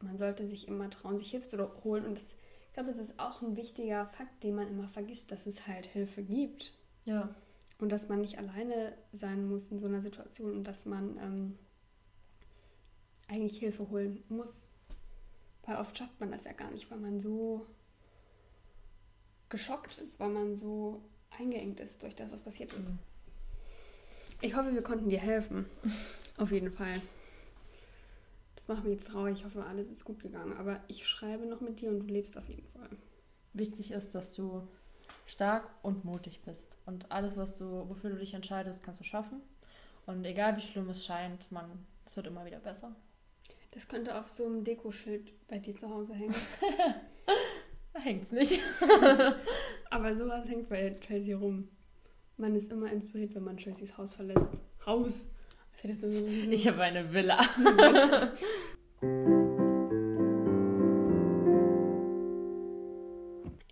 man 0.00 0.18
sollte 0.18 0.46
sich 0.46 0.68
immer 0.68 0.88
trauen, 0.88 1.18
sich 1.18 1.30
Hilfe 1.30 1.48
zu 1.48 1.84
holen. 1.84 2.06
Und 2.06 2.16
das, 2.16 2.26
ich 2.68 2.74
glaube, 2.74 2.90
das 2.90 2.98
ist 2.98 3.18
auch 3.18 3.42
ein 3.42 3.56
wichtiger 3.56 4.06
Fakt, 4.06 4.42
den 4.44 4.54
man 4.54 4.68
immer 4.68 4.88
vergisst, 4.88 5.30
dass 5.32 5.46
es 5.46 5.66
halt 5.66 5.86
Hilfe 5.86 6.22
gibt. 6.22 6.74
Ja. 7.04 7.34
Und 7.78 7.90
dass 7.90 8.08
man 8.08 8.20
nicht 8.20 8.38
alleine 8.38 8.92
sein 9.12 9.48
muss 9.48 9.68
in 9.68 9.78
so 9.78 9.86
einer 9.86 10.02
Situation 10.02 10.52
und 10.52 10.64
dass 10.64 10.86
man 10.86 11.16
ähm, 11.18 11.58
eigentlich 13.26 13.58
Hilfe 13.58 13.88
holen 13.90 14.22
muss. 14.28 14.66
Weil 15.64 15.76
oft 15.76 15.96
schafft 15.96 16.18
man 16.20 16.32
das 16.32 16.44
ja 16.44 16.52
gar 16.52 16.70
nicht, 16.70 16.90
weil 16.90 16.98
man 16.98 17.20
so 17.20 17.66
geschockt 19.48 19.98
ist, 19.98 20.18
weil 20.18 20.30
man 20.30 20.56
so 20.56 21.02
eingeengt 21.38 21.80
ist 21.80 22.02
durch 22.02 22.14
das, 22.14 22.32
was 22.32 22.40
passiert 22.40 22.72
ist. 22.72 22.92
Mhm. 22.92 22.98
Ich 24.40 24.56
hoffe, 24.56 24.72
wir 24.72 24.82
konnten 24.82 25.10
dir 25.10 25.20
helfen. 25.20 25.66
Auf 26.38 26.50
jeden 26.50 26.70
Fall. 26.70 26.94
Das 28.56 28.68
macht 28.68 28.84
mich 28.84 28.94
jetzt 28.94 29.08
traurig. 29.08 29.36
Ich 29.36 29.44
hoffe, 29.44 29.64
alles 29.64 29.90
ist 29.90 30.04
gut 30.04 30.20
gegangen. 30.20 30.56
Aber 30.56 30.80
ich 30.88 31.06
schreibe 31.06 31.46
noch 31.46 31.60
mit 31.60 31.80
dir 31.80 31.90
und 31.90 32.00
du 32.00 32.06
lebst 32.06 32.38
auf 32.38 32.48
jeden 32.48 32.66
Fall. 32.68 32.88
Wichtig 33.52 33.90
ist, 33.90 34.14
dass 34.14 34.32
du 34.32 34.66
stark 35.26 35.68
und 35.82 36.04
mutig 36.04 36.40
bist. 36.42 36.78
Und 36.86 37.12
alles, 37.12 37.36
was 37.36 37.56
du, 37.56 37.88
wofür 37.88 38.10
du 38.10 38.16
dich 38.16 38.32
entscheidest, 38.32 38.82
kannst 38.82 39.00
du 39.00 39.04
schaffen. 39.04 39.42
Und 40.06 40.24
egal 40.24 40.56
wie 40.56 40.62
schlimm 40.62 40.88
es 40.88 41.04
scheint, 41.04 41.50
man, 41.52 41.86
es 42.06 42.16
wird 42.16 42.26
immer 42.26 42.44
wieder 42.44 42.60
besser. 42.60 42.94
Das 43.72 43.86
könnte 43.86 44.18
auf 44.18 44.26
so 44.28 44.46
einem 44.46 44.64
Dekoschild 44.64 45.32
bei 45.46 45.58
dir 45.58 45.76
zu 45.76 45.88
Hause 45.88 46.14
hängen. 46.14 46.34
da 47.92 48.00
hängt 48.00 48.24
es 48.24 48.32
nicht. 48.32 48.60
Aber 49.90 50.16
sowas 50.16 50.48
hängt 50.48 50.68
bei 50.68 50.96
Chelsea 51.00 51.36
rum. 51.36 51.68
Man 52.36 52.56
ist 52.56 52.72
immer 52.72 52.90
inspiriert, 52.90 53.34
wenn 53.34 53.44
man 53.44 53.56
Chelseas 53.58 53.96
Haus 53.96 54.16
verlässt. 54.16 54.60
Haus! 54.84 55.28
So 55.82 56.08
ich 56.50 56.68
habe 56.68 56.82
eine 56.82 57.10
Villa. 57.10 57.40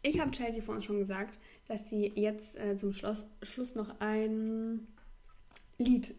ich 0.03 0.19
habe 0.19 0.31
Chelsea 0.31 0.63
vorhin 0.63 0.83
schon 0.83 1.01
gesagt, 1.01 1.39
dass 1.67 1.87
sie 1.91 2.11
jetzt 2.15 2.59
äh, 2.59 2.79
zum 2.79 2.95
Schluss, 2.95 3.27
Schluss 3.43 3.75
noch 3.75 4.01
ein 4.01 4.89
Lied 5.77 6.15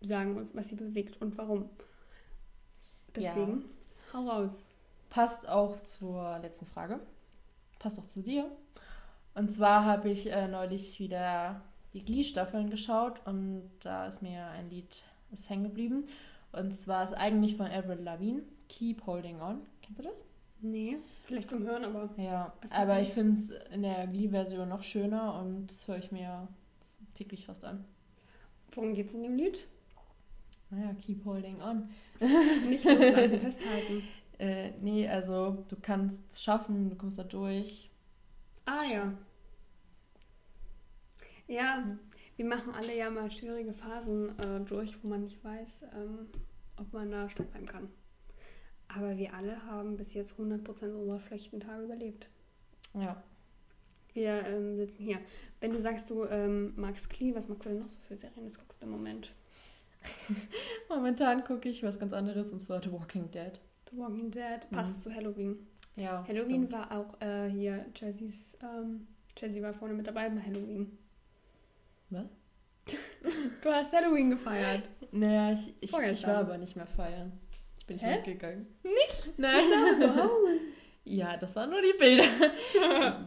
sagen 0.00 0.32
muss, 0.32 0.54
was 0.54 0.68
sie 0.68 0.76
bewegt 0.76 1.20
und 1.20 1.36
warum. 1.36 1.68
Deswegen, 3.16 3.64
ja. 4.12 4.18
hau 4.18 4.28
raus. 4.28 4.62
Passt 5.10 5.48
auch 5.48 5.78
zur 5.80 6.38
letzten 6.40 6.66
Frage. 6.66 7.00
Passt 7.78 7.98
auch 7.98 8.06
zu 8.06 8.20
dir. 8.20 8.50
Und 9.34 9.50
zwar 9.50 9.84
habe 9.84 10.10
ich 10.10 10.30
äh, 10.30 10.48
neulich 10.48 10.98
wieder 10.98 11.60
die 11.92 12.04
Glee-Staffeln 12.04 12.70
geschaut 12.70 13.20
und 13.26 13.70
da 13.80 14.06
ist 14.06 14.22
mir 14.22 14.46
ein 14.46 14.68
Lied 14.70 15.04
ist 15.32 15.50
hängen 15.50 15.64
geblieben. 15.64 16.04
Und 16.52 16.72
zwar 16.72 17.04
ist 17.04 17.14
eigentlich 17.14 17.56
von 17.56 17.66
Avril 17.66 18.00
Lavigne, 18.00 18.42
Keep 18.68 19.06
Holding 19.06 19.40
On. 19.40 19.60
Kennst 19.82 19.98
du 19.98 20.04
das? 20.04 20.24
Nee, 20.60 20.96
vielleicht 21.24 21.50
vom 21.50 21.64
Hören, 21.64 21.84
aber. 21.84 22.08
Ja, 22.16 22.52
aber 22.70 23.00
ich 23.00 23.10
finde 23.10 23.34
es 23.34 23.50
in 23.72 23.82
der 23.82 24.06
Glee-Version 24.06 24.68
noch 24.68 24.82
schöner 24.82 25.38
und 25.40 25.66
das 25.66 25.86
höre 25.86 25.98
ich 25.98 26.10
mir 26.10 26.48
täglich 27.14 27.44
fast 27.44 27.64
an. 27.64 27.84
Worum 28.72 28.94
geht 28.94 29.08
es 29.08 29.14
in 29.14 29.22
dem 29.22 29.36
Lied? 29.36 29.66
Naja, 30.70 30.94
keep 30.94 31.24
holding 31.24 31.60
on. 31.60 31.88
Nicht 32.68 32.84
loslassen, 32.84 33.40
festhalten. 33.40 34.02
Äh, 34.38 34.70
nee, 34.80 35.08
also 35.08 35.64
du 35.68 35.76
kannst 35.80 36.32
es 36.32 36.42
schaffen, 36.42 36.90
du 36.90 36.96
kommst 36.96 37.18
da 37.18 37.24
durch. 37.24 37.90
Ah 38.64 38.82
ja. 38.90 39.12
Ja, 41.46 41.84
wir 42.36 42.44
machen 42.46 42.74
alle 42.74 42.96
ja 42.96 43.10
mal 43.10 43.30
schwierige 43.30 43.72
Phasen 43.72 44.38
äh, 44.38 44.60
durch, 44.60 45.02
wo 45.02 45.08
man 45.08 45.24
nicht 45.24 45.44
weiß, 45.44 45.84
ähm, 45.94 46.28
ob 46.78 46.92
man 46.92 47.10
da 47.10 47.26
bleiben 47.26 47.66
kann. 47.66 47.88
Aber 48.88 49.16
wir 49.16 49.34
alle 49.34 49.64
haben 49.66 49.96
bis 49.96 50.14
jetzt 50.14 50.38
100% 50.38 50.66
unserer 50.92 51.20
schlechten 51.20 51.60
Tage 51.60 51.84
überlebt. 51.84 52.28
Ja. 52.94 53.22
Wir 54.12 54.46
ähm, 54.46 54.76
sitzen 54.76 55.02
hier. 55.02 55.18
Wenn 55.60 55.72
du 55.72 55.80
sagst, 55.80 56.10
du 56.10 56.24
ähm, 56.24 56.72
magst 56.76 57.10
Klee, 57.10 57.34
was 57.34 57.48
magst 57.48 57.66
du 57.66 57.70
denn 57.70 57.80
noch 57.80 57.88
so 57.88 58.00
für 58.00 58.16
Serien? 58.16 58.46
Das 58.46 58.58
guckst 58.58 58.80
du 58.82 58.86
im 58.86 58.92
Moment. 58.92 59.34
Momentan 60.88 61.44
gucke 61.44 61.68
ich 61.68 61.82
was 61.82 61.98
ganz 61.98 62.12
anderes 62.12 62.52
und 62.52 62.60
zwar 62.60 62.82
The 62.82 62.92
Walking 62.92 63.30
Dead. 63.30 63.60
The 63.90 63.96
Walking 63.96 64.30
Dead 64.30 64.68
passt 64.70 64.96
mhm. 64.96 65.00
zu 65.00 65.14
Halloween. 65.14 65.66
Ja. 65.96 66.24
Halloween 66.26 66.66
stimmt. 66.66 66.72
war 66.72 66.92
auch 66.92 67.20
äh, 67.20 67.48
hier 67.48 67.86
Jesse's. 67.94 68.58
Ähm, 68.62 69.06
Jessie 69.36 69.62
war 69.62 69.72
vorne 69.72 69.94
mit 69.94 70.06
dabei 70.06 70.28
bei 70.28 70.40
Halloween. 70.40 70.98
Was? 72.10 72.26
du 73.62 73.70
hast 73.70 73.92
Halloween 73.92 74.30
gefeiert. 74.30 74.88
Naja, 75.10 75.52
ich, 75.52 75.74
ich, 75.80 75.92
ich 75.92 76.26
war 76.26 76.38
aber 76.38 76.58
nicht 76.58 76.76
mehr 76.76 76.86
feiern. 76.86 77.32
Ich 77.78 77.86
bin 77.86 77.96
nicht 77.96 78.04
Hä? 78.04 78.16
mitgegangen. 78.16 78.66
Nicht? 78.82 79.38
Nein. 79.38 79.60
Ich 79.60 79.98
sah 79.98 80.06
so 80.06 80.22
aus. 80.22 80.30
Ja, 81.06 81.36
das 81.36 81.54
waren 81.54 81.68
nur 81.68 81.82
die 81.82 81.92
Bilder. 81.98 82.24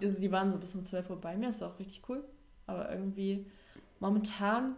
die, 0.01 0.19
die 0.19 0.31
waren 0.31 0.49
so 0.49 0.57
bis 0.57 0.73
um 0.73 0.83
12 0.83 1.11
Uhr 1.11 1.21
bei 1.21 1.37
mir. 1.37 1.45
Das 1.45 1.61
war 1.61 1.71
auch 1.71 1.77
richtig 1.77 2.01
cool. 2.09 2.23
Aber 2.65 2.91
irgendwie 2.91 3.45
momentan 3.99 4.75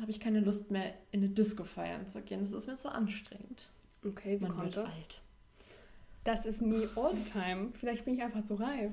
habe 0.00 0.10
ich 0.10 0.20
keine 0.20 0.40
Lust 0.40 0.70
mehr, 0.70 0.94
in 1.12 1.22
eine 1.22 1.28
Disco 1.28 1.64
feiern 1.64 2.08
zu 2.08 2.20
gehen. 2.22 2.40
Das 2.40 2.52
ist 2.52 2.66
mir 2.66 2.76
zu 2.76 2.90
anstrengend. 2.90 3.70
Okay, 4.04 4.38
wie 4.38 4.44
Man 4.44 4.56
kommt 4.56 4.76
das? 4.76 4.86
Alt. 4.86 5.20
Das 6.24 6.46
ist 6.46 6.62
me 6.62 6.88
all 6.96 7.16
the 7.16 7.24
time. 7.24 7.70
Vielleicht 7.78 8.04
bin 8.04 8.14
ich 8.14 8.22
einfach 8.22 8.44
zu 8.44 8.54
reif. 8.54 8.92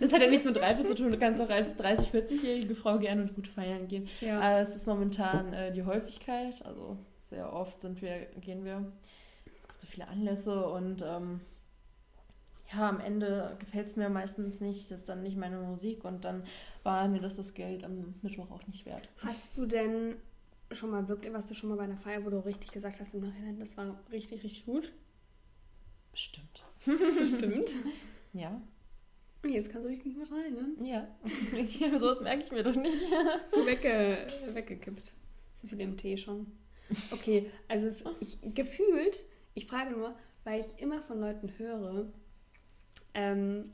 Das 0.00 0.12
hat 0.12 0.20
ja 0.20 0.28
nichts 0.28 0.44
mit 0.44 0.60
Reife 0.60 0.84
zu 0.84 0.94
tun. 0.94 1.10
Du 1.10 1.18
kannst 1.18 1.40
auch 1.40 1.50
als 1.50 1.78
30-, 1.78 2.10
40-jährige 2.10 2.74
Frau 2.74 2.98
gerne 2.98 3.22
und 3.22 3.34
gut 3.34 3.46
feiern 3.46 3.86
gehen. 3.86 4.08
Ja. 4.20 4.40
Aber 4.40 4.60
es 4.60 4.74
ist 4.74 4.86
momentan 4.86 5.52
äh, 5.52 5.72
die 5.72 5.84
Häufigkeit. 5.84 6.64
Also 6.64 6.98
sehr 7.22 7.52
oft 7.52 7.80
sind 7.80 8.02
wir, 8.02 8.26
gehen 8.40 8.64
wir. 8.64 8.90
Es 9.60 9.68
gibt 9.68 9.80
so 9.80 9.86
viele 9.86 10.08
Anlässe 10.08 10.66
und 10.66 11.04
ähm, 11.06 11.40
ja, 12.72 12.88
am 12.88 13.00
Ende 13.00 13.56
gefällt 13.58 13.86
es 13.86 13.96
mir 13.96 14.10
meistens 14.10 14.60
nicht, 14.60 14.90
das 14.90 15.00
ist 15.00 15.08
dann 15.08 15.22
nicht 15.22 15.36
meine 15.36 15.58
Musik 15.58 16.04
und 16.04 16.24
dann 16.24 16.44
war 16.82 17.08
mir 17.08 17.20
das 17.20 17.36
das 17.36 17.54
Geld 17.54 17.84
am 17.84 18.14
Mittwoch 18.22 18.50
auch 18.50 18.66
nicht 18.66 18.84
wert. 18.84 19.08
Hast 19.18 19.56
du 19.56 19.64
denn 19.64 20.16
schon 20.72 20.90
mal 20.90 21.08
wirklich, 21.08 21.32
warst 21.32 21.50
du 21.50 21.54
schon 21.54 21.70
mal 21.70 21.76
bei 21.76 21.84
einer 21.84 21.96
Feier, 21.96 22.24
wo 22.24 22.30
du 22.30 22.44
richtig 22.44 22.72
gesagt 22.72 23.00
hast 23.00 23.14
im 23.14 23.20
Nachhinein, 23.20 23.58
das 23.58 23.76
war 23.76 23.98
richtig, 24.12 24.44
richtig 24.44 24.66
gut? 24.66 24.92
Bestimmt. 26.12 26.64
Bestimmt? 27.16 27.70
ja. 28.32 28.60
Und 29.42 29.50
jetzt 29.50 29.70
kannst 29.70 29.86
du 29.86 29.90
dich 29.90 30.04
nicht 30.04 30.18
mehr 30.18 30.30
rein, 30.30 30.52
ne? 30.52 30.88
Ja. 30.88 31.08
ja 31.78 31.98
sowas 31.98 32.20
merke 32.20 32.44
ich 32.44 32.50
mir 32.50 32.64
doch 32.64 32.74
nicht. 32.74 32.96
so 33.50 33.64
wegge 33.64 34.26
weggekippt. 34.52 35.14
So 35.54 35.68
viel 35.68 35.80
im 35.80 35.96
Tee 35.96 36.16
schon. 36.16 36.46
Okay, 37.12 37.50
also 37.68 37.86
es, 37.86 38.04
ich, 38.20 38.38
gefühlt 38.54 39.24
Ich 39.54 39.66
frage 39.66 39.92
nur, 39.92 40.14
weil 40.44 40.60
ich 40.60 40.82
immer 40.82 41.02
von 41.02 41.20
Leuten 41.20 41.50
höre, 41.58 42.10
ähm, 43.14 43.72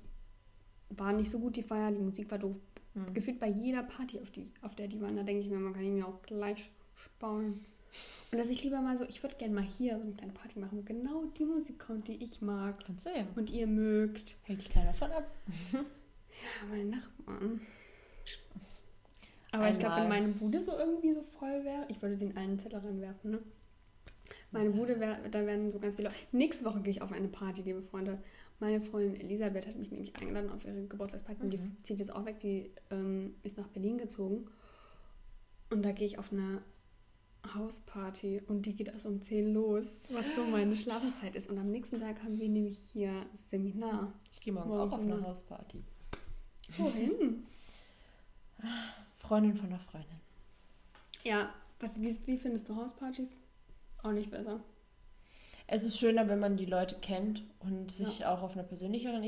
war 0.91 1.12
nicht 1.12 1.30
so 1.30 1.39
gut 1.39 1.57
die 1.57 1.62
Feier, 1.62 1.93
die 1.93 2.01
Musik 2.01 2.30
war 2.30 2.39
doof. 2.39 2.57
Mhm. 2.95 3.12
Gefühlt 3.14 3.41
bei 3.41 3.49
jeder 3.49 3.82
Party, 3.82 4.20
auf, 4.20 4.30
die, 4.30 4.53
auf 4.62 4.74
der 4.74 4.89
die 4.89 5.01
waren, 5.01 5.16
da 5.16 5.22
denke 5.22 5.43
ich 5.43 5.51
mir, 5.51 5.59
man 5.59 5.72
kann 5.72 5.85
ihn 5.85 5.99
ja 5.99 6.07
auch 6.07 6.22
gleich 6.22 6.70
sparen. 6.95 7.64
Und 8.32 8.39
dass 8.39 8.49
ich 8.49 8.64
lieber 8.64 8.80
mal 8.80 8.99
so, 8.99 9.05
ich 9.05 9.22
würde 9.22 9.37
gerne 9.37 9.55
mal 9.55 9.62
hier 9.62 9.97
so 9.97 10.03
eine 10.03 10.12
kleine 10.12 10.32
Party 10.32 10.59
machen, 10.59 10.78
wo 10.78 10.82
genau 10.82 11.24
die 11.39 11.45
Musik 11.45 11.78
kommt, 11.78 12.09
die 12.09 12.22
ich 12.22 12.41
mag. 12.41 12.76
Kannst 12.85 13.07
du 13.07 13.11
ja. 13.11 13.26
Und 13.37 13.51
ihr 13.51 13.66
mögt. 13.66 14.37
Hält 14.43 14.61
dich 14.61 14.70
keiner 14.70 14.93
von 14.95 15.11
ab. 15.12 15.30
ja, 15.72 15.80
meine 16.68 16.97
Nachbarn. 16.97 17.61
Aber 19.53 19.62
Einmal. 19.62 19.72
ich 19.72 19.78
glaube, 19.78 19.97
wenn 20.01 20.09
meine 20.09 20.28
Bude 20.28 20.61
so 20.61 20.72
irgendwie 20.72 21.14
so 21.14 21.22
voll 21.39 21.64
wäre, 21.64 21.87
ich 21.89 22.03
würde 22.03 22.16
den 22.16 22.37
einen 22.37 22.59
Zettel 22.59 22.80
reinwerfen, 22.80 23.30
ne? 23.30 23.39
Meine 24.55 24.70
Bude, 24.70 25.00
wär, 25.00 25.18
da 25.28 25.44
werden 25.46 25.72
so 25.72 25.80
ganz 25.80 25.96
viele. 25.96 26.12
Nächste 26.30 26.64
Woche 26.64 26.80
gehe 26.80 26.92
ich 26.92 27.02
auf 27.02 27.11
eine 27.11 27.26
Party, 27.26 27.62
liebe 27.62 27.82
Freunde. 27.82 28.22
Meine 28.61 28.80
Freundin 28.80 29.20
Elisabeth 29.20 29.66
hat 29.66 29.76
mich 29.76 29.90
nämlich 29.90 30.14
eingeladen 30.14 30.48
auf 30.48 30.64
ihre 30.64 30.86
Geburtstagsparty 30.86 31.40
mhm. 31.40 31.44
und 31.44 31.50
die 31.50 31.59
mhm. 31.59 31.76
zieht 31.82 31.98
jetzt 31.98 32.14
auch 32.14 32.24
weg. 32.24 32.38
Die 32.38 32.70
ähm, 32.90 33.34
ist 33.42 33.59
nach 33.59 33.66
Berlin 33.66 33.98
gezogen. 33.98 34.46
Und 35.70 35.84
da 35.84 35.90
gehe 35.90 36.07
ich 36.07 36.20
auf 36.20 36.32
eine 36.32 36.62
Hausparty 37.52 38.42
und 38.46 38.64
die 38.64 38.76
geht 38.76 38.86
erst 38.86 39.07
um 39.07 39.20
10 39.20 39.52
los, 39.52 40.05
was 40.11 40.24
so 40.36 40.44
meine 40.44 40.76
Schlafenszeit 40.76 41.34
ist. 41.34 41.50
Und 41.50 41.59
am 41.59 41.72
nächsten 41.72 41.98
Tag 41.98 42.22
haben 42.22 42.38
wir 42.38 42.48
nämlich 42.48 42.78
hier 42.78 43.26
Seminar. 43.50 44.12
Ich 44.30 44.40
gehe 44.40 44.52
morgen 44.52 44.70
auch 44.70 44.92
auf 44.92 45.00
eine 45.00 45.20
Hausparty. 45.20 45.82
Wohin? 46.78 47.42
Freundin 49.16 49.57
von 49.57 49.66
einer 49.66 49.80
Freundin. 49.80 50.20
Ja, 51.24 51.52
was, 51.80 52.00
wie, 52.00 52.16
wie 52.26 52.38
findest 52.38 52.68
du 52.68 52.76
Hauspartys? 52.76 53.40
Auch 54.05 54.12
nicht 54.12 54.30
besser. 54.30 54.61
Es 55.66 55.82
ist 55.82 55.98
schöner, 55.98 56.28
wenn 56.28 56.38
man 56.38 56.59
die 56.59 56.66
Leute 56.66 56.96
kennt 57.00 57.42
und 57.59 57.90
sich 57.90 58.20
ja. 58.20 58.34
auch 58.34 58.42
auf 58.42 58.52
einer 58.52 58.62
persönlicheren 58.62 59.24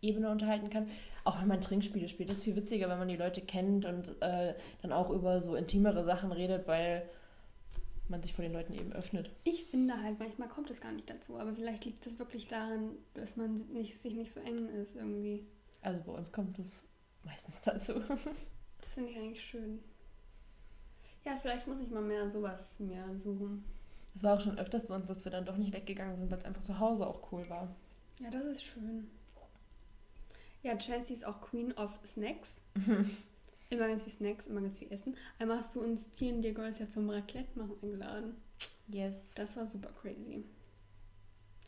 Ebene 0.00 0.30
unterhalten 0.30 0.70
kann. 0.70 0.88
Auch 1.24 1.40
wenn 1.40 1.48
man 1.48 1.60
Trinkspiele 1.60 2.08
spielt. 2.08 2.30
Das 2.30 2.38
ist 2.38 2.44
viel 2.44 2.54
witziger, 2.54 2.88
wenn 2.88 3.00
man 3.00 3.08
die 3.08 3.16
Leute 3.16 3.40
kennt 3.40 3.84
und 3.84 4.10
äh, 4.22 4.54
dann 4.80 4.92
auch 4.92 5.10
über 5.10 5.40
so 5.40 5.56
intimere 5.56 6.04
Sachen 6.04 6.30
redet, 6.30 6.68
weil 6.68 7.02
man 8.08 8.22
sich 8.22 8.32
vor 8.32 8.44
den 8.44 8.52
Leuten 8.52 8.74
eben 8.74 8.92
öffnet. 8.92 9.30
Ich 9.42 9.64
finde 9.64 10.00
halt, 10.00 10.20
manchmal 10.20 10.48
kommt 10.48 10.70
es 10.70 10.80
gar 10.80 10.92
nicht 10.92 11.10
dazu, 11.10 11.38
aber 11.38 11.52
vielleicht 11.52 11.84
liegt 11.84 12.06
es 12.06 12.20
wirklich 12.20 12.46
daran, 12.46 12.92
dass 13.14 13.36
man 13.36 13.54
nicht, 13.72 13.98
sich 13.98 14.14
nicht 14.14 14.30
so 14.30 14.38
eng 14.38 14.68
ist 14.68 14.94
irgendwie. 14.94 15.44
Also 15.80 16.00
bei 16.02 16.12
uns 16.12 16.30
kommt 16.30 16.60
es 16.60 16.86
meistens 17.24 17.60
dazu. 17.62 17.94
das 18.80 18.94
finde 18.94 19.10
ich 19.10 19.16
eigentlich 19.16 19.42
schön. 19.42 19.82
Ja, 21.24 21.36
vielleicht 21.36 21.66
muss 21.66 21.80
ich 21.80 21.90
mal 21.90 22.02
mehr 22.02 22.30
sowas 22.30 22.78
mehr 22.78 23.16
suchen. 23.16 23.64
Es 24.14 24.22
war 24.22 24.36
auch 24.36 24.40
schon 24.40 24.58
öfters 24.58 24.86
bei 24.86 24.94
uns, 24.94 25.06
dass 25.06 25.24
wir 25.24 25.32
dann 25.32 25.46
doch 25.46 25.56
nicht 25.56 25.72
weggegangen 25.72 26.16
sind, 26.16 26.30
weil 26.30 26.38
es 26.38 26.44
einfach 26.44 26.62
zu 26.62 26.78
Hause 26.78 27.06
auch 27.06 27.32
cool 27.32 27.48
war. 27.48 27.74
Ja, 28.18 28.30
das 28.30 28.42
ist 28.42 28.64
schön. 28.64 29.08
Ja, 30.62 30.76
Chelsea 30.76 31.16
ist 31.16 31.24
auch 31.24 31.40
Queen 31.40 31.72
of 31.72 31.98
Snacks. 32.04 32.58
immer 33.70 33.88
ganz 33.88 34.02
viel 34.02 34.12
Snacks, 34.12 34.46
immer 34.46 34.60
ganz 34.60 34.78
viel 34.78 34.92
Essen. 34.92 35.16
Einmal 35.38 35.56
hast 35.56 35.74
du 35.74 35.80
uns 35.80 36.08
T&D 36.12 36.52
Girls 36.52 36.78
ja 36.78 36.88
zum 36.88 37.08
Raclette 37.10 37.58
machen 37.58 37.76
eingeladen. 37.82 38.36
Yes. 38.88 39.32
Das 39.34 39.56
war 39.56 39.66
super 39.66 39.90
crazy. 40.00 40.44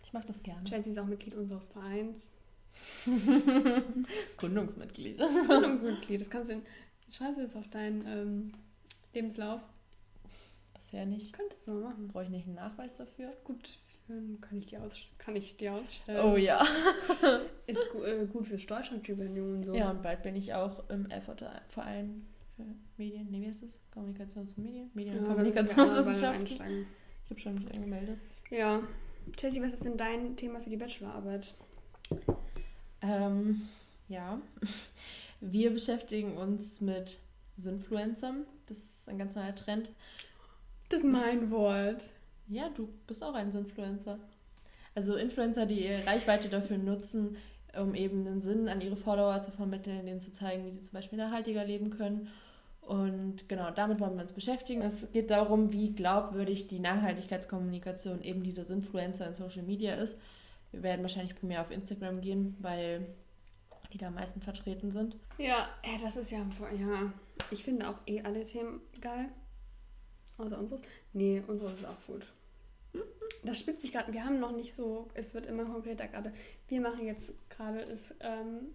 Ich 0.05 0.12
mag 0.12 0.26
das 0.26 0.42
gerne. 0.42 0.62
Chelsea 0.64 0.92
ist 0.92 0.99
auch 0.99 1.07
Mitglied 1.07 1.34
unseres 1.34 1.68
Vereins. 1.68 2.34
Gründungsmitglied. 4.36 5.18
Gründungsmitglied. 5.18 6.20
Das 6.20 6.30
kannst 6.30 6.51
du 6.51 6.55
in, 6.55 6.62
schreibst 7.11 7.38
du 7.38 7.42
das 7.42 7.57
auf 7.57 7.68
deinen 7.68 8.07
ähm, 8.07 8.53
Lebenslauf? 9.14 9.61
Bisher 10.95 11.07
nicht. 11.07 11.32
Könntest 11.32 11.66
du 11.66 11.72
mal 11.72 11.90
machen. 11.90 12.07
Brauche 12.07 12.22
ich 12.22 12.30
nicht 12.30 12.47
einen 12.47 12.55
Nachweis 12.55 12.95
dafür? 12.95 13.28
Ist 13.28 13.42
gut 13.42 13.80
für, 14.07 14.12
kann 14.40 14.57
ich 14.57 14.66
dir, 14.66 14.80
aus, 14.80 15.01
kann 15.18 15.34
ich 15.34 15.57
dir 15.57 15.74
ausstellen. 15.74 16.24
Oh 16.24 16.36
ja. 16.36 16.64
ist 17.66 17.80
gu 17.90 18.05
äh, 18.05 18.26
gut 18.26 18.47
fürs 18.47 18.64
Deutschlandstipendium 18.64 19.57
und 19.57 19.64
so. 19.64 19.74
Ja, 19.74 19.90
und 19.90 20.05
bald 20.05 20.22
bin 20.22 20.36
ich 20.36 20.55
auch 20.55 20.88
im 20.90 21.09
Verein 21.68 22.24
für 22.55 22.62
Medien. 22.97 23.28
Nee, 23.28 23.40
wie 23.40 23.49
heißt 23.49 23.64
das? 23.64 23.80
Kommunikations- 23.92 24.57
und 24.57 24.59
Medien? 24.59 24.90
Medien- 24.95 25.18
und 25.18 25.22
ja, 25.22 25.28
Kommunikationswissenschaften. 25.30 26.86
Ich 27.24 27.30
habe 27.30 27.40
schon 27.40 27.55
mich 27.57 27.66
angemeldet. 27.76 28.20
Ja. 28.51 28.80
Chelsea, 29.36 29.61
was 29.64 29.72
ist 29.72 29.84
denn 29.84 29.97
dein 29.97 30.36
Thema 30.36 30.61
für 30.61 30.70
die 30.70 30.76
Bachelorarbeit? 30.76 31.55
Ähm, 33.03 33.62
ja. 34.07 34.40
Wir 35.40 35.72
beschäftigen 35.72 36.36
uns 36.36 36.80
mit 36.80 37.18
Sinfluencern. 37.57 38.47
Das 38.68 38.78
ist 38.78 39.09
ein 39.09 39.18
ganz 39.18 39.34
neuer 39.34 39.57
Trend. 39.57 39.90
Das 40.89 41.01
ist 41.01 41.07
mein 41.07 41.51
Wort. 41.51 42.11
Ja, 42.49 42.68
du 42.68 42.89
bist 43.07 43.22
auch 43.22 43.35
ein 43.35 43.51
Influencer. 43.51 44.18
Also 44.95 45.16
Influencer, 45.16 45.66
die 45.66 45.87
ihre 45.87 46.07
Reichweite 46.07 46.49
dafür 46.49 46.78
nutzen, 46.78 47.37
um 47.80 47.95
eben 47.95 48.26
einen 48.26 48.41
Sinn 48.41 48.68
an 48.68 48.80
ihre 48.80 48.97
Follower 48.97 49.41
zu 49.41 49.51
vermitteln, 49.51 50.07
denen 50.07 50.20
zu 50.20 50.30
zeigen, 50.30 50.64
wie 50.64 50.70
sie 50.70 50.82
zum 50.82 50.93
Beispiel 50.93 51.18
nachhaltiger 51.18 51.64
leben 51.64 51.91
können. 51.91 52.28
Und 52.80 53.49
genau, 53.49 53.70
damit 53.70 53.99
wollen 53.99 54.14
wir 54.14 54.22
uns 54.22 54.35
beschäftigen. 54.35 54.82
Es 54.82 55.11
geht 55.11 55.30
darum, 55.30 55.72
wie 55.72 55.95
glaubwürdig 55.95 56.68
die 56.68 56.80
Nachhaltigkeitskommunikation 56.80 58.22
eben 58.22 58.43
dieser 58.43 58.68
Influencer 58.70 59.26
in 59.26 59.35
Social 59.35 59.62
Media 59.62 59.95
ist. 59.95 60.20
Wir 60.70 60.82
werden 60.82 61.03
wahrscheinlich 61.03 61.35
primär 61.35 61.62
auf 61.62 61.70
Instagram 61.70 62.20
gehen, 62.20 62.57
weil 62.61 63.07
die 63.93 63.99
da 63.99 64.09
am 64.09 64.14
meisten 64.14 64.43
vertreten 64.43 64.91
sind. 64.91 65.16
Ja, 65.39 65.68
das 66.03 66.16
ist 66.16 66.30
ja, 66.30 66.45
ja, 66.78 67.12
ich 67.51 67.64
finde 67.64 67.89
auch 67.89 67.99
eh 68.07 68.22
alle 68.22 68.45
Themen 68.45 68.80
geil. 69.01 69.30
Außer 70.39 70.59
unseres? 70.59 70.82
Nee, 71.12 71.43
unseres 71.47 71.74
ist 71.74 71.87
auch 71.87 72.07
gut. 72.07 72.26
Das 73.45 73.59
spitzt 73.59 73.82
sich 73.82 73.93
gerade. 73.93 74.12
Wir 74.12 74.24
haben 74.24 74.41
noch 74.41 74.57
nicht 74.57 74.74
so, 74.74 75.09
es 75.14 75.35
wird 75.35 75.47
immer 75.47 75.64
konkreter 75.64 76.09
gerade. 76.09 76.32
Wir 76.68 76.80
machen 76.80 77.07
jetzt 77.07 77.32
gerade 77.51 77.80
ist 77.80 78.14
ähm, 78.20 78.74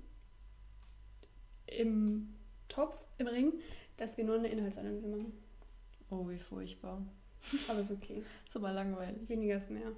im 1.68 2.34
Topf, 2.68 2.95
im 3.18 3.28
Ring, 3.28 3.53
dass 3.97 4.18
wir 4.18 4.26
nur 4.26 4.36
eine 4.36 4.49
Inhaltsanalyse 4.49 5.07
machen. 5.07 5.34
Oh, 6.10 6.28
wie 6.30 6.38
furchtbar. 6.38 7.01
Aber 7.68 7.80
ist 7.80 7.91
okay. 7.91 8.24
ist 8.45 8.55
aber 8.55 8.74
langweilig. 8.74 9.30
Weniger 9.30 9.57
ist 9.57 9.70
mehr. 9.70 9.93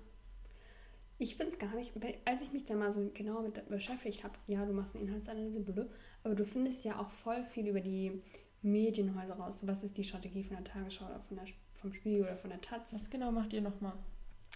Ich 1.18 1.36
finde 1.36 1.54
es 1.54 1.60
gar 1.60 1.74
nicht, 1.76 1.94
als 2.26 2.42
ich 2.42 2.52
mich 2.52 2.66
da 2.66 2.76
mal 2.76 2.92
so 2.92 3.12
genau 3.14 3.42
mit 3.42 3.68
beschäftigt 3.70 4.24
habe, 4.24 4.34
ja, 4.48 4.66
du 4.66 4.74
machst 4.74 4.96
eine 4.96 5.04
Inhaltsanalyse, 5.04 5.60
blöd, 5.60 5.88
aber 6.24 6.34
du 6.34 6.46
findest 6.46 6.84
ja 6.84 7.00
auch 7.00 7.12
voll 7.12 7.44
viel 7.44 7.68
über 7.68 7.80
die 7.80 8.24
Medienhäuser 8.62 9.34
raus. 9.34 9.60
So, 9.60 9.68
was 9.68 9.84
ist 9.84 9.98
die 9.98 10.04
Strategie 10.04 10.44
von 10.44 10.58
der 10.58 10.66
Tagesschau 10.66 11.06
oder 11.06 11.20
von 11.20 11.38
der, 11.38 11.46
vom 11.74 11.94
Spiegel 11.94 12.24
oder 12.24 12.38
von 12.38 12.50
der 12.50 12.62
Taz? 12.62 12.82
Was 12.92 13.10
genau 13.10 13.32
macht 13.32 13.54
ihr 13.54 13.62
nochmal? 13.62 13.94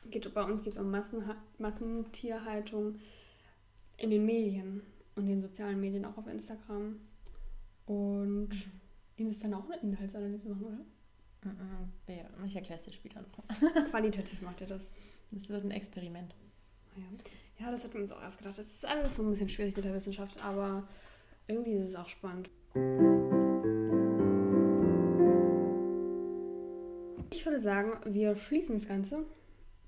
Geht, 0.10 0.32
bei 0.34 0.44
uns 0.44 0.62
geht 0.62 0.74
es 0.74 0.80
um 0.80 0.92
Massenha 0.92 1.36
Massentierhaltung 1.58 2.96
in 3.98 4.12
den 4.12 4.26
Medien 4.26 4.82
und 5.16 5.26
den 5.26 5.42
sozialen 5.42 5.80
Medien, 5.80 6.06
auch 6.06 6.18
auf 6.18 6.28
Instagram. 6.28 7.00
Und 7.86 8.50
mhm. 8.50 8.72
ihr 9.18 9.26
müsst 9.26 9.44
dann 9.44 9.54
auch 9.54 9.66
eine 9.66 9.82
Inhaltsanalyse 9.82 10.50
machen, 10.50 10.66
oder? 10.66 11.52
Mhm. 11.52 11.92
Ja, 12.08 12.46
ich 12.46 12.56
erkläre 12.56 12.80
es 12.80 12.86
dir 12.86 12.94
später 12.94 13.22
noch. 13.22 13.86
Qualitativ 13.90 14.42
macht 14.42 14.62
ihr 14.62 14.68
das. 14.68 14.94
Das 15.32 15.50
wird 15.50 15.64
ein 15.64 15.72
Experiment. 15.72 16.36
Ah 16.96 17.00
ja. 17.00 17.66
ja, 17.66 17.72
das 17.72 17.84
hatten 17.84 17.96
wir 17.96 18.02
uns 18.02 18.12
auch 18.12 18.22
erst 18.22 18.38
gedacht. 18.38 18.58
Das 18.58 18.68
ist 18.68 18.86
alles 18.86 19.16
so 19.16 19.24
ein 19.24 19.30
bisschen 19.30 19.50
schwierig 19.50 19.76
mit 19.76 19.86
der 19.86 19.94
Wissenschaft, 19.94 20.44
aber 20.44 20.88
irgendwie 21.48 21.74
ist 21.74 21.90
es 21.90 21.96
auch 21.96 22.10
spannend. 22.10 22.50
Ich 27.46 27.52
würde 27.52 27.62
sagen, 27.62 27.92
wir 28.12 28.36
schließen 28.36 28.74
das 28.74 28.88
Ganze. 28.88 29.24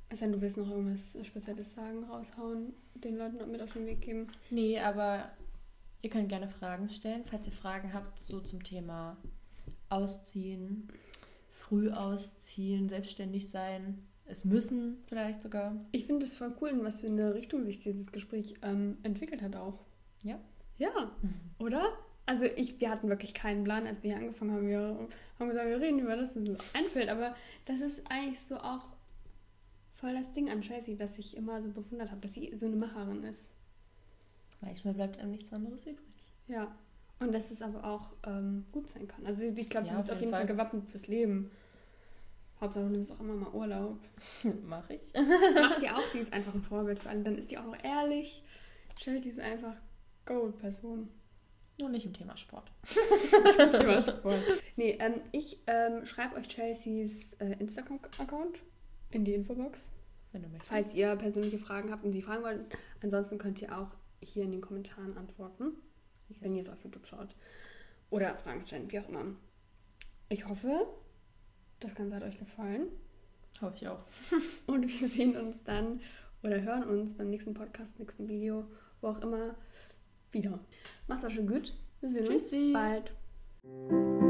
Es 0.09 0.19
sei 0.19 0.27
denn, 0.27 0.33
du 0.33 0.41
willst 0.41 0.57
noch 0.57 0.69
irgendwas 0.69 1.17
Spezielles 1.25 1.73
sagen, 1.73 2.03
raushauen, 2.03 2.71
den 2.93 3.17
Leuten 3.17 3.49
mit 3.49 3.63
auf 3.63 3.73
den 3.73 3.87
Weg 3.87 4.01
geben. 4.01 4.27
Nee, 4.51 4.79
aber 4.79 5.31
ihr 6.03 6.11
könnt 6.11 6.29
gerne 6.29 6.49
Fragen 6.49 6.87
stellen, 6.91 7.23
falls 7.25 7.47
ihr 7.47 7.53
Fragen 7.53 7.95
habt, 7.95 8.19
so 8.19 8.41
zum 8.41 8.61
Thema 8.61 9.17
Ausziehen, 9.89 10.87
früh 11.51 11.89
ausziehen, 11.89 12.89
selbstständig 12.89 13.49
sein. 13.49 14.05
Es 14.27 14.45
müssen 14.45 14.99
vielleicht 15.07 15.41
sogar. 15.41 15.75
Ich 15.93 16.05
finde 16.05 16.27
es 16.27 16.35
voll 16.35 16.53
cool, 16.61 16.69
in 16.69 16.83
was 16.83 16.99
für 16.99 17.07
eine 17.07 17.33
Richtung 17.33 17.65
sich 17.65 17.79
dieses 17.79 18.11
Gespräch 18.11 18.53
ähm, 18.61 18.99
entwickelt 19.01 19.41
hat 19.41 19.55
auch. 19.55 19.79
Ja? 20.21 20.39
Ja, 20.77 21.11
mhm. 21.23 21.33
oder? 21.57 21.91
Also 22.27 22.43
ich, 22.43 22.79
wir 22.79 22.91
hatten 22.91 23.09
wirklich 23.09 23.33
keinen 23.33 23.63
Plan, 23.63 23.87
als 23.87 24.03
wir 24.03 24.11
hier 24.11 24.19
angefangen 24.19 24.51
haben. 24.51 24.67
Wir 24.67 25.07
haben 25.39 25.49
gesagt, 25.49 25.67
wir 25.67 25.79
reden 25.79 25.99
über 25.99 26.15
das, 26.15 26.35
was 26.35 26.47
uns 26.47 26.59
einfällt. 26.73 27.09
Aber 27.09 27.35
das 27.65 27.79
ist 27.79 28.03
eigentlich 28.09 28.39
so 28.39 28.57
auch 28.57 28.83
voll 29.95 30.13
das 30.13 30.31
Ding 30.33 30.49
an 30.49 30.61
Chelsea, 30.61 30.95
dass 30.95 31.17
ich 31.17 31.35
immer 31.35 31.61
so 31.61 31.69
bewundert 31.69 32.11
habe, 32.11 32.21
dass 32.21 32.33
sie 32.33 32.53
so 32.55 32.65
eine 32.65 32.75
Macherin 32.75 33.23
ist. 33.23 33.49
Manchmal 34.61 34.93
bleibt 34.93 35.19
einem 35.19 35.31
nichts 35.31 35.51
anderes 35.53 35.87
übrig. 35.87 36.05
Ja. 36.47 36.75
Und 37.19 37.33
dass 37.33 37.49
es 37.49 37.61
aber 37.61 37.83
auch 37.83 38.11
ähm, 38.25 38.65
gut 38.71 38.89
sein 38.89 39.07
kann. 39.07 39.25
Also 39.25 39.43
ich 39.43 39.69
glaube, 39.69 39.87
ja, 39.87 39.93
du 39.93 39.97
bist 39.99 40.11
auf 40.11 40.19
jeden 40.19 40.31
Fall. 40.31 40.41
Fall 40.41 40.47
gewappnet 40.47 40.85
fürs 40.89 41.07
Leben. 41.07 41.49
Hauptsache, 42.59 42.85
du 42.85 42.91
nimmst 42.91 43.11
auch 43.11 43.19
immer 43.19 43.35
mal 43.35 43.51
Urlaub. 43.51 43.99
Mach 44.65 44.89
ich. 44.89 45.13
Macht 45.55 45.81
die 45.81 45.89
auch. 45.89 46.05
Sie 46.11 46.19
ist 46.19 46.33
einfach 46.33 46.53
ein 46.53 46.61
Vorbild 46.61 46.99
für 46.99 47.09
alle. 47.09 47.23
Dann 47.23 47.37
ist 47.37 47.51
die 47.51 47.57
auch 47.57 47.65
noch 47.65 47.83
ehrlich. 47.83 48.43
Chelsea 48.99 49.31
ist 49.31 49.39
einfach 49.39 49.77
Gold-Person. 50.25 51.07
Nur 51.79 51.89
nicht 51.89 52.05
im 52.05 52.13
Thema 52.13 52.35
Sport. 52.35 52.71
Thema 53.71 54.01
Sport. 54.01 54.39
Nee, 54.75 54.97
ähm, 54.99 55.21
ich 55.31 55.59
ähm, 55.67 56.05
schreibe 56.05 56.35
euch 56.35 56.47
Chelseas 56.47 57.33
äh, 57.33 57.55
Instagram-Account 57.59 58.59
in 59.11 59.23
die 59.23 59.35
Infobox. 59.35 59.91
wenn 60.31 60.41
du 60.41 60.49
möchtest. 60.49 60.69
Falls 60.69 60.93
ihr 60.95 61.15
persönliche 61.15 61.59
Fragen 61.59 61.91
habt 61.91 62.03
und 62.03 62.13
sie 62.13 62.21
fragen 62.21 62.43
wollt. 62.43 62.61
Ansonsten 63.03 63.37
könnt 63.37 63.61
ihr 63.61 63.77
auch 63.77 63.91
hier 64.23 64.43
in 64.43 64.51
den 64.51 64.61
Kommentaren 64.61 65.15
antworten, 65.17 65.73
yes. 66.29 66.41
wenn 66.41 66.55
ihr 66.55 66.63
es 66.63 66.69
auf 66.69 66.83
YouTube 66.83 67.05
schaut. 67.05 67.35
Oder 68.09 68.35
Fragen 68.37 68.65
stellen, 68.65 68.91
wie 68.91 68.99
auch 68.99 69.09
immer. 69.09 69.25
Ich 70.29 70.47
hoffe, 70.47 70.87
das 71.79 71.93
Ganze 71.93 72.15
hat 72.15 72.23
euch 72.23 72.37
gefallen. 72.37 72.87
Hoffe 73.61 73.75
ich 73.75 73.87
auch. 73.87 74.03
und 74.65 74.87
wir 74.87 75.07
sehen 75.07 75.37
uns 75.37 75.63
dann 75.63 76.01
oder 76.43 76.61
hören 76.61 76.83
uns 76.83 77.15
beim 77.15 77.29
nächsten 77.29 77.53
Podcast, 77.53 77.99
nächsten 77.99 78.29
Video, 78.29 78.65
wo 79.01 79.07
auch 79.07 79.21
immer, 79.21 79.55
wieder. 80.37 80.59
Mach's 81.07 81.25
auch 81.25 81.31
schon 81.31 81.47
gut. 81.47 81.73
Wir 82.01 82.09
sehen 82.09 82.25
Tschüssi. 82.25 82.73
uns 82.73 82.73
bald. 82.73 84.26